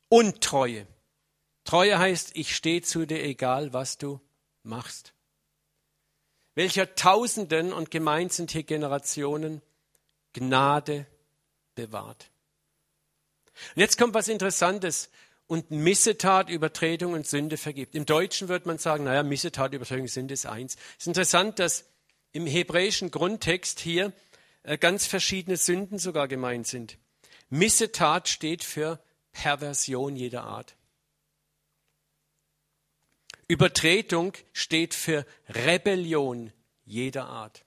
Und 0.08 0.40
Treue. 0.42 0.86
Treue 1.64 1.98
heißt, 1.98 2.32
ich 2.34 2.54
stehe 2.54 2.82
zu 2.82 3.06
dir, 3.06 3.22
egal 3.22 3.72
was 3.72 3.98
du 3.98 4.20
machst. 4.62 5.12
Welcher 6.54 6.94
Tausenden 6.94 7.72
und 7.72 7.90
gemeint 7.90 8.32
sind 8.32 8.52
hier 8.52 8.62
Generationen 8.62 9.60
Gnade 10.32 11.06
bewahrt. 11.74 12.30
Und 13.74 13.80
jetzt 13.80 13.98
kommt 13.98 14.14
was 14.14 14.28
Interessantes. 14.28 15.10
Und 15.46 15.70
Missetat, 15.70 16.48
Übertretung 16.48 17.12
und 17.12 17.26
Sünde 17.26 17.58
vergibt. 17.58 17.94
Im 17.94 18.06
Deutschen 18.06 18.48
würde 18.48 18.66
man 18.66 18.78
sagen, 18.78 19.04
naja, 19.04 19.22
Missetat, 19.22 19.74
Übertretung, 19.74 20.08
Sünde 20.08 20.32
ist 20.32 20.46
eins. 20.46 20.76
Es 20.98 21.02
ist 21.02 21.06
interessant, 21.08 21.58
dass 21.58 21.84
im 22.32 22.46
hebräischen 22.46 23.10
Grundtext 23.10 23.78
hier 23.78 24.12
äh, 24.62 24.78
ganz 24.78 25.06
verschiedene 25.06 25.56
Sünden 25.56 25.98
sogar 25.98 26.28
gemeint 26.28 26.66
sind. 26.66 26.96
Missetat 27.50 28.28
steht 28.28 28.64
für 28.64 28.98
Perversion 29.32 30.16
jeder 30.16 30.44
Art. 30.44 30.76
Übertretung 33.46 34.32
steht 34.52 34.94
für 34.94 35.26
Rebellion 35.48 36.52
jeder 36.84 37.26
Art. 37.26 37.64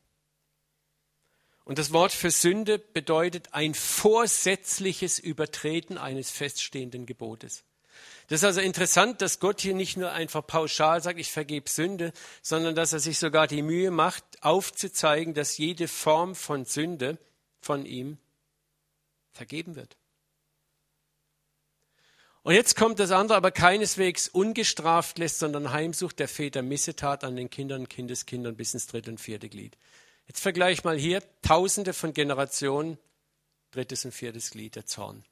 Und 1.68 1.80
das 1.80 1.92
Wort 1.92 2.14
für 2.14 2.32
Sünde 2.32 2.80
bedeutet 2.80 3.54
ein 3.54 3.74
vorsätzliches 3.74 5.20
Übertreten 5.20 5.98
eines 5.98 6.32
feststehenden 6.32 7.06
Gebotes. 7.06 7.66
Das 8.30 8.40
ist 8.40 8.46
also 8.46 8.62
interessant, 8.62 9.22
dass 9.22 9.42
Gott 9.42 9.60
hier 9.60 9.74
nicht 9.74 9.98
nur 9.98 10.14
einfach 10.14 10.48
pauschal 10.48 11.04
sagt, 11.04 11.20
ich 11.20 11.30
vergebe 11.30 11.70
Sünde, 11.70 12.14
sondern 12.42 12.74
dass 12.74 12.94
er 12.94 13.00
sich 13.00 13.20
sogar 13.20 13.48
die 13.48 13.64
Mühe 13.64 13.92
macht, 13.92 14.24
aufzuzeigen, 14.40 15.34
dass 15.34 15.58
jede 15.58 15.90
Form 15.90 16.36
von 16.36 16.64
Sünde 16.64 17.18
von 17.60 17.86
ihm 17.86 18.18
vergeben 19.34 19.76
wird. 19.76 19.98
Und 22.44 22.54
jetzt 22.54 22.78
kommt 22.78 22.98
das 23.00 23.12
andere, 23.12 23.36
aber 23.36 23.52
keineswegs 23.52 24.30
ungestraft 24.30 25.18
lässt, 25.18 25.40
sondern 25.40 25.74
heimsucht 25.74 26.18
der 26.20 26.30
Väter 26.30 26.62
Missetat 26.62 27.26
an 27.26 27.36
den 27.36 27.50
Kindern, 27.50 27.90
Kindeskindern 27.90 28.56
bis 28.56 28.74
ins 28.74 28.88
dritte 28.88 29.12
und 29.12 29.20
vierte 29.20 29.50
Glied. 29.50 29.78
Jetzt 30.28 30.42
vergleich 30.42 30.84
mal 30.84 30.98
hier 30.98 31.24
Tausende 31.42 31.94
von 31.94 32.14
Generationen, 32.14 32.98
drittes 33.72 34.06
und 34.06 34.12
viertes 34.12 34.52
Glied, 34.52 34.76
der 34.76 34.86
Zorn. 34.86 35.24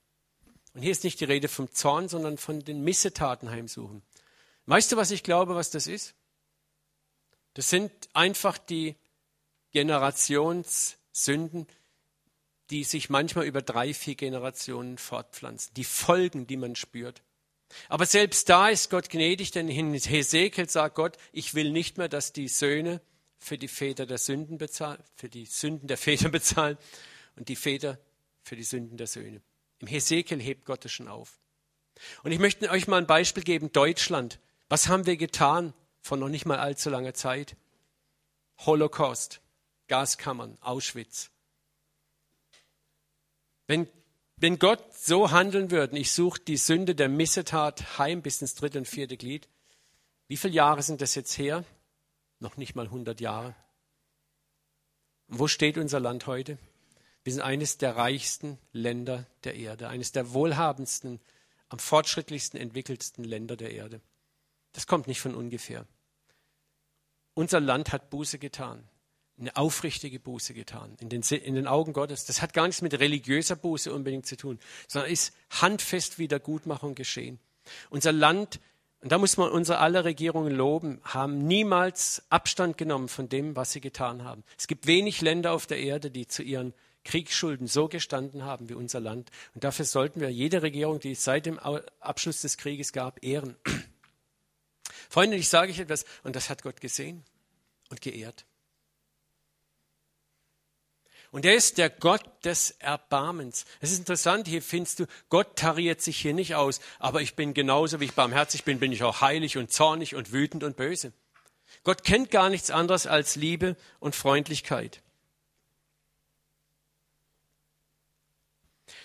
Und 0.74 0.82
hier 0.82 0.92
ist 0.92 1.04
nicht 1.04 1.20
die 1.20 1.26
Rede 1.26 1.48
vom 1.48 1.72
Zorn, 1.72 2.10
sondern 2.10 2.38
von 2.38 2.62
den 2.62 2.84
Missetaten 2.84 3.50
heimsuchen. 3.50 4.02
Weißt 4.66 4.92
du, 4.92 4.98
was 4.98 5.12
ich 5.12 5.24
glaube, 5.24 5.56
was 5.56 5.70
das 5.70 5.88
ist? 5.88 6.16
Das 7.54 7.70
sind 7.70 7.92
einfach 8.14 8.58
die 8.58 8.96
Generationssünden, 9.72 11.68
die 12.70 12.84
sich 12.84 13.10
manchmal 13.10 13.46
über 13.46 13.62
drei, 13.62 13.94
vier 13.94 14.16
Generationen 14.16 14.98
fortpflanzen. 14.98 15.74
Die 15.76 15.84
Folgen, 15.84 16.48
die 16.48 16.58
man 16.58 16.76
spürt. 16.76 17.22
Aber 17.90 18.06
selbst 18.06 18.50
da 18.50 18.70
ist 18.70 18.90
Gott 18.90 19.10
gnädig, 19.10 19.52
denn 19.52 19.70
in 19.70 19.94
Hesekiel 19.94 20.70
sagt 20.70 20.96
Gott, 20.96 21.18
ich 21.32 21.54
will 21.54 21.72
nicht 21.72 21.98
mehr, 21.98 22.10
dass 22.10 22.34
die 22.34 22.48
Söhne 22.48 23.02
für 23.38 23.58
die 23.58 23.68
Väter 23.68 24.06
der 24.06 24.18
Sünden 24.18 24.58
bezahlen, 24.58 25.02
für 25.16 25.30
die 25.30 25.46
Sünden 25.46 25.88
der 25.88 25.98
Väter 25.98 26.30
bezahlen 26.38 26.78
und 27.36 27.50
die 27.50 27.56
Väter 27.56 28.00
für 28.42 28.56
die 28.56 28.64
Sünden 28.64 28.98
der 28.98 29.08
Söhne. 29.08 29.42
Im 29.80 29.88
Hesekiel 29.88 30.42
hebt 30.42 30.66
Gott 30.66 30.86
das 30.86 30.92
schon 30.92 31.08
auf. 31.08 31.40
Und 32.24 32.32
ich 32.32 32.40
möchte 32.40 32.70
euch 32.70 32.88
mal 32.88 32.98
ein 32.98 33.08
Beispiel 33.08 33.44
geben. 33.44 33.72
Deutschland. 33.72 34.40
Was 34.70 34.88
haben 34.88 35.06
wir 35.06 35.18
getan 35.18 35.74
vor 36.02 36.18
noch 36.18 36.30
nicht 36.30 36.46
mal 36.46 36.60
allzu 36.60 36.90
langer 36.90 37.14
Zeit? 37.14 37.56
Holocaust, 38.60 39.42
Gaskammern, 39.88 40.58
Auschwitz. 40.62 41.30
Wenn, 43.68 43.90
wenn 44.38 44.60
Gott 44.60 44.84
so 44.96 45.32
handeln 45.32 45.72
würde, 45.72 45.98
ich 45.98 46.12
suche 46.12 46.40
die 46.40 46.58
Sünde 46.58 46.96
der 46.96 47.10
Missetat 47.10 47.98
heim 47.98 48.22
bis 48.22 48.42
ins 48.42 48.56
dritte 48.56 48.78
und 48.78 48.88
vierte 48.88 49.18
Glied, 49.18 49.48
wie 50.28 50.38
viele 50.38 50.54
Jahre 50.54 50.82
sind 50.82 51.02
das 51.02 51.16
jetzt 51.16 51.38
her? 51.38 51.64
Noch 52.40 52.58
nicht 52.58 52.76
mal 52.76 52.86
100 52.86 53.20
Jahre. 53.22 53.56
Und 55.28 55.40
wo 55.40 55.48
steht 55.48 55.78
unser 55.78 56.00
Land 56.00 56.28
heute? 56.28 56.58
Wir 57.24 57.34
sind 57.34 57.42
eines 57.42 57.78
der 57.78 57.96
reichsten 57.96 58.60
Länder 58.72 59.26
der 59.44 59.56
Erde, 59.56 59.88
eines 59.90 60.12
der 60.12 60.34
wohlhabendsten, 60.34 61.20
am 61.70 61.80
fortschrittlichsten 61.80 62.60
entwickeltsten 62.60 63.24
Länder 63.24 63.56
der 63.58 63.72
Erde. 63.72 64.02
Das 64.74 64.86
kommt 64.86 65.08
nicht 65.08 65.22
von 65.22 65.34
ungefähr. 65.34 65.88
Unser 67.34 67.60
Land 67.60 67.92
hat 67.92 68.12
Buße 68.12 68.38
getan, 68.38 68.88
eine 69.40 69.56
aufrichtige 69.56 70.20
Buße 70.20 70.54
getan, 70.54 70.96
in 71.00 71.10
den, 71.10 71.22
in 71.22 71.56
den 71.56 71.68
Augen 71.68 71.94
Gottes. 71.94 72.26
Das 72.26 72.42
hat 72.42 72.54
gar 72.54 72.68
nichts 72.68 72.82
mit 72.82 72.94
religiöser 72.94 73.56
Buße 73.56 73.92
unbedingt 73.92 74.26
zu 74.26 74.38
tun, 74.38 74.60
sondern 74.88 75.12
ist 75.12 75.34
handfest 75.50 76.20
Wiedergutmachung 76.20 76.94
geschehen. 76.94 77.40
Unser 77.90 78.12
Land 78.12 78.60
und 79.06 79.12
da 79.12 79.20
muss 79.20 79.38
man 79.38 79.52
unsere 79.52 79.78
aller 79.78 80.04
Regierungen 80.04 80.52
loben, 80.52 81.00
haben 81.04 81.46
niemals 81.46 82.24
Abstand 82.30 82.76
genommen 82.76 83.08
von 83.08 83.30
dem, 83.30 83.56
was 83.56 83.72
sie 83.72 83.80
getan 83.80 84.24
haben. 84.24 84.44
Es 84.58 84.66
gibt 84.66 84.88
wenig 84.88 85.22
Länder 85.22 85.52
auf 85.52 85.68
der 85.68 85.78
Erde, 85.78 86.10
die 86.10 86.28
zu 86.28 86.42
ihren 86.42 86.74
Kriegsschulden 87.04 87.68
so 87.68 87.88
gestanden 87.88 88.46
haben 88.46 88.68
wie 88.68 88.74
unser 88.74 89.00
Land. 89.00 89.30
Und 89.54 89.64
dafür 89.64 89.86
sollten 89.86 90.22
wir 90.22 90.32
jede 90.32 90.64
Regierung, 90.64 91.00
die 91.00 91.12
es 91.12 91.24
seit 91.24 91.46
dem 91.46 91.60
Abschluss 92.00 92.42
des 92.42 92.58
Krieges 92.58 92.94
gab, 92.94 93.24
ehren. 93.24 93.56
Freunde, 95.12 95.38
ich 95.38 95.50
sage 95.50 95.72
euch 95.72 95.78
etwas, 95.78 96.06
und 96.24 96.36
das 96.36 96.50
hat 96.50 96.64
Gott 96.64 96.82
gesehen 96.82 97.24
und 97.92 98.02
geehrt. 98.02 98.48
Und 101.36 101.44
er 101.46 101.54
ist 101.54 101.78
der 101.80 101.90
Gott 101.90 102.24
des 102.46 102.72
Erbarmens. 102.80 103.66
Es 103.82 103.92
ist 103.92 104.00
interessant, 104.00 104.48
hier 104.48 104.62
findest 104.62 105.00
du, 105.02 105.06
Gott 105.28 105.58
tariert 105.58 106.02
sich 106.02 106.16
hier 106.16 106.34
nicht 106.34 106.56
aus, 106.56 106.80
aber 106.98 107.22
ich 107.22 107.36
bin 107.36 107.54
genauso, 107.54 108.00
wie 108.00 108.06
ich 108.06 108.14
barmherzig 108.14 108.64
bin, 108.64 108.80
bin 108.80 108.94
ich 108.94 109.04
auch 109.04 109.20
heilig 109.20 109.58
und 109.58 109.70
zornig 109.70 110.16
und 110.16 110.32
wütend 110.32 110.64
und 110.64 110.78
böse. 110.78 111.12
Gott 111.84 112.06
kennt 112.06 112.32
gar 112.32 112.50
nichts 112.50 112.72
anderes 112.72 113.06
als 113.06 113.36
Liebe 113.36 113.76
und 114.00 114.16
Freundlichkeit. 114.16 115.02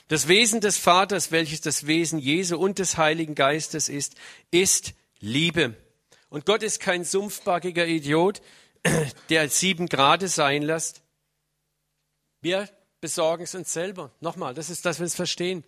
Das 0.07 0.29
Wesen 0.29 0.61
des 0.61 0.77
Vaters, 0.77 1.33
welches 1.33 1.63
das 1.63 1.89
Wesen 1.89 2.21
Jesu 2.21 2.57
und 2.57 2.79
des 2.79 2.97
Heiligen 2.97 3.35
Geistes 3.35 3.89
ist, 3.89 4.15
ist 4.53 4.93
Liebe. 5.19 5.75
Und 6.29 6.47
Gott 6.47 6.63
ist 6.63 6.79
kein 6.79 7.03
sumpfbackiger 7.03 7.89
Idiot, 7.89 8.41
der 9.31 9.49
sieben 9.49 9.89
Grade 9.89 10.29
sein 10.29 10.63
lässt, 10.63 11.03
wir 12.41 12.69
besorgen 13.01 13.45
es 13.45 13.55
uns 13.55 13.73
selber. 13.73 14.11
Nochmal, 14.21 14.55
das 14.55 14.71
ist, 14.71 14.85
dass 14.85 14.99
wir 14.99 15.07
es 15.07 15.15
verstehen. 15.15 15.65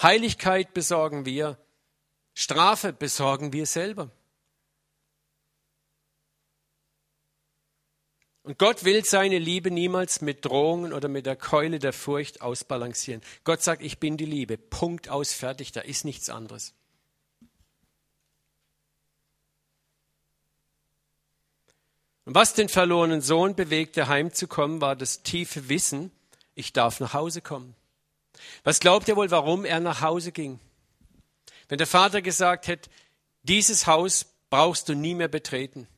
Heiligkeit 0.00 0.72
besorgen 0.74 1.26
wir. 1.26 1.58
Strafe 2.34 2.92
besorgen 2.92 3.52
wir 3.52 3.66
selber. 3.66 4.10
Und 8.42 8.58
Gott 8.58 8.84
will 8.84 9.04
seine 9.04 9.38
Liebe 9.38 9.70
niemals 9.70 10.22
mit 10.22 10.44
Drohungen 10.44 10.92
oder 10.92 11.08
mit 11.08 11.26
der 11.26 11.36
Keule 11.36 11.78
der 11.78 11.92
Furcht 11.92 12.40
ausbalancieren. 12.40 13.22
Gott 13.44 13.62
sagt, 13.62 13.82
ich 13.82 13.98
bin 13.98 14.16
die 14.16 14.24
Liebe. 14.24 14.56
Punkt 14.56 15.08
aus, 15.10 15.34
fertig, 15.34 15.72
da 15.72 15.82
ist 15.82 16.04
nichts 16.04 16.30
anderes. 16.30 16.74
Und 22.30 22.36
was 22.36 22.54
den 22.54 22.68
verlorenen 22.68 23.22
Sohn 23.22 23.56
bewegte, 23.56 24.06
heimzukommen, 24.06 24.80
war 24.80 24.94
das 24.94 25.24
tiefe 25.24 25.68
Wissen, 25.68 26.12
ich 26.54 26.72
darf 26.72 27.00
nach 27.00 27.12
Hause 27.12 27.40
kommen. 27.40 27.74
Was 28.62 28.78
glaubt 28.78 29.08
ihr 29.08 29.16
wohl, 29.16 29.32
warum 29.32 29.64
er 29.64 29.80
nach 29.80 30.00
Hause 30.00 30.30
ging? 30.30 30.60
Wenn 31.68 31.78
der 31.78 31.88
Vater 31.88 32.22
gesagt 32.22 32.68
hätte, 32.68 32.88
dieses 33.42 33.88
Haus 33.88 34.26
brauchst 34.48 34.88
du 34.88 34.94
nie 34.94 35.16
mehr 35.16 35.26
betreten. 35.26 35.88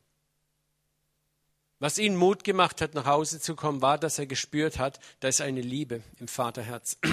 Was 1.80 1.98
ihn 1.98 2.16
Mut 2.16 2.44
gemacht 2.44 2.80
hat, 2.80 2.94
nach 2.94 3.04
Hause 3.04 3.38
zu 3.38 3.54
kommen, 3.54 3.82
war, 3.82 3.98
dass 3.98 4.18
er 4.18 4.24
gespürt 4.24 4.78
hat, 4.78 5.00
da 5.20 5.28
ist 5.28 5.42
eine 5.42 5.60
Liebe 5.60 6.02
im 6.18 6.28
Vaterherz. 6.28 6.96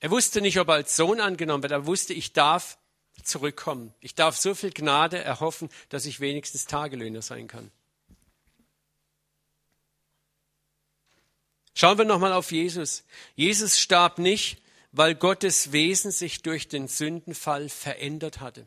Er 0.00 0.10
wusste 0.10 0.40
nicht, 0.40 0.58
ob 0.58 0.68
er 0.68 0.74
als 0.74 0.96
Sohn 0.96 1.20
angenommen 1.20 1.62
wird, 1.62 1.72
er 1.72 1.86
wusste, 1.86 2.14
ich 2.14 2.32
darf 2.32 2.78
zurückkommen. 3.22 3.94
Ich 4.00 4.14
darf 4.14 4.36
so 4.36 4.54
viel 4.54 4.70
Gnade 4.70 5.22
erhoffen, 5.22 5.68
dass 5.88 6.06
ich 6.06 6.20
wenigstens 6.20 6.66
Tagelöhner 6.66 7.22
sein 7.22 7.48
kann. 7.48 7.70
Schauen 11.74 11.98
wir 11.98 12.04
nochmal 12.04 12.32
auf 12.32 12.52
Jesus. 12.52 13.04
Jesus 13.34 13.78
starb 13.78 14.18
nicht, 14.18 14.62
weil 14.92 15.14
Gottes 15.14 15.72
Wesen 15.72 16.10
sich 16.10 16.42
durch 16.42 16.68
den 16.68 16.88
Sündenfall 16.88 17.68
verändert 17.68 18.40
hatte. 18.40 18.66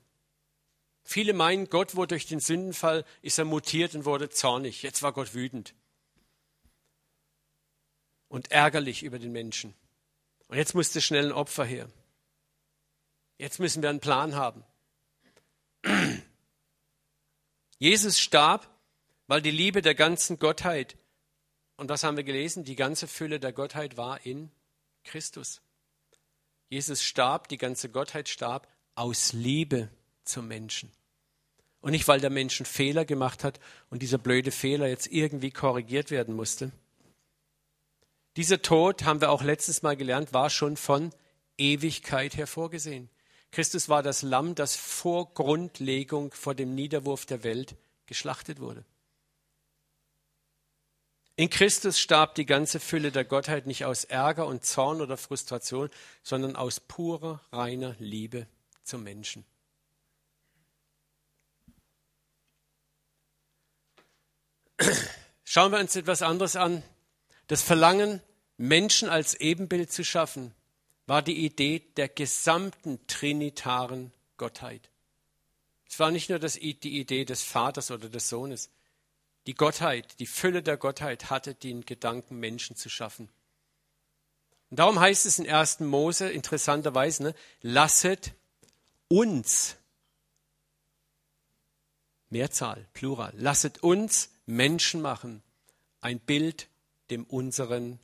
Viele 1.04 1.34
meinen, 1.34 1.70
Gott 1.70 1.96
wurde 1.96 2.10
durch 2.10 2.28
den 2.28 2.40
Sündenfall, 2.40 3.04
ist 3.24 3.40
er 3.40 3.46
mutiert 3.46 3.96
und 3.96 4.06
wurde 4.06 4.30
zornig. 4.30 4.84
Jetzt 4.84 5.02
war 5.02 5.12
Gott 5.12 5.34
wütend 5.34 5.74
und 8.30 8.52
ärgerlich 8.52 9.04
über 9.04 9.20
den 9.20 9.32
Menschen. 9.32 9.74
Und 10.48 10.58
jetzt 10.58 10.76
musste 10.76 11.02
schnell 11.02 11.26
ein 11.26 11.32
Opfer 11.32 11.66
her. 11.66 11.90
Jetzt 13.40 13.60
müssen 13.60 13.82
wir 13.82 13.90
einen 13.90 14.02
Plan 14.02 14.36
haben. 14.36 14.64
Jesus 17.80 18.20
starb, 18.20 18.70
weil 19.28 19.42
die 19.42 19.50
Liebe 19.50 19.82
der 19.82 19.96
ganzen 19.96 20.38
Gottheit, 20.38 20.98
und 21.78 21.90
was 21.90 22.04
haben 22.04 22.18
wir 22.18 22.26
gelesen? 22.26 22.66
Die 22.66 22.76
ganze 22.76 23.08
Fülle 23.08 23.40
der 23.40 23.54
Gottheit 23.54 23.96
war 23.96 24.26
in 24.26 24.52
Christus. 25.06 25.62
Jesus 26.68 27.02
starb, 27.02 27.48
die 27.48 27.58
ganze 27.58 27.90
Gottheit 27.90 28.28
starb 28.28 28.68
aus 28.96 29.32
Liebe 29.32 29.90
zum 30.26 30.50
Menschen. 30.50 30.92
Und 31.80 31.92
nicht, 31.92 32.10
weil 32.10 32.20
der 32.20 32.30
Mensch 32.30 32.60
einen 32.60 32.66
Fehler 32.66 33.06
gemacht 33.06 33.46
hat 33.46 33.62
und 33.90 34.02
dieser 34.02 34.18
blöde 34.18 34.52
Fehler 34.52 34.88
jetzt 34.88 35.08
irgendwie 35.08 35.52
korrigiert 35.52 36.12
werden 36.12 36.36
musste. 36.36 36.74
Dieser 38.36 38.62
Tod, 38.62 39.06
haben 39.06 39.22
wir 39.22 39.32
auch 39.32 39.44
letztes 39.44 39.82
Mal 39.82 39.96
gelernt, 39.96 40.34
war 40.34 40.50
schon 40.50 40.76
von 40.76 41.12
Ewigkeit 41.58 42.36
her 42.36 42.48
vorgesehen. 42.48 43.10
Christus 43.52 43.90
war 43.90 44.04
das 44.04 44.22
Lamm, 44.22 44.56
das 44.56 44.76
vor 44.76 45.34
Grundlegung, 45.34 46.32
vor 46.34 46.54
dem 46.56 46.76
Niederwurf 46.76 47.26
der 47.26 47.44
Welt 47.44 47.76
geschlachtet 48.06 48.60
wurde. 48.60 48.86
In 51.36 51.50
Christus 51.50 52.00
starb 52.00 52.36
die 52.36 52.46
ganze 52.46 52.82
Fülle 52.82 53.12
der 53.12 53.24
Gottheit 53.24 53.66
nicht 53.66 53.86
aus 53.86 54.04
Ärger 54.04 54.46
und 54.46 54.66
Zorn 54.66 55.00
oder 55.00 55.16
Frustration, 55.16 55.90
sondern 56.22 56.58
aus 56.58 56.82
purer, 56.82 57.42
reiner 57.52 57.96
Liebe 57.98 58.46
zum 58.84 59.04
Menschen. 59.04 59.46
Schauen 65.46 65.72
wir 65.72 65.80
uns 65.80 65.96
etwas 65.96 66.22
anderes 66.22 66.56
an. 66.56 66.84
Das 67.48 67.62
Verlangen, 67.62 68.22
Menschen 68.58 69.10
als 69.10 69.34
Ebenbild 69.34 69.92
zu 69.92 70.04
schaffen, 70.04 70.54
war 71.10 71.24
die 71.24 71.44
Idee 71.44 71.80
der 71.98 72.08
gesamten 72.08 73.00
trinitaren 73.08 74.14
Gottheit. 74.38 74.92
Es 75.90 75.98
war 75.98 76.12
nicht 76.12 76.30
nur 76.30 76.38
das, 76.38 76.54
die 76.54 77.00
Idee 77.00 77.26
des 77.26 77.42
Vaters 77.42 77.90
oder 77.90 78.10
des 78.10 78.30
Sohnes. 78.30 78.70
Die 79.48 79.56
Gottheit, 79.56 80.20
die 80.20 80.28
Fülle 80.28 80.62
der 80.62 80.78
Gottheit 80.78 81.32
hatte 81.32 81.56
den 81.56 81.84
Gedanken, 81.84 82.40
Menschen 82.40 82.76
zu 82.76 82.90
schaffen. 82.90 83.28
Und 84.70 84.78
darum 84.78 85.00
heißt 85.00 85.26
es 85.26 85.40
in 85.40 85.50
1. 85.50 85.80
Mose 85.80 86.30
interessanterweise, 86.30 87.24
ne, 87.24 87.36
lasset 87.64 88.36
uns, 89.08 89.78
Mehrzahl, 92.30 92.88
Plural, 92.94 93.34
lasset 93.36 93.82
uns 93.82 94.30
Menschen 94.46 95.02
machen, 95.02 95.42
ein 96.02 96.20
Bild 96.20 96.70
dem 97.10 97.24
unseren 97.24 97.98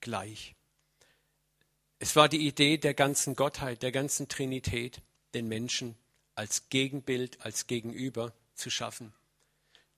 gleich. 0.00 0.55
Es 1.98 2.14
war 2.16 2.28
die 2.28 2.46
Idee 2.46 2.76
der 2.76 2.94
ganzen 2.94 3.34
Gottheit, 3.36 3.82
der 3.82 3.92
ganzen 3.92 4.28
Trinität, 4.28 5.00
den 5.34 5.48
Menschen 5.48 5.96
als 6.34 6.68
Gegenbild, 6.68 7.40
als 7.40 7.66
Gegenüber 7.66 8.34
zu 8.54 8.70
schaffen. 8.70 9.14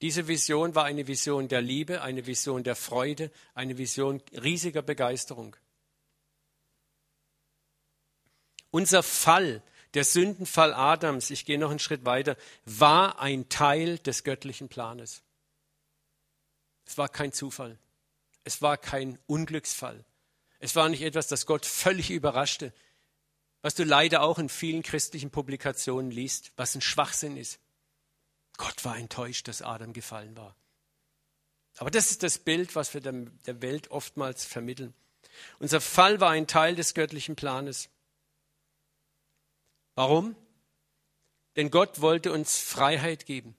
Diese 0.01 0.29
Vision 0.29 0.77
war 0.77 0.85
eine 0.85 1.09
Vision 1.09 1.49
der 1.49 1.61
Liebe, 1.61 2.03
eine 2.03 2.27
Vision 2.27 2.63
der 2.63 2.77
Freude, 2.77 3.33
eine 3.55 3.79
Vision 3.79 4.23
riesiger 4.33 4.83
Begeisterung. 4.83 5.57
Unser 8.71 9.03
Fall, 9.03 9.63
der 9.95 10.05
Sündenfall 10.05 10.73
Adams, 10.75 11.31
ich 11.31 11.45
gehe 11.45 11.59
noch 11.59 11.71
einen 11.71 11.81
Schritt 11.81 12.05
weiter, 12.05 12.37
war 12.65 13.19
ein 13.19 13.49
Teil 13.49 13.99
des 13.99 14.23
göttlichen 14.23 14.69
Planes. 14.69 15.23
Es 16.85 16.97
war 16.97 17.09
kein 17.09 17.33
Zufall. 17.33 17.79
Es 18.45 18.63
war 18.63 18.77
kein 18.77 19.19
Unglücksfall. 19.27 20.05
Es 20.59 20.75
war 20.77 20.89
nicht 20.89 21.03
etwas, 21.03 21.29
das 21.29 21.47
Gott 21.47 21.67
völlig 21.67 22.11
überraschte, 22.11 22.73
was 23.63 23.75
du 23.75 23.85
leider 23.85 24.23
auch 24.23 24.39
in 24.39 24.49
vielen 24.49 24.83
christlichen 24.83 25.31
Publikationen 25.31 26.11
liest, 26.11 26.53
was 26.57 26.75
ein 26.75 26.81
Schwachsinn 26.81 27.37
ist. 27.37 27.61
Gott 28.57 28.85
war 28.85 28.97
enttäuscht, 28.97 29.49
dass 29.49 29.63
Adam 29.63 29.93
gefallen 29.93 30.37
war. 30.37 30.57
Aber 31.77 31.91
das 31.91 32.11
ist 32.11 32.25
das 32.25 32.39
Bild, 32.39 32.75
was 32.75 32.93
wir 32.93 33.01
der 33.01 33.63
Welt 33.63 33.91
oftmals 33.91 34.45
vermitteln. 34.45 34.95
Unser 35.61 35.81
Fall 35.81 36.21
war 36.21 36.31
ein 36.31 36.49
Teil 36.49 36.75
des 36.75 36.95
göttlichen 36.95 37.37
Planes. 37.37 37.89
Warum? 39.95 40.35
Denn 41.55 41.71
Gott 41.71 42.01
wollte 42.01 42.33
uns 42.33 42.59
Freiheit 42.59 43.27
geben. 43.27 43.57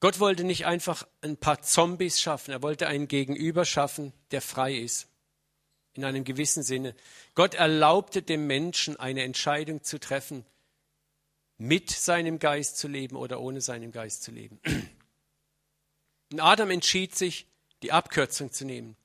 Gott 0.00 0.18
wollte 0.18 0.44
nicht 0.44 0.66
einfach 0.66 1.06
ein 1.22 1.36
paar 1.36 1.62
Zombies 1.62 2.20
schaffen, 2.20 2.50
er 2.50 2.62
wollte 2.62 2.88
einen 2.88 3.08
Gegenüber 3.08 3.64
schaffen, 3.64 4.12
der 4.32 4.42
frei 4.42 4.74
ist. 4.74 5.08
In 5.94 6.04
einem 6.04 6.24
gewissen 6.24 6.62
Sinne. 6.62 6.94
Gott 7.34 7.54
erlaubte 7.54 8.22
dem 8.22 8.46
Menschen 8.46 8.98
eine 8.98 9.22
Entscheidung 9.22 9.82
zu 9.84 9.98
treffen, 10.00 10.44
mit 11.56 11.90
seinem 11.90 12.38
Geist 12.38 12.78
zu 12.78 12.88
leben 12.88 13.16
oder 13.16 13.40
ohne 13.40 13.60
seinem 13.60 13.92
Geist 13.92 14.22
zu 14.24 14.32
leben. 14.32 14.60
Und 16.32 16.40
Adam 16.40 16.70
entschied 16.70 17.14
sich, 17.14 17.46
die 17.82 17.92
Abkürzung 17.92 18.50
zu 18.50 18.64
nehmen. 18.64 18.96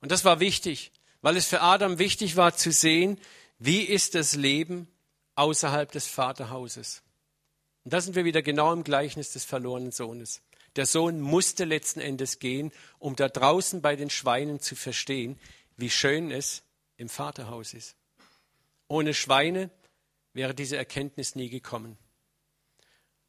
Und 0.00 0.10
das 0.10 0.24
war 0.24 0.40
wichtig, 0.40 0.92
weil 1.20 1.36
es 1.36 1.46
für 1.46 1.60
Adam 1.60 1.98
wichtig 1.98 2.36
war 2.36 2.56
zu 2.56 2.72
sehen, 2.72 3.20
wie 3.58 3.82
ist 3.82 4.14
das 4.14 4.34
Leben 4.34 4.88
außerhalb 5.34 5.90
des 5.90 6.06
Vaterhauses. 6.06 7.02
Und 7.84 7.92
da 7.92 8.00
sind 8.00 8.16
wir 8.16 8.24
wieder 8.24 8.42
genau 8.42 8.72
im 8.72 8.84
Gleichnis 8.84 9.32
des 9.32 9.44
verlorenen 9.44 9.92
Sohnes. 9.92 10.42
Der 10.76 10.86
Sohn 10.86 11.20
musste 11.20 11.64
letzten 11.64 12.00
Endes 12.00 12.38
gehen, 12.38 12.72
um 12.98 13.16
da 13.16 13.28
draußen 13.28 13.82
bei 13.82 13.96
den 13.96 14.10
Schweinen 14.10 14.60
zu 14.60 14.76
verstehen, 14.76 15.38
wie 15.78 15.88
schön 15.88 16.30
es 16.30 16.62
im 16.96 17.08
Vaterhaus 17.08 17.72
ist. 17.72 17.96
Ohne 18.88 19.14
Schweine 19.14 19.70
wäre 20.34 20.54
diese 20.54 20.76
Erkenntnis 20.76 21.34
nie 21.34 21.48
gekommen. 21.48 21.96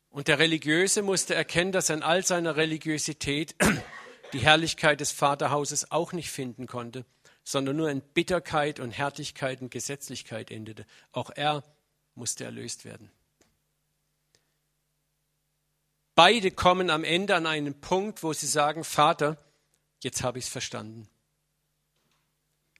Und 0.10 0.28
der 0.28 0.39
Religiöse 0.39 1.04
musste 1.04 1.36
erkennen, 1.36 1.72
dass 1.72 1.89
er 1.89 1.97
in 1.97 2.04
all 2.04 2.26
seiner 2.26 2.56
Religiosität 2.56 3.56
die 4.34 4.39
Herrlichkeit 4.39 5.00
des 5.00 5.12
Vaterhauses 5.12 5.91
auch 5.91 6.12
nicht 6.12 6.32
finden 6.32 6.66
konnte, 6.66 7.06
sondern 7.43 7.78
nur 7.78 7.89
in 7.89 8.02
Bitterkeit 8.02 8.80
und 8.80 8.91
Härtigkeit 8.91 9.62
und 9.62 9.70
Gesetzlichkeit 9.70 10.50
endete. 10.50 10.86
Auch 11.12 11.30
er 11.30 11.64
musste 12.16 12.45
erlöst 12.45 12.84
werden. 12.84 13.12
Beide 16.16 16.52
kommen 16.52 16.89
am 16.89 17.04
Ende 17.04 17.36
an 17.36 17.45
einen 17.45 17.80
Punkt, 17.80 18.24
wo 18.24 18.34
sie 18.34 18.47
sagen, 18.47 18.84
Vater, 18.84 19.38
jetzt 20.04 20.24
habe 20.24 20.39
ich 20.39 20.45
es 20.45 20.52
verstanden. 20.52 21.08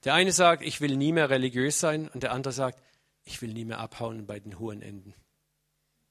Der 0.04 0.14
eine 0.14 0.32
sagt, 0.32 0.64
ich 0.64 0.82
will 0.82 0.96
nie 0.96 1.12
mehr 1.12 1.30
religiös 1.30 1.80
sein 1.80 2.08
und 2.10 2.24
der 2.24 2.32
andere 2.32 2.54
sagt, 2.54 2.82
ich 3.24 3.42
will 3.42 3.54
nie 3.54 3.66
mehr 3.66 3.80
abhauen 3.80 4.26
bei 4.26 4.40
den 4.40 4.60
hohen 4.60 4.82
Enden. 4.82 5.14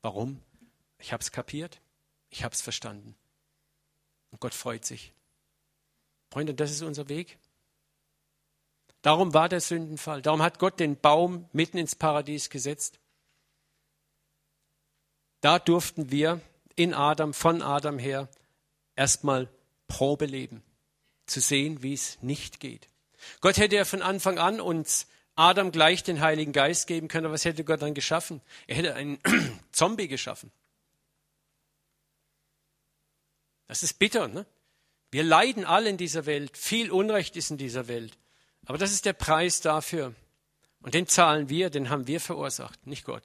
Warum? 0.02 0.42
Ich 0.98 1.12
habe 1.12 1.22
es 1.22 1.32
kapiert, 1.32 1.80
ich 2.28 2.44
habe 2.44 2.54
es 2.54 2.60
verstanden. 2.60 3.16
Und 4.30 4.40
Gott 4.40 4.54
freut 4.54 4.84
sich. 4.84 5.12
Freunde, 6.30 6.54
das 6.54 6.70
ist 6.70 6.82
unser 6.82 7.08
Weg. 7.08 7.38
Darum 9.02 9.32
war 9.32 9.48
der 9.48 9.60
Sündenfall. 9.60 10.22
Darum 10.22 10.42
hat 10.42 10.58
Gott 10.58 10.80
den 10.80 10.98
Baum 10.98 11.48
mitten 11.52 11.78
ins 11.78 11.94
Paradies 11.94 12.50
gesetzt. 12.50 12.98
Da 15.40 15.58
durften 15.58 16.10
wir 16.10 16.40
in 16.74 16.94
Adam, 16.94 17.32
von 17.32 17.62
Adam 17.62 17.98
her, 17.98 18.28
erstmal 18.96 19.48
Probe 19.86 20.26
leben, 20.26 20.62
zu 21.26 21.40
sehen, 21.40 21.82
wie 21.82 21.94
es 21.94 22.20
nicht 22.22 22.60
geht. 22.60 22.88
Gott 23.40 23.56
hätte 23.56 23.76
ja 23.76 23.84
von 23.84 24.02
Anfang 24.02 24.38
an 24.38 24.60
uns 24.60 25.06
Adam 25.34 25.70
gleich 25.70 26.02
den 26.02 26.20
Heiligen 26.20 26.52
Geist 26.52 26.86
geben 26.86 27.08
können, 27.08 27.26
aber 27.26 27.34
was 27.34 27.44
hätte 27.44 27.64
Gott 27.64 27.80
dann 27.82 27.94
geschaffen? 27.94 28.40
Er 28.66 28.76
hätte 28.76 28.94
einen 28.94 29.18
Zombie 29.72 30.08
geschaffen. 30.08 30.50
Das 33.68 33.82
ist 33.82 33.98
bitter, 33.98 34.28
ne? 34.28 34.46
Wir 35.10 35.22
leiden 35.22 35.64
alle 35.64 35.88
in 35.90 35.96
dieser 35.96 36.26
Welt. 36.26 36.56
Viel 36.56 36.90
Unrecht 36.90 37.36
ist 37.36 37.50
in 37.50 37.56
dieser 37.56 37.88
Welt. 37.88 38.18
Aber 38.66 38.78
das 38.78 38.92
ist 38.92 39.04
der 39.04 39.12
Preis 39.12 39.60
dafür. 39.60 40.14
Und 40.80 40.94
den 40.94 41.06
zahlen 41.06 41.48
wir, 41.48 41.70
den 41.70 41.88
haben 41.88 42.06
wir 42.06 42.20
verursacht, 42.20 42.86
nicht 42.86 43.04
Gott. 43.04 43.22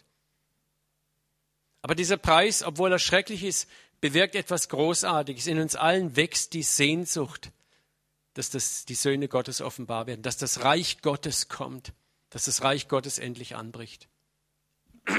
Aber 1.81 1.95
dieser 1.95 2.17
Preis, 2.17 2.63
obwohl 2.63 2.91
er 2.91 2.99
schrecklich 2.99 3.43
ist, 3.43 3.69
bewirkt 3.99 4.35
etwas 4.35 4.69
Großartiges. 4.69 5.47
In 5.47 5.59
uns 5.59 5.75
allen 5.75 6.15
wächst 6.15 6.53
die 6.53 6.63
Sehnsucht, 6.63 7.51
dass 8.33 8.49
das, 8.49 8.85
die 8.85 8.95
Söhne 8.95 9.27
Gottes 9.27 9.61
offenbar 9.61 10.07
werden, 10.07 10.21
dass 10.21 10.37
das 10.37 10.63
Reich 10.63 11.01
Gottes 11.01 11.49
kommt, 11.49 11.93
dass 12.29 12.45
das 12.45 12.63
Reich 12.63 12.87
Gottes 12.87 13.19
endlich 13.19 13.55
anbricht. 13.55 14.07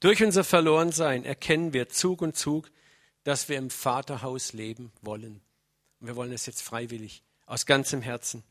Durch 0.00 0.22
unser 0.22 0.44
Verlorensein 0.44 1.24
erkennen 1.24 1.72
wir 1.72 1.88
Zug 1.88 2.22
und 2.22 2.36
Zug, 2.36 2.70
dass 3.24 3.48
wir 3.48 3.58
im 3.58 3.70
Vaterhaus 3.70 4.52
leben 4.52 4.92
wollen. 5.02 5.40
Und 6.00 6.06
wir 6.06 6.16
wollen 6.16 6.32
es 6.32 6.46
jetzt 6.46 6.62
freiwillig, 6.62 7.22
aus 7.46 7.66
ganzem 7.66 8.00
Herzen. 8.00 8.42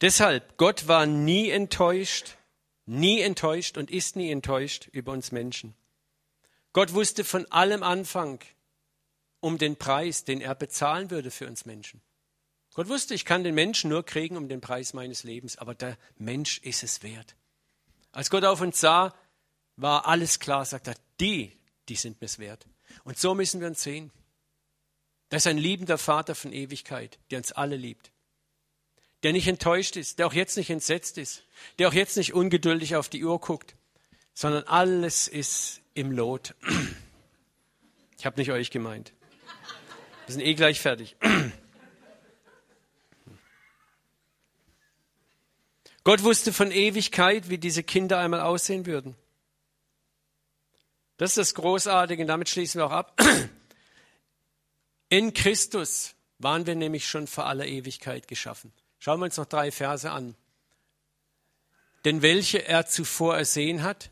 Deshalb, 0.00 0.56
Gott 0.56 0.88
war 0.88 1.04
nie 1.04 1.50
enttäuscht, 1.50 2.36
nie 2.86 3.20
enttäuscht 3.20 3.76
und 3.76 3.90
ist 3.90 4.16
nie 4.16 4.30
enttäuscht 4.30 4.88
über 4.92 5.12
uns 5.12 5.30
Menschen. 5.30 5.74
Gott 6.72 6.92
wusste 6.92 7.24
von 7.24 7.50
allem 7.50 7.82
Anfang 7.82 8.40
um 9.40 9.58
den 9.58 9.76
Preis, 9.76 10.24
den 10.24 10.40
er 10.40 10.54
bezahlen 10.54 11.10
würde 11.10 11.30
für 11.30 11.46
uns 11.46 11.64
Menschen. 11.64 12.00
Gott 12.74 12.88
wusste, 12.88 13.14
ich 13.14 13.24
kann 13.24 13.42
den 13.42 13.54
Menschen 13.54 13.90
nur 13.90 14.04
kriegen 14.04 14.36
um 14.36 14.48
den 14.48 14.60
Preis 14.60 14.92
meines 14.92 15.24
Lebens, 15.24 15.56
aber 15.56 15.74
der 15.74 15.96
Mensch 16.18 16.58
ist 16.58 16.82
es 16.82 17.02
wert. 17.02 17.34
Als 18.12 18.30
Gott 18.30 18.44
auf 18.44 18.60
uns 18.60 18.80
sah, 18.80 19.14
war 19.76 20.06
alles 20.06 20.38
klar, 20.38 20.64
sagt 20.64 20.86
er, 20.86 20.94
die, 21.18 21.56
die 21.88 21.96
sind 21.96 22.20
mir's 22.20 22.38
wert. 22.38 22.66
Und 23.04 23.18
so 23.18 23.34
müssen 23.34 23.60
wir 23.60 23.68
uns 23.68 23.82
sehen. 23.82 24.12
Das 25.30 25.42
ist 25.42 25.46
ein 25.48 25.58
liebender 25.58 25.98
Vater 25.98 26.34
von 26.34 26.52
Ewigkeit, 26.52 27.18
der 27.30 27.38
uns 27.38 27.52
alle 27.52 27.76
liebt 27.76 28.12
der 29.22 29.32
nicht 29.32 29.48
enttäuscht 29.48 29.96
ist, 29.96 30.18
der 30.18 30.26
auch 30.26 30.32
jetzt 30.32 30.56
nicht 30.56 30.70
entsetzt 30.70 31.18
ist, 31.18 31.44
der 31.78 31.88
auch 31.88 31.92
jetzt 31.92 32.16
nicht 32.16 32.32
ungeduldig 32.32 32.96
auf 32.96 33.08
die 33.08 33.24
Uhr 33.24 33.38
guckt, 33.40 33.74
sondern 34.34 34.64
alles 34.64 35.28
ist 35.28 35.82
im 36.00 36.10
Lot. 36.10 36.54
Ich 38.18 38.26
habe 38.26 38.38
nicht 38.38 38.50
euch 38.50 38.70
gemeint. 38.70 39.14
Wir 40.26 40.34
sind 40.34 40.42
eh 40.42 40.52
gleich 40.52 40.78
fertig. 40.78 41.16
Gott 46.04 46.22
wusste 46.22 46.52
von 46.52 46.70
Ewigkeit, 46.70 47.48
wie 47.48 47.56
diese 47.56 47.82
Kinder 47.82 48.18
einmal 48.18 48.40
aussehen 48.40 48.84
würden. 48.84 49.16
Das 51.16 51.30
ist 51.30 51.38
das 51.38 51.54
Großartige 51.54 52.20
und 52.20 52.28
damit 52.28 52.50
schließen 52.50 52.78
wir 52.78 52.88
auch 52.88 52.92
ab. 52.92 53.18
In 55.08 55.32
Christus 55.32 56.14
waren 56.38 56.66
wir 56.66 56.74
nämlich 56.74 57.08
schon 57.08 57.26
vor 57.26 57.46
aller 57.46 57.64
Ewigkeit 57.64 58.28
geschaffen. 58.28 58.70
Schauen 58.98 59.18
wir 59.20 59.24
uns 59.24 59.38
noch 59.38 59.46
drei 59.46 59.72
Verse 59.72 60.10
an. 60.10 60.34
Denn 62.04 62.20
welche 62.20 62.66
er 62.68 62.84
zuvor 62.84 63.38
ersehen 63.38 63.82
hat, 63.82 64.10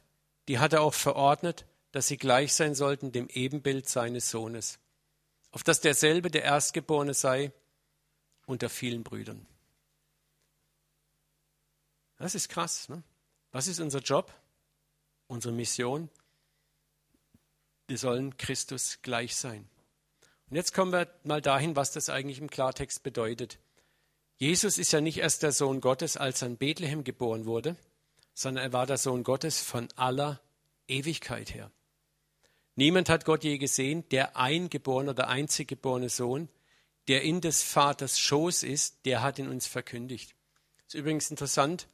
die 0.48 0.58
hat 0.58 0.72
er 0.72 0.80
auch 0.80 0.94
verordnet, 0.94 1.66
dass 1.92 2.08
sie 2.08 2.16
gleich 2.16 2.52
sein 2.52 2.74
sollten 2.74 3.12
dem 3.12 3.28
Ebenbild 3.28 3.88
seines 3.88 4.30
Sohnes, 4.30 4.78
auf 5.50 5.62
dass 5.62 5.80
derselbe 5.80 6.30
der 6.30 6.44
Erstgeborene 6.44 7.14
sei 7.14 7.52
unter 8.46 8.68
vielen 8.68 9.02
Brüdern. 9.02 9.46
Das 12.16 12.34
ist 12.34 12.48
krass. 12.48 12.88
Ne? 12.88 13.02
Was 13.52 13.68
ist 13.68 13.80
unser 13.80 14.00
Job? 14.00 14.32
Unsere 15.28 15.54
Mission? 15.54 16.08
Wir 17.86 17.98
sollen 17.98 18.36
Christus 18.36 18.98
gleich 19.02 19.36
sein. 19.36 19.68
Und 20.50 20.56
jetzt 20.56 20.74
kommen 20.74 20.92
wir 20.92 21.08
mal 21.24 21.40
dahin, 21.40 21.76
was 21.76 21.92
das 21.92 22.08
eigentlich 22.10 22.38
im 22.38 22.50
Klartext 22.50 23.02
bedeutet. 23.02 23.58
Jesus 24.36 24.78
ist 24.78 24.92
ja 24.92 25.00
nicht 25.00 25.18
erst 25.18 25.42
der 25.42 25.52
Sohn 25.52 25.80
Gottes, 25.80 26.16
als 26.16 26.42
er 26.42 26.48
in 26.48 26.56
Bethlehem 26.56 27.04
geboren 27.04 27.44
wurde, 27.44 27.76
sondern 28.34 28.64
er 28.64 28.72
war 28.72 28.86
der 28.86 28.98
Sohn 28.98 29.24
Gottes 29.24 29.60
von 29.60 29.88
aller 29.96 30.40
Ewigkeit 30.86 31.52
her. 31.52 31.70
Niemand 32.78 33.08
hat 33.08 33.24
Gott 33.24 33.42
je 33.42 33.58
gesehen, 33.58 34.08
der 34.10 34.36
eingeborene 34.36 35.10
oder 35.10 35.26
einzig 35.26 35.66
geborene 35.66 36.08
Sohn, 36.08 36.48
der 37.08 37.22
in 37.22 37.40
des 37.40 37.64
Vaters 37.64 38.20
Schoß 38.20 38.62
ist, 38.62 39.04
der 39.04 39.20
hat 39.20 39.40
ihn 39.40 39.48
uns 39.48 39.66
verkündigt. 39.66 40.36
Das 40.84 40.94
ist 40.94 41.00
übrigens 41.00 41.28
interessant, 41.28 41.88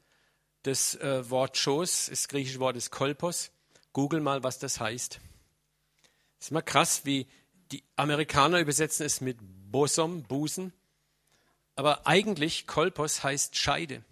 das 0.63 0.95
äh, 0.97 1.31
Wort 1.31 1.57
Schoß, 1.57 2.09
das 2.11 2.29
griechische 2.29 2.61
Wort 2.61 2.77
ist 2.77 2.91
Kolpos. 2.91 3.51
Google 3.95 4.21
mal, 4.21 4.43
was 4.43 4.59
das 4.59 4.79
heißt. 4.79 5.21
Das 6.39 6.49
ist 6.49 6.51
mal 6.51 6.61
krass, 6.61 7.07
wie 7.07 7.29
die 7.73 7.83
Amerikaner 7.97 8.59
übersetzen 8.59 9.07
es 9.07 9.23
mit 9.23 9.39
Bosom, 9.41 10.25
Busen. 10.25 10.75
Aber 11.77 12.07
eigentlich 12.07 12.67
Kolpos 12.67 13.25
heißt 13.25 13.57
Scheide. 13.57 14.05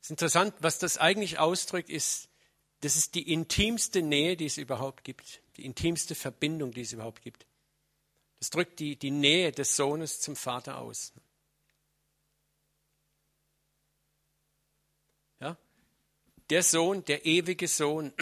Ist 0.00 0.10
interessant, 0.10 0.54
was 0.60 0.78
das 0.78 0.96
eigentlich 0.96 1.38
ausdrückt, 1.38 1.90
ist, 1.90 2.30
das 2.86 2.94
ist 2.94 3.16
die 3.16 3.32
intimste 3.32 4.00
Nähe, 4.00 4.36
die 4.36 4.46
es 4.46 4.58
überhaupt 4.58 5.02
gibt, 5.02 5.40
die 5.56 5.64
intimste 5.64 6.14
Verbindung, 6.14 6.70
die 6.70 6.82
es 6.82 6.92
überhaupt 6.92 7.20
gibt. 7.20 7.44
Das 8.38 8.50
drückt 8.50 8.78
die, 8.78 8.94
die 8.94 9.10
Nähe 9.10 9.50
des 9.50 9.74
Sohnes 9.74 10.20
zum 10.20 10.36
Vater 10.36 10.78
aus. 10.78 11.12
Ja? 15.40 15.56
Der 16.48 16.62
Sohn, 16.62 17.04
der 17.06 17.26
ewige 17.26 17.66
Sohn. 17.66 18.12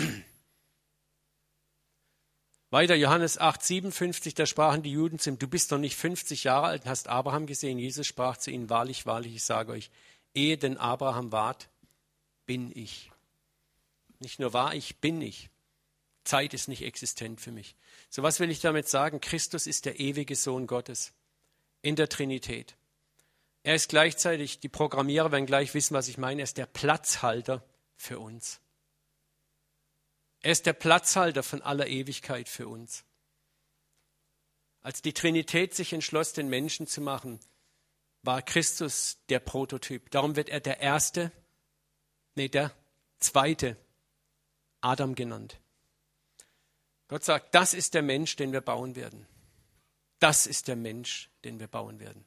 Weiter 2.71 2.95
Johannes 2.95 3.37
8, 3.37 3.63
57, 3.63 4.33
da 4.33 4.47
sprachen 4.47 4.83
die 4.83 4.93
Juden 4.93 5.19
zu 5.19 5.29
ihm, 5.29 5.39
du 5.39 5.47
bist 5.47 5.73
noch 5.73 5.79
nicht 5.79 5.97
50 5.97 6.45
Jahre 6.45 6.69
alt 6.69 6.85
und 6.85 6.89
hast 6.89 7.09
Abraham 7.09 7.45
gesehen. 7.45 7.79
Jesus 7.79 8.07
sprach 8.07 8.39
zu 8.39 8.51
ihnen, 8.51 8.71
wahrlich, 8.71 9.05
wahrlich, 9.05 9.35
ich 9.35 9.45
sage 9.45 9.73
euch, 9.73 9.91
ehe 10.33 10.57
denn 10.57 10.79
Abraham 10.79 11.33
ward, 11.33 11.69
bin 12.47 12.73
ich. 12.75 13.11
Nicht 14.25 14.41
nur 14.41 14.53
war 14.53 14.75
ich, 14.75 14.97
bin 14.97 15.21
ich. 15.21 15.51
Zeit 16.25 16.55
ist 16.55 16.69
nicht 16.69 16.83
existent 16.83 17.41
für 17.41 17.53
mich. 17.53 17.77
So 18.09 18.23
was 18.23 18.41
will 18.41 18.51
ich 18.51 18.61
damit 18.61 18.89
sagen? 18.89 19.21
Christus 19.21 19.67
ist 19.67 19.85
der 19.85 20.01
ewige 20.01 20.35
Sohn 20.35 20.67
Gottes 20.67 21.13
in 21.83 21.97
der 21.97 22.09
Trinität. 22.09 22.77
Er 23.63 23.75
ist 23.75 23.91
gleichzeitig, 23.91 24.61
die 24.61 24.69
Programmierer 24.69 25.33
werden 25.33 25.47
gleich 25.47 25.75
wissen, 25.75 25.95
was 25.95 26.09
ich 26.09 26.19
meine, 26.19 26.43
er 26.43 26.45
ist 26.45 26.57
der 26.57 26.67
Platzhalter 26.67 27.63
für 27.97 28.19
uns. 28.19 28.61
Er 30.41 30.53
ist 30.53 30.67
der 30.67 30.73
Platzhalter 30.73 31.43
von 31.43 31.63
aller 31.63 31.87
Ewigkeit 31.87 32.49
für 32.49 32.69
uns. 32.69 33.05
Als 34.81 35.01
die 35.01 35.15
Trinität 35.15 35.75
sich 35.75 35.93
entschloss, 35.93 36.35
den 36.35 36.49
Menschen 36.49 36.87
zu 36.87 37.01
machen, 37.01 37.41
war 38.23 38.43
Christus 38.43 39.19
der 39.29 39.41
Prototyp. 39.41 40.11
Darum 40.11 40.37
wird 40.37 40.49
er 40.51 40.61
der 40.61 40.81
Erste, 40.81 41.33
nee, 42.35 42.49
der 42.49 42.75
Zweite 43.19 43.79
Adam 44.85 45.15
genannt. 45.15 45.59
Gott 47.09 47.25
sagt, 47.25 47.55
das 47.55 47.75
ist 47.75 47.95
der 47.95 48.03
Mensch, 48.03 48.37
den 48.37 48.53
wir 48.53 48.61
bauen 48.61 48.97
werden. 48.97 49.27
Das 50.19 50.47
ist 50.47 50.69
der 50.69 50.77
Mensch, 50.77 51.31
den 51.45 51.61
wir 51.61 51.69
bauen 51.69 52.01
werden. 52.01 52.25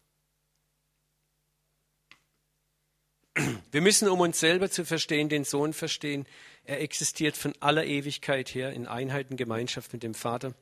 Wir 3.72 3.82
müssen, 3.82 4.08
um 4.10 4.20
uns 4.20 4.40
selber 4.40 4.70
zu 4.70 4.86
verstehen, 4.86 5.30
den 5.30 5.44
Sohn 5.44 5.74
verstehen. 5.74 6.26
Er 6.64 6.82
existiert 6.82 7.38
von 7.38 7.54
aller 7.60 7.86
Ewigkeit 7.86 8.50
her 8.50 8.74
in 8.74 8.88
Einheit 8.88 9.30
und 9.30 9.38
Gemeinschaft 9.38 9.94
mit 9.94 10.04
dem 10.04 10.16
Vater. 10.16 10.54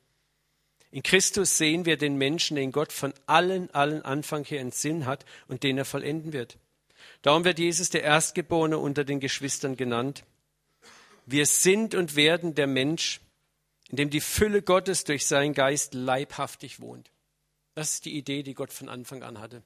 In 0.92 1.04
Christus 1.04 1.58
sehen 1.58 1.86
wir 1.86 1.98
den 1.98 2.18
Menschen, 2.18 2.56
den 2.56 2.72
Gott 2.72 2.92
von 2.92 3.14
allen, 3.26 3.70
allen 3.72 4.02
Anfang 4.02 4.44
her 4.46 4.62
in 4.62 4.72
Sinn 4.72 5.06
hat 5.06 5.26
und 5.48 5.64
den 5.64 5.78
er 5.78 5.86
vollenden 5.86 6.34
wird. 6.34 6.58
Darum 7.22 7.44
wird 7.44 7.60
Jesus 7.60 7.90
der 7.90 8.04
Erstgeborene 8.04 8.78
unter 8.78 9.04
den 9.04 9.20
Geschwistern 9.20 9.76
genannt. 9.76 10.24
Wir 11.26 11.46
sind 11.46 11.96
und 11.96 12.16
werden 12.16 12.56
der 12.56 12.68
Mensch, 12.68 13.22
in 13.90 13.98
dem 13.98 14.10
die 14.10 14.22
Fülle 14.22 14.62
Gottes 14.62 15.04
durch 15.04 15.26
seinen 15.26 15.54
Geist 15.54 15.94
leibhaftig 15.94 16.80
wohnt. 16.80 17.12
Das 17.74 17.96
ist 17.96 18.06
die 18.06 18.18
Idee, 18.18 18.44
die 18.44 18.54
Gott 18.54 18.72
von 18.72 18.90
Anfang 18.90 19.24
an 19.24 19.40
hatte. 19.40 19.64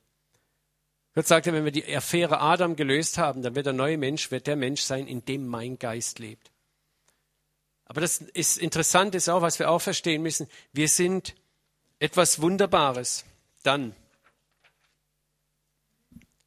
Gott 1.14 1.28
sagte, 1.28 1.54
wenn 1.54 1.66
wir 1.66 1.72
die 1.72 1.96
Affäre 1.96 2.40
Adam 2.40 2.76
gelöst 2.76 3.18
haben, 3.18 3.42
dann 3.42 3.56
wird 3.56 3.66
der 3.66 3.74
neue 3.74 3.98
Mensch, 3.98 4.32
wird 4.32 4.48
der 4.48 4.56
Mensch 4.56 4.82
sein, 4.82 5.08
in 5.08 5.26
dem 5.26 5.48
mein 5.48 5.78
Geist 5.78 6.20
lebt. 6.20 6.52
Aber 7.86 8.02
das 8.02 8.22
ist 8.22 8.58
interessant, 8.58 9.16
ist 9.16 9.30
auch, 9.30 9.42
was 9.42 9.58
wir 9.58 9.70
auch 9.70 9.80
verstehen 9.80 10.22
müssen. 10.22 10.48
Wir 10.72 10.88
sind 10.88 11.36
etwas 11.98 12.42
Wunderbares. 12.42 13.26
Dann 13.64 13.96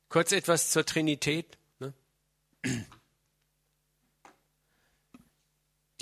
kurz 0.09 0.33
etwas 0.33 0.71
zur 0.71 0.87
Trinität. 0.87 1.59
Ne? 1.81 1.93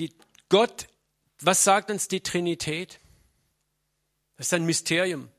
Die 0.00 0.12
Gott, 0.48 0.88
was 1.40 1.62
sagt 1.62 1.90
uns 1.90 2.08
die 2.08 2.22
Trinität? 2.22 2.98
Das 4.36 4.46
ist 4.46 4.54
ein 4.54 4.64
Mysterium. 4.64 5.30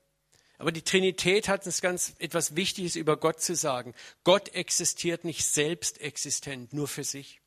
Aber 0.59 0.72
die 0.72 0.84
Trinität 0.84 1.47
hat 1.47 1.66
uns 1.66 1.82
ganz 1.82 2.14
etwas 2.20 2.55
Wichtiges 2.55 2.95
über 2.95 3.18
Gott 3.18 3.41
zu 3.41 3.55
sagen. 3.55 3.95
Gott 4.24 4.49
existiert 4.49 5.26
nicht 5.26 5.43
selbst 5.43 5.99
existent, 5.99 6.72
nur 6.72 6.88
für 6.88 7.03
sich, 7.03 7.41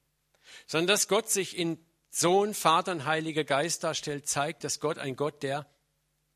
sondern 0.67 0.89
dass 0.89 1.07
Gott 1.07 1.31
sich 1.31 1.57
in 1.57 1.79
Sohn, 2.11 2.55
Vater 2.55 2.91
und 2.91 3.07
Heiliger 3.07 3.45
Geist 3.45 3.85
darstellt, 3.85 4.29
zeigt, 4.29 4.65
dass 4.65 4.81
Gott 4.81 4.99
ein 4.99 5.15
Gott 5.15 5.45
der 5.45 5.67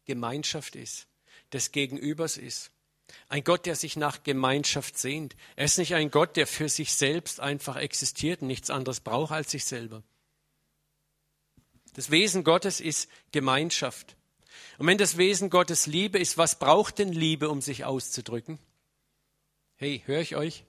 Gemeinschaft 0.05 0.77
ist, 0.77 1.09
des 1.53 1.73
Gegenübers 1.73 2.37
ist. 2.37 2.71
Ein 3.29 3.43
Gott, 3.43 3.67
der 3.67 3.75
sich 3.75 3.97
nach 3.97 4.23
Gemeinschaft 4.23 4.99
sehnt. 4.99 5.35
Er 5.57 5.65
ist 5.65 5.79
nicht 5.79 5.95
ein 5.95 6.13
Gott, 6.13 6.37
der 6.37 6.47
für 6.47 6.69
sich 6.69 6.95
selbst 6.95 7.41
einfach 7.41 7.77
existiert 7.77 8.43
und 8.43 8.49
nichts 8.49 8.71
anderes 8.71 9.01
braucht 9.01 9.33
als 9.33 9.51
sich 9.51 9.65
selber. 9.65 10.05
Das 11.99 12.13
Wesen 12.13 12.45
Gottes 12.45 12.81
ist 12.81 13.11
Gemeinschaft. 13.33 14.15
Und 14.79 14.87
wenn 14.87 14.99
das 14.99 15.17
Wesen 15.17 15.51
Gottes 15.51 15.87
Liebe 15.89 16.21
ist, 16.21 16.39
was 16.39 16.57
braucht 16.57 17.01
denn 17.01 17.13
Liebe, 17.13 17.49
um 17.49 17.61
sich 17.61 17.85
auszudrücken? 17.85 18.61
Hey, 19.75 20.05
höre 20.07 20.21
ich 20.21 20.37
euch? 20.37 20.65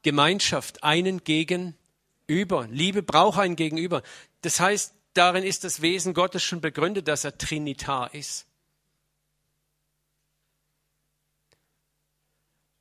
Gemeinschaft, 0.00 0.82
einen 0.82 1.22
gegenüber. 1.22 2.66
Liebe 2.70 3.02
braucht 3.02 3.38
einen 3.38 3.56
gegenüber. 3.56 4.02
Das 4.40 4.58
heißt, 4.58 4.94
darin 5.12 5.44
ist 5.44 5.64
das 5.64 5.82
Wesen 5.82 6.14
Gottes 6.14 6.42
schon 6.42 6.62
begründet, 6.62 7.06
dass 7.06 7.24
er 7.24 7.36
Trinitar 7.36 8.14
ist. 8.14 8.46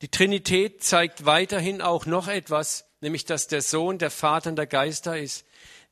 Die 0.01 0.09
Trinität 0.09 0.85
zeigt 0.85 1.25
weiterhin 1.25 1.81
auch 1.81 2.05
noch 2.05 2.29
etwas, 2.29 2.85
nämlich 3.01 3.25
dass 3.25 3.49
der 3.49 3.61
Sohn 3.61 3.97
der 3.97 4.09
Vater 4.09 4.51
und 4.51 4.55
der 4.55 4.67
Geister 4.67 5.19
ist. 5.19 5.45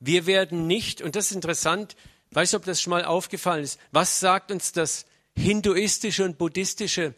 Wir 0.06 0.26
werden 0.26 0.68
nicht, 0.68 1.02
und 1.02 1.16
das 1.16 1.28
ist 1.28 1.36
interessant, 1.36 1.96
weiß 2.32 2.56
ob 2.56 2.66
das 2.66 2.82
schon 2.82 2.92
mal 2.92 3.06
aufgefallen 3.06 3.64
ist, 3.64 3.80
was 3.94 4.20
sagt 4.20 4.52
uns 4.52 4.74
das 4.74 5.06
hinduistische 5.34 6.26
und 6.26 6.38
buddhistische 6.38 7.14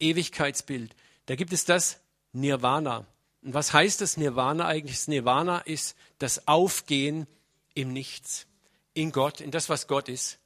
Ewigkeitsbild? 0.00 0.96
Da 1.26 1.34
gibt 1.34 1.52
es 1.52 1.66
das 1.66 2.00
Nirvana. 2.32 3.06
Und 3.42 3.52
was 3.52 3.74
heißt 3.74 4.00
das 4.00 4.16
Nirvana 4.16 4.66
eigentlich? 4.66 4.96
Das 4.96 5.08
Nirvana 5.08 5.58
ist 5.58 5.94
das 6.18 6.48
Aufgehen 6.48 7.26
im 7.74 7.92
Nichts, 7.92 8.46
in 8.94 9.12
Gott, 9.12 9.42
in 9.42 9.50
das, 9.50 9.68
was 9.68 9.86
Gott 9.86 10.08
ist. 10.08 10.38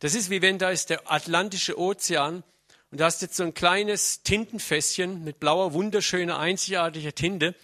Das 0.00 0.14
ist 0.14 0.28
wie 0.28 0.42
wenn 0.42 0.58
da 0.58 0.68
ist 0.68 0.90
der 0.90 1.10
Atlantische 1.10 1.78
Ozean 1.78 2.42
und 2.90 3.00
da 3.00 3.06
hast 3.06 3.22
jetzt 3.22 3.36
so 3.36 3.44
ein 3.44 3.54
kleines 3.54 4.22
Tintenfässchen 4.24 5.24
mit 5.24 5.40
blauer, 5.40 5.72
wunderschöner, 5.72 6.38
einzigartiger 6.38 7.14
Tinte 7.14 7.54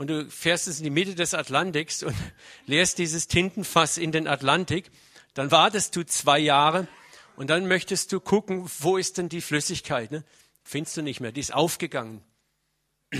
und 0.00 0.06
du 0.06 0.30
fährst 0.30 0.66
es 0.66 0.78
in 0.78 0.84
die 0.84 0.90
Mitte 0.90 1.14
des 1.14 1.34
Atlantiks 1.34 2.02
und 2.02 2.16
leerst 2.64 2.96
dieses 2.96 3.28
Tintenfass 3.28 3.98
in 3.98 4.12
den 4.12 4.26
Atlantik, 4.26 4.90
dann 5.34 5.50
wartest 5.50 5.94
du 5.94 6.06
zwei 6.06 6.38
Jahre 6.38 6.88
und 7.36 7.50
dann 7.50 7.68
möchtest 7.68 8.10
du 8.10 8.18
gucken, 8.18 8.66
wo 8.78 8.96
ist 8.96 9.18
denn 9.18 9.28
die 9.28 9.42
Flüssigkeit? 9.42 10.10
Ne? 10.10 10.24
Findest 10.64 10.96
du 10.96 11.02
nicht 11.02 11.20
mehr, 11.20 11.32
die 11.32 11.40
ist 11.40 11.52
aufgegangen. 11.52 12.22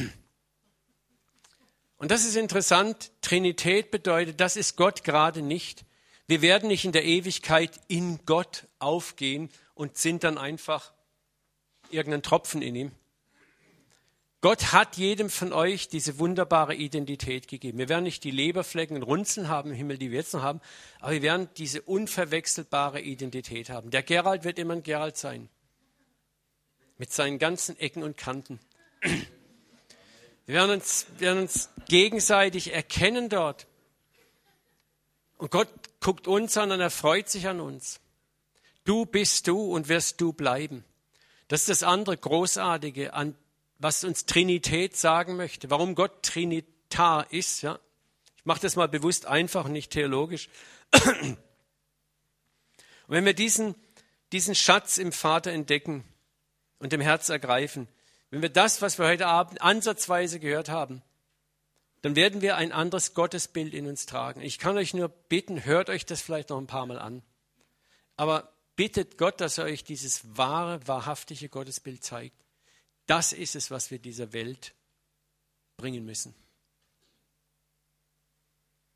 Und 1.99 2.11
das 2.11 2.24
ist 2.24 2.37
interessant. 2.37 3.12
Trinität 3.20 3.91
bedeutet, 3.91 4.41
das 4.41 4.57
ist 4.57 4.76
Gott 4.76 5.05
gerade 5.05 5.43
nicht. 5.43 5.85
Wir 6.28 6.41
werden 6.41 6.68
nicht 6.68 6.87
in 6.87 6.93
der 6.93 7.05
Ewigkeit 7.05 7.78
in 7.89 8.24
Gott 8.24 8.68
aufgehen 8.78 9.51
und 9.74 9.99
sind 9.99 10.24
dann 10.24 10.39
einfach 10.39 10.95
irgendein 11.91 12.22
Tropfen 12.22 12.62
in 12.62 12.74
ihm. 12.74 12.93
Gott 14.43 14.72
hat 14.72 14.97
jedem 14.97 15.28
von 15.28 15.53
euch 15.53 15.88
diese 15.88 16.18
wunderbare 16.18 16.74
Identität 16.74 17.47
gegeben. 17.47 17.76
Wir 17.76 17.91
werden 17.91 18.05
nicht 18.05 18.24
die 18.24 18.30
Leberflecken 18.30 18.97
und 18.97 19.03
Runzeln 19.03 19.49
haben 19.49 19.70
im 19.70 19.76
Himmel, 19.76 19.99
die 19.99 20.11
wir 20.11 20.18
jetzt 20.18 20.32
noch 20.32 20.43
haben, 20.43 20.62
aber 20.99 21.12
wir 21.12 21.22
werden 21.22 21.51
diese 21.59 21.82
unverwechselbare 21.82 23.03
Identität 23.03 23.68
haben. 23.68 23.91
Der 23.91 24.03
Gerald 24.03 24.45
wird 24.45 24.59
immer 24.59 24.74
ein 24.74 24.82
Gerald 24.82 25.18
sein. 25.18 25.51
Mit 26.97 27.12
seinen 27.12 27.38
ganzen 27.38 27.78
Ecken 27.78 28.03
und 28.03 28.16
Kanten. 28.16 28.61
Wir 30.47 30.55
werden 30.55 30.70
uns, 30.72 31.07
werden 31.18 31.43
uns 31.43 31.68
gegenseitig 31.86 32.72
erkennen 32.72 33.28
dort. 33.28 33.66
Und 35.36 35.51
Gott 35.51 35.68
guckt 36.01 36.26
uns 36.26 36.57
an 36.57 36.72
und 36.72 36.80
er 36.80 36.91
freut 36.91 37.28
sich 37.28 37.47
an 37.47 37.61
uns. 37.61 38.01
Du 38.84 39.05
bist 39.05 39.47
du 39.49 39.72
und 39.72 39.88
wirst 39.88 40.20
du 40.20 40.32
bleiben. 40.32 40.84
Das 41.49 41.61
ist 41.61 41.68
das 41.68 41.82
andere 41.82 42.16
Großartige, 42.16 43.12
an 43.12 43.34
was 43.81 44.05
uns 44.05 44.26
Trinität 44.26 44.97
sagen 44.97 45.37
möchte, 45.37 45.70
warum 45.70 45.95
Gott 45.95 46.22
Trinitar 46.22 47.33
ist. 47.33 47.62
Ja? 47.62 47.81
Ich 48.37 48.45
mache 48.45 48.61
das 48.61 48.76
mal 48.76 48.89
bewusst 48.89 49.26
einfach 49.26 49.66
nicht 49.68 49.91
theologisch. 49.91 50.49
Und 50.93 51.39
wenn 53.09 53.24
wir 53.24 53.35
diesen, 53.35 53.74
diesen 54.33 54.55
Schatz 54.55 54.99
im 54.99 55.11
Vater 55.11 55.51
entdecken 55.51 56.05
und 56.78 56.93
im 56.93 57.01
Herz 57.01 57.28
ergreifen, 57.28 57.89
wenn 58.31 58.43
wir 58.43 58.51
das, 58.51 58.83
was 58.83 58.99
wir 58.99 59.07
heute 59.07 59.26
Abend 59.26 59.61
ansatzweise 59.62 60.39
gehört 60.39 60.68
haben, 60.68 61.03
dann 62.03 62.14
werden 62.14 62.41
wir 62.41 62.57
ein 62.57 62.70
anderes 62.70 63.14
Gottesbild 63.14 63.74
in 63.74 63.89
uns 63.89 64.07
tragen. 64.07 64.41
Ich 64.43 64.59
kann 64.59 64.76
euch 64.76 64.95
nur 64.95 65.09
bitten, 65.09 65.64
hört 65.64 65.91
euch 65.91 66.07
das 66.07 66.20
vielleicht 66.20 66.51
noch 66.51 66.59
ein 66.59 66.68
paar 66.68 66.87
Mal 66.87 66.99
an. 66.99 67.22
Aber 68.16 68.53
bittet 68.76 69.18
Gott, 69.18 69.41
dass 69.41 69.59
er 69.59 69.64
euch 69.64 69.83
dieses 69.83 70.37
wahre, 70.37 70.87
wahrhaftige 70.87 71.49
Gottesbild 71.49 72.05
zeigt. 72.05 72.37
Das 73.11 73.32
ist 73.32 73.56
es, 73.56 73.70
was 73.70 73.90
wir 73.90 73.98
dieser 73.98 74.32
Welt 74.32 74.74
bringen 75.76 76.04
müssen. 76.04 76.34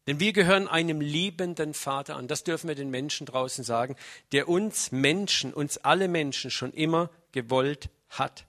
Denn 0.06 0.20
wir 0.20 0.32
gehören 0.32 0.68
einem 0.68 1.00
liebenden 1.00 1.74
Vater 1.74 2.16
an. 2.16 2.28
Das 2.28 2.44
dürfen 2.44 2.68
wir 2.68 2.74
den 2.74 2.90
Menschen 2.90 3.26
draußen 3.26 3.64
sagen, 3.64 3.96
der 4.32 4.48
uns 4.48 4.92
Menschen, 4.92 5.52
uns 5.52 5.78
alle 5.78 6.08
Menschen 6.08 6.50
schon 6.50 6.72
immer 6.72 7.10
gewollt 7.32 7.88
hat 8.10 8.46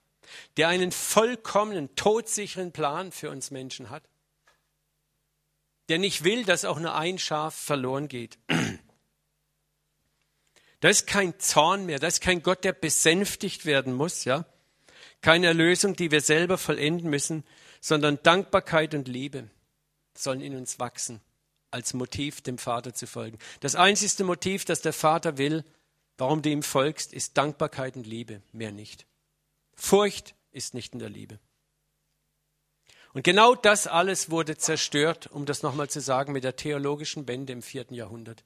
der 0.57 0.67
einen 0.67 0.91
vollkommenen, 0.91 1.95
todsicheren 1.95 2.71
Plan 2.71 3.11
für 3.11 3.29
uns 3.29 3.51
Menschen 3.51 3.89
hat, 3.89 4.03
der 5.89 5.99
nicht 5.99 6.23
will, 6.23 6.45
dass 6.45 6.65
auch 6.65 6.79
nur 6.79 6.95
ein 6.95 7.19
Schaf 7.19 7.55
verloren 7.55 8.07
geht. 8.07 8.37
Da 10.81 10.89
ist 10.89 11.07
kein 11.07 11.39
Zorn 11.39 11.85
mehr, 11.85 11.99
da 11.99 12.07
ist 12.07 12.21
kein 12.21 12.43
Gott, 12.43 12.63
der 12.63 12.73
besänftigt 12.73 13.65
werden 13.65 13.93
muss, 13.93 14.23
ja. 14.23 14.45
Keine 15.25 15.47
Erlösung, 15.47 15.95
die 15.95 16.11
wir 16.11 16.21
selber 16.21 16.55
vollenden 16.55 17.09
müssen, 17.09 17.43
sondern 17.81 18.21
Dankbarkeit 18.21 18.93
und 18.93 19.07
Liebe 19.07 19.49
sollen 20.15 20.39
in 20.39 20.55
uns 20.55 20.77
wachsen, 20.77 21.19
als 21.71 21.95
Motiv 21.95 22.41
dem 22.41 22.59
Vater 22.59 22.93
zu 22.93 23.07
folgen. 23.07 23.39
Das 23.59 23.73
einzigste 23.73 24.23
Motiv, 24.23 24.65
das 24.65 24.81
der 24.81 24.93
Vater 24.93 25.39
will, 25.39 25.65
warum 26.19 26.43
du 26.43 26.51
ihm 26.51 26.61
folgst, 26.61 27.11
ist 27.11 27.39
Dankbarkeit 27.39 27.95
und 27.95 28.05
Liebe, 28.05 28.43
mehr 28.51 28.71
nicht. 28.71 29.07
Furcht 29.73 30.35
ist 30.51 30.75
nicht 30.75 30.93
in 30.93 30.99
der 30.99 31.09
Liebe. 31.09 31.39
Und 33.13 33.23
genau 33.23 33.55
das 33.55 33.87
alles 33.87 34.29
wurde 34.29 34.57
zerstört, 34.57 35.25
um 35.31 35.47
das 35.47 35.63
nochmal 35.63 35.89
zu 35.89 36.01
sagen, 36.01 36.33
mit 36.33 36.43
der 36.43 36.55
theologischen 36.55 37.27
Wende 37.27 37.51
im 37.51 37.63
vierten 37.63 37.95
Jahrhundert, 37.95 38.43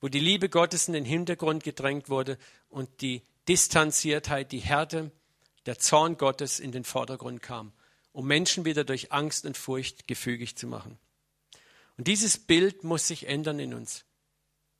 wo 0.00 0.06
die 0.06 0.20
Liebe 0.20 0.48
Gottes 0.48 0.86
in 0.86 0.94
den 0.94 1.04
Hintergrund 1.04 1.64
gedrängt 1.64 2.08
wurde 2.08 2.38
und 2.68 3.00
die 3.00 3.22
Distanziertheit, 3.48 4.52
die 4.52 4.58
Härte, 4.58 5.10
der 5.66 5.78
Zorn 5.78 6.16
Gottes 6.16 6.60
in 6.60 6.72
den 6.72 6.84
Vordergrund 6.84 7.42
kam, 7.42 7.72
um 8.12 8.26
Menschen 8.26 8.64
wieder 8.64 8.84
durch 8.84 9.12
Angst 9.12 9.44
und 9.44 9.56
Furcht 9.56 10.06
gefügig 10.08 10.56
zu 10.56 10.66
machen. 10.66 10.98
Und 11.96 12.06
dieses 12.06 12.38
Bild 12.38 12.84
muss 12.84 13.08
sich 13.08 13.26
ändern 13.26 13.58
in 13.58 13.74
uns. 13.74 14.04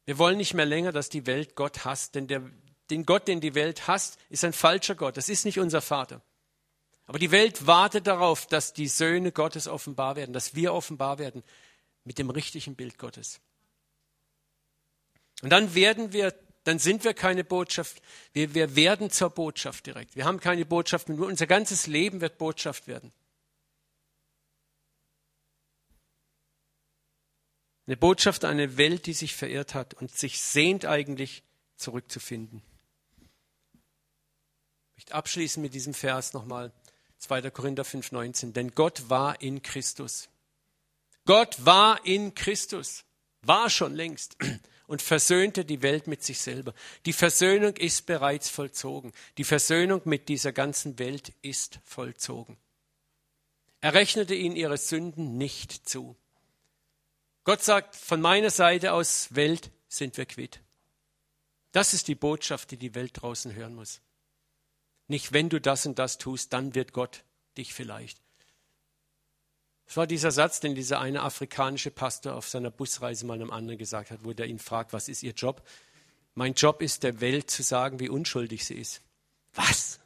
Wir 0.05 0.19
wollen 0.19 0.37
nicht 0.37 0.55
mehr 0.55 0.67
länger, 0.67 0.93
dass 0.93 1.09
die 1.09 1.27
Welt 1.27 1.57
Gott 1.57 1.85
hasst, 1.85 2.15
denn 2.15 2.29
der, 2.29 2.49
den 2.91 3.05
Gott, 3.07 3.27
den 3.27 3.41
die 3.41 3.55
Welt 3.55 3.89
hasst, 3.89 4.19
ist 4.31 4.45
ein 4.45 4.53
falscher 4.53 4.95
Gott. 4.95 5.17
Das 5.17 5.29
ist 5.29 5.45
nicht 5.45 5.59
unser 5.59 5.81
Vater. 5.81 6.23
Aber 7.07 7.19
die 7.19 7.31
Welt 7.31 7.67
wartet 7.67 8.07
darauf, 8.07 8.47
dass 8.47 8.73
die 8.73 8.89
Söhne 8.89 9.33
Gottes 9.33 9.69
offenbar 9.69 10.17
werden, 10.17 10.33
dass 10.33 10.55
wir 10.55 10.75
offenbar 10.75 11.19
werden 11.19 11.43
mit 12.05 12.19
dem 12.19 12.31
richtigen 12.31 12.77
Bild 12.77 12.99
Gottes. 12.99 13.41
Und 15.43 15.51
dann 15.51 15.75
werden 15.75 16.13
wir, 16.13 16.35
dann 16.67 16.79
sind 16.79 17.05
wir 17.05 17.15
keine 17.15 17.45
Botschaft, 17.45 18.03
wir, 18.33 18.55
wir 18.55 18.77
werden 18.77 19.11
zur 19.11 19.31
Botschaft 19.31 19.87
direkt. 19.87 20.17
Wir 20.17 20.25
haben 20.25 20.41
keine 20.41 20.65
Botschaft, 20.65 21.09
nur 21.09 21.27
unser 21.27 21.47
ganzes 21.47 21.87
Leben 21.87 22.21
wird 22.21 22.39
Botschaft 22.39 22.87
werden. 22.87 23.13
Eine 27.87 27.97
Botschaft 27.97 28.45
an 28.45 28.53
eine 28.53 28.77
Welt, 28.77 29.07
die 29.07 29.13
sich 29.13 29.37
verirrt 29.37 29.75
hat 29.75 29.95
und 29.95 30.11
sich 30.11 30.41
sehnt 30.41 30.85
eigentlich 30.87 31.45
zurückzufinden 31.77 32.63
möchte 35.07 35.15
abschließen 35.15 35.63
mit 35.63 35.75
diesem 35.75 35.95
Vers 35.95 36.33
nochmal. 36.33 36.73
2. 37.19 37.51
Korinther 37.51 37.85
5,19. 37.85 38.53
Denn 38.53 38.75
Gott 38.75 39.09
war 39.09 39.41
in 39.41 39.63
Christus. 39.63 40.29
Gott 41.25 41.65
war 41.65 42.05
in 42.05 42.35
Christus. 42.35 43.05
War 43.43 43.71
schon 43.71 43.95
längst. 43.95 44.37
Und 44.87 45.03
versöhnte 45.03 45.65
die 45.65 45.83
Welt 45.83 46.07
mit 46.07 46.23
sich 46.23 46.39
selber. 46.39 46.73
Die 47.07 47.13
Versöhnung 47.13 47.77
ist 47.77 48.07
bereits 48.07 48.49
vollzogen. 48.49 49.13
Die 49.37 49.45
Versöhnung 49.45 50.03
mit 50.05 50.29
dieser 50.29 50.53
ganzen 50.53 50.99
Welt 50.99 51.33
ist 51.43 51.81
vollzogen. 51.85 52.57
Er 53.81 53.95
rechnete 53.95 54.35
ihnen 54.35 54.57
ihre 54.57 54.79
Sünden 54.79 55.37
nicht 55.37 55.89
zu. 55.89 56.17
Gott 57.45 57.63
sagt, 57.63 57.95
von 57.95 58.21
meiner 58.21 58.51
Seite 58.51 58.93
aus 58.93 59.35
Welt 59.35 59.71
sind 59.89 60.17
wir 60.17 60.27
quitt. 60.27 60.61
Das 61.73 61.95
ist 61.95 62.09
die 62.09 62.15
Botschaft, 62.15 62.71
die 62.71 62.77
die 62.77 62.95
Welt 62.95 63.13
draußen 63.15 63.55
hören 63.55 63.75
muss. 63.75 64.01
Nicht, 65.09 65.33
wenn 65.33 65.49
du 65.49 65.61
das 65.61 65.87
und 65.87 65.99
das 65.99 66.19
tust, 66.19 66.53
dann 66.53 66.75
wird 66.75 66.93
Gott 66.93 67.25
dich 67.57 67.75
vielleicht. 67.75 68.21
Das 69.87 69.97
war 69.97 70.07
dieser 70.07 70.33
Satz, 70.33 70.61
den 70.61 70.75
dieser 70.75 71.01
eine 71.01 71.23
afrikanische 71.23 71.91
Pastor 71.91 72.35
auf 72.35 72.49
seiner 72.49 72.71
Busreise 72.71 73.25
mal 73.25 73.35
einem 73.35 73.53
anderen 73.53 73.79
gesagt 73.79 74.11
hat, 74.11 74.25
wo 74.25 74.33
der 74.33 74.47
ihn 74.47 74.59
fragt, 74.59 74.93
was 74.93 75.09
ist 75.09 75.23
Ihr 75.23 75.33
Job? 75.33 75.67
Mein 76.35 76.55
Job 76.55 76.83
ist, 76.83 77.03
der 77.03 77.21
Welt 77.21 77.51
zu 77.51 77.63
sagen, 77.63 77.99
wie 78.01 78.09
unschuldig 78.09 78.65
sie 78.65 78.75
ist. 78.75 79.01
Was? 79.55 80.01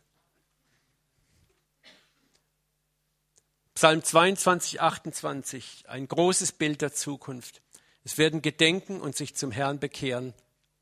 Psalm 3.75 4.05
22, 4.05 4.81
28, 4.81 5.85
ein 5.89 6.07
großes 6.07 6.53
Bild 6.53 6.83
der 6.83 6.93
Zukunft. 6.93 7.63
Es 8.05 8.19
werden 8.19 8.43
gedenken 8.43 9.01
und 9.01 9.17
sich 9.17 9.35
zum 9.35 9.51
Herrn 9.51 9.81
bekehren 9.81 10.35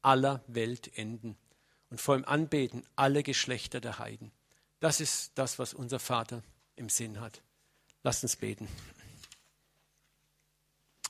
aller 0.03 0.43
Welt 0.49 0.99
enden 0.99 1.37
und 1.91 2.01
vor 2.01 2.17
ihm 2.17 2.25
anbeten 2.25 2.83
alle 2.97 3.23
Geschlechter 3.23 3.81
der 3.81 3.99
Heiden. 3.99 4.33
Das 4.81 5.01
ist 5.01 5.33
das, 5.37 5.59
was 5.59 5.75
unser 5.75 5.99
Vater 5.99 6.43
im 6.77 6.89
Sinn 6.89 7.21
hat. 7.21 7.41
Lasst 8.09 8.23
uns 8.23 8.37
beten. 8.37 8.67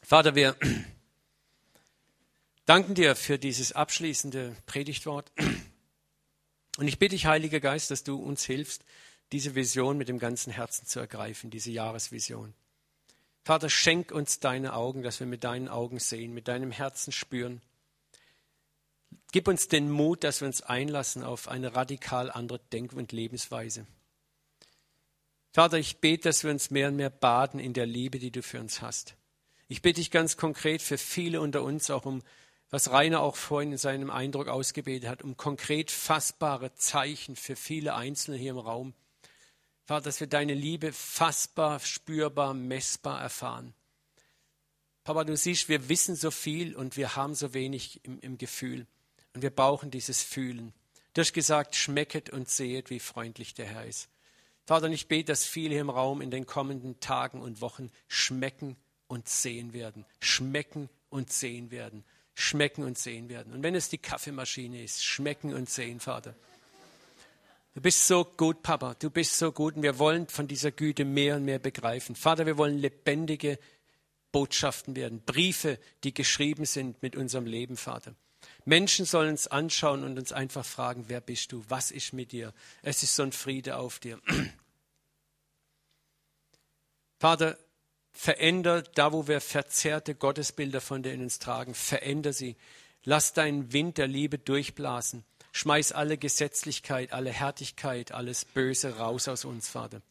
Vater, 0.02 0.34
wir 0.34 0.56
danken 2.66 2.96
dir 2.96 3.14
für 3.14 3.38
dieses 3.38 3.70
abschließende 3.70 4.56
Predigtwort. 4.66 5.30
Und 6.76 6.88
ich 6.88 6.98
bitte 6.98 7.14
dich, 7.14 7.26
Heiliger 7.26 7.60
Geist, 7.60 7.92
dass 7.92 8.02
du 8.02 8.16
uns 8.16 8.44
hilfst, 8.44 8.84
diese 9.30 9.54
Vision 9.54 9.96
mit 9.96 10.08
dem 10.08 10.18
ganzen 10.18 10.52
Herzen 10.52 10.86
zu 10.86 10.98
ergreifen, 10.98 11.50
diese 11.50 11.70
Jahresvision. 11.70 12.52
Vater, 13.44 13.70
schenk 13.70 14.10
uns 14.10 14.40
deine 14.40 14.72
Augen, 14.72 15.02
dass 15.02 15.20
wir 15.20 15.28
mit 15.28 15.44
deinen 15.44 15.68
Augen 15.68 16.00
sehen, 16.00 16.34
mit 16.34 16.48
deinem 16.48 16.72
Herzen 16.72 17.12
spüren 17.12 17.62
Gib 19.30 19.46
uns 19.46 19.68
den 19.68 19.88
Mut, 19.88 20.24
dass 20.24 20.40
wir 20.40 20.48
uns 20.48 20.62
einlassen 20.62 21.22
auf 21.22 21.46
eine 21.46 21.76
radikal 21.76 22.28
andere 22.28 22.58
Denk- 22.72 22.94
und 22.94 23.12
Lebensweise. 23.12 23.86
Vater, 25.58 25.76
ich 25.76 25.96
bete, 25.96 26.28
dass 26.28 26.44
wir 26.44 26.52
uns 26.52 26.70
mehr 26.70 26.86
und 26.86 26.94
mehr 26.94 27.10
baden 27.10 27.58
in 27.58 27.72
der 27.72 27.84
Liebe, 27.84 28.20
die 28.20 28.30
du 28.30 28.44
für 28.44 28.60
uns 28.60 28.80
hast. 28.80 29.16
Ich 29.66 29.82
bitte 29.82 29.96
dich 29.96 30.12
ganz 30.12 30.36
konkret 30.36 30.80
für 30.82 30.98
viele 30.98 31.40
unter 31.40 31.64
uns 31.64 31.90
auch 31.90 32.04
um, 32.04 32.22
was 32.70 32.92
Rainer 32.92 33.22
auch 33.22 33.34
vorhin 33.34 33.72
in 33.72 33.78
seinem 33.78 34.08
Eindruck 34.08 34.46
ausgebetet 34.46 35.10
hat, 35.10 35.24
um 35.24 35.36
konkret 35.36 35.90
fassbare 35.90 36.76
Zeichen 36.76 37.34
für 37.34 37.56
viele 37.56 37.96
Einzelne 37.96 38.36
hier 38.36 38.52
im 38.52 38.58
Raum. 38.58 38.94
Vater, 39.84 40.04
dass 40.04 40.20
wir 40.20 40.28
deine 40.28 40.54
Liebe 40.54 40.92
fassbar, 40.92 41.80
spürbar, 41.80 42.54
messbar 42.54 43.20
erfahren. 43.20 43.74
Papa, 45.02 45.24
du 45.24 45.36
siehst, 45.36 45.68
wir 45.68 45.88
wissen 45.88 46.14
so 46.14 46.30
viel 46.30 46.76
und 46.76 46.96
wir 46.96 47.16
haben 47.16 47.34
so 47.34 47.52
wenig 47.52 48.04
im, 48.04 48.20
im 48.20 48.38
Gefühl. 48.38 48.86
Und 49.34 49.42
wir 49.42 49.50
brauchen 49.50 49.90
dieses 49.90 50.22
Fühlen. 50.22 50.72
Du 51.14 51.20
hast 51.20 51.32
gesagt, 51.32 51.74
schmecket 51.74 52.30
und 52.30 52.48
sehet, 52.48 52.90
wie 52.90 53.00
freundlich 53.00 53.54
der 53.54 53.66
Herr 53.66 53.86
ist. 53.86 54.08
Vater, 54.68 54.90
ich 54.90 55.08
bete, 55.08 55.32
dass 55.32 55.46
viele 55.46 55.78
im 55.78 55.88
Raum 55.88 56.20
in 56.20 56.30
den 56.30 56.44
kommenden 56.44 57.00
Tagen 57.00 57.40
und 57.40 57.62
Wochen 57.62 57.90
schmecken 58.06 58.76
und 59.06 59.26
sehen 59.26 59.72
werden. 59.72 60.04
Schmecken 60.20 60.90
und 61.08 61.32
sehen 61.32 61.70
werden. 61.70 62.04
Schmecken 62.34 62.84
und 62.84 62.98
sehen 62.98 63.30
werden. 63.30 63.54
Und 63.54 63.62
wenn 63.62 63.74
es 63.74 63.88
die 63.88 63.96
Kaffeemaschine 63.96 64.84
ist, 64.84 65.02
schmecken 65.02 65.54
und 65.54 65.70
sehen, 65.70 66.00
Vater. 66.00 66.34
Du 67.72 67.80
bist 67.80 68.06
so 68.06 68.26
gut, 68.26 68.62
Papa. 68.62 68.94
Du 68.98 69.08
bist 69.08 69.38
so 69.38 69.52
gut. 69.52 69.76
Und 69.76 69.84
wir 69.84 69.98
wollen 69.98 70.28
von 70.28 70.46
dieser 70.46 70.70
Güte 70.70 71.06
mehr 71.06 71.36
und 71.36 71.46
mehr 71.46 71.58
begreifen. 71.58 72.14
Vater, 72.14 72.44
wir 72.44 72.58
wollen 72.58 72.76
lebendige 72.76 73.58
Botschaften 74.32 74.96
werden. 74.96 75.22
Briefe, 75.24 75.78
die 76.04 76.12
geschrieben 76.12 76.66
sind 76.66 77.02
mit 77.02 77.16
unserem 77.16 77.46
Leben, 77.46 77.78
Vater. 77.78 78.14
Menschen 78.68 79.06
sollen 79.06 79.30
uns 79.30 79.46
anschauen 79.46 80.04
und 80.04 80.18
uns 80.18 80.30
einfach 80.30 80.64
fragen, 80.64 81.06
wer 81.08 81.22
bist 81.22 81.52
du? 81.52 81.64
Was 81.68 81.90
ist 81.90 82.12
mit 82.12 82.32
dir? 82.32 82.52
Es 82.82 83.02
ist 83.02 83.16
so 83.16 83.22
ein 83.22 83.32
Friede 83.32 83.78
auf 83.78 83.98
dir. 83.98 84.20
Vater, 87.18 87.56
veränder 88.12 88.82
da, 88.82 89.14
wo 89.14 89.26
wir 89.26 89.40
verzerrte 89.40 90.14
Gottesbilder 90.14 90.82
von 90.82 91.02
dir 91.02 91.14
in 91.14 91.22
uns 91.22 91.38
tragen, 91.38 91.74
veränder 91.74 92.34
sie. 92.34 92.56
Lass 93.04 93.32
deinen 93.32 93.72
Wind 93.72 93.96
der 93.96 94.06
Liebe 94.06 94.38
durchblasen. 94.38 95.24
Schmeiß 95.52 95.92
alle 95.92 96.18
Gesetzlichkeit, 96.18 97.14
alle 97.14 97.32
Härtigkeit, 97.32 98.12
alles 98.12 98.44
Böse 98.44 98.98
raus 98.98 99.28
aus 99.28 99.46
uns, 99.46 99.66
Vater. 99.66 100.02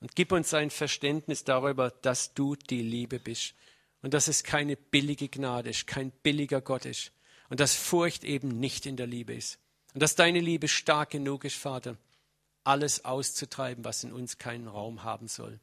Und 0.00 0.16
gib 0.16 0.32
uns 0.32 0.52
ein 0.54 0.70
Verständnis 0.70 1.44
darüber, 1.44 1.92
dass 2.02 2.34
du 2.34 2.56
die 2.56 2.82
Liebe 2.82 3.20
bist 3.20 3.54
und 4.02 4.12
dass 4.12 4.26
es 4.26 4.42
keine 4.42 4.74
billige 4.74 5.28
Gnade 5.28 5.70
ist, 5.70 5.86
kein 5.86 6.10
billiger 6.10 6.60
Gott 6.60 6.84
ist 6.84 7.12
und 7.48 7.60
dass 7.60 7.74
Furcht 7.74 8.24
eben 8.24 8.60
nicht 8.60 8.86
in 8.86 8.96
der 8.96 9.06
Liebe 9.06 9.34
ist 9.34 9.58
und 9.94 10.02
dass 10.02 10.14
deine 10.14 10.40
Liebe 10.40 10.68
stark 10.68 11.10
genug 11.10 11.44
ist, 11.44 11.56
Vater, 11.56 11.96
alles 12.64 13.04
auszutreiben, 13.04 13.84
was 13.84 14.04
in 14.04 14.12
uns 14.12 14.38
keinen 14.38 14.68
Raum 14.68 15.02
haben 15.02 15.28
soll. 15.28 15.60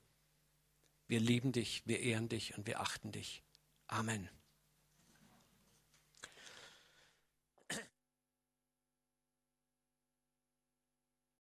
Wir 1.08 1.20
lieben 1.20 1.52
dich, 1.52 1.84
wir 1.86 2.00
ehren 2.00 2.30
dich 2.30 2.58
und 2.58 2.66
wir 2.66 2.80
achten 2.80 3.12
dich. 3.12 3.44
Amen. 3.88 4.28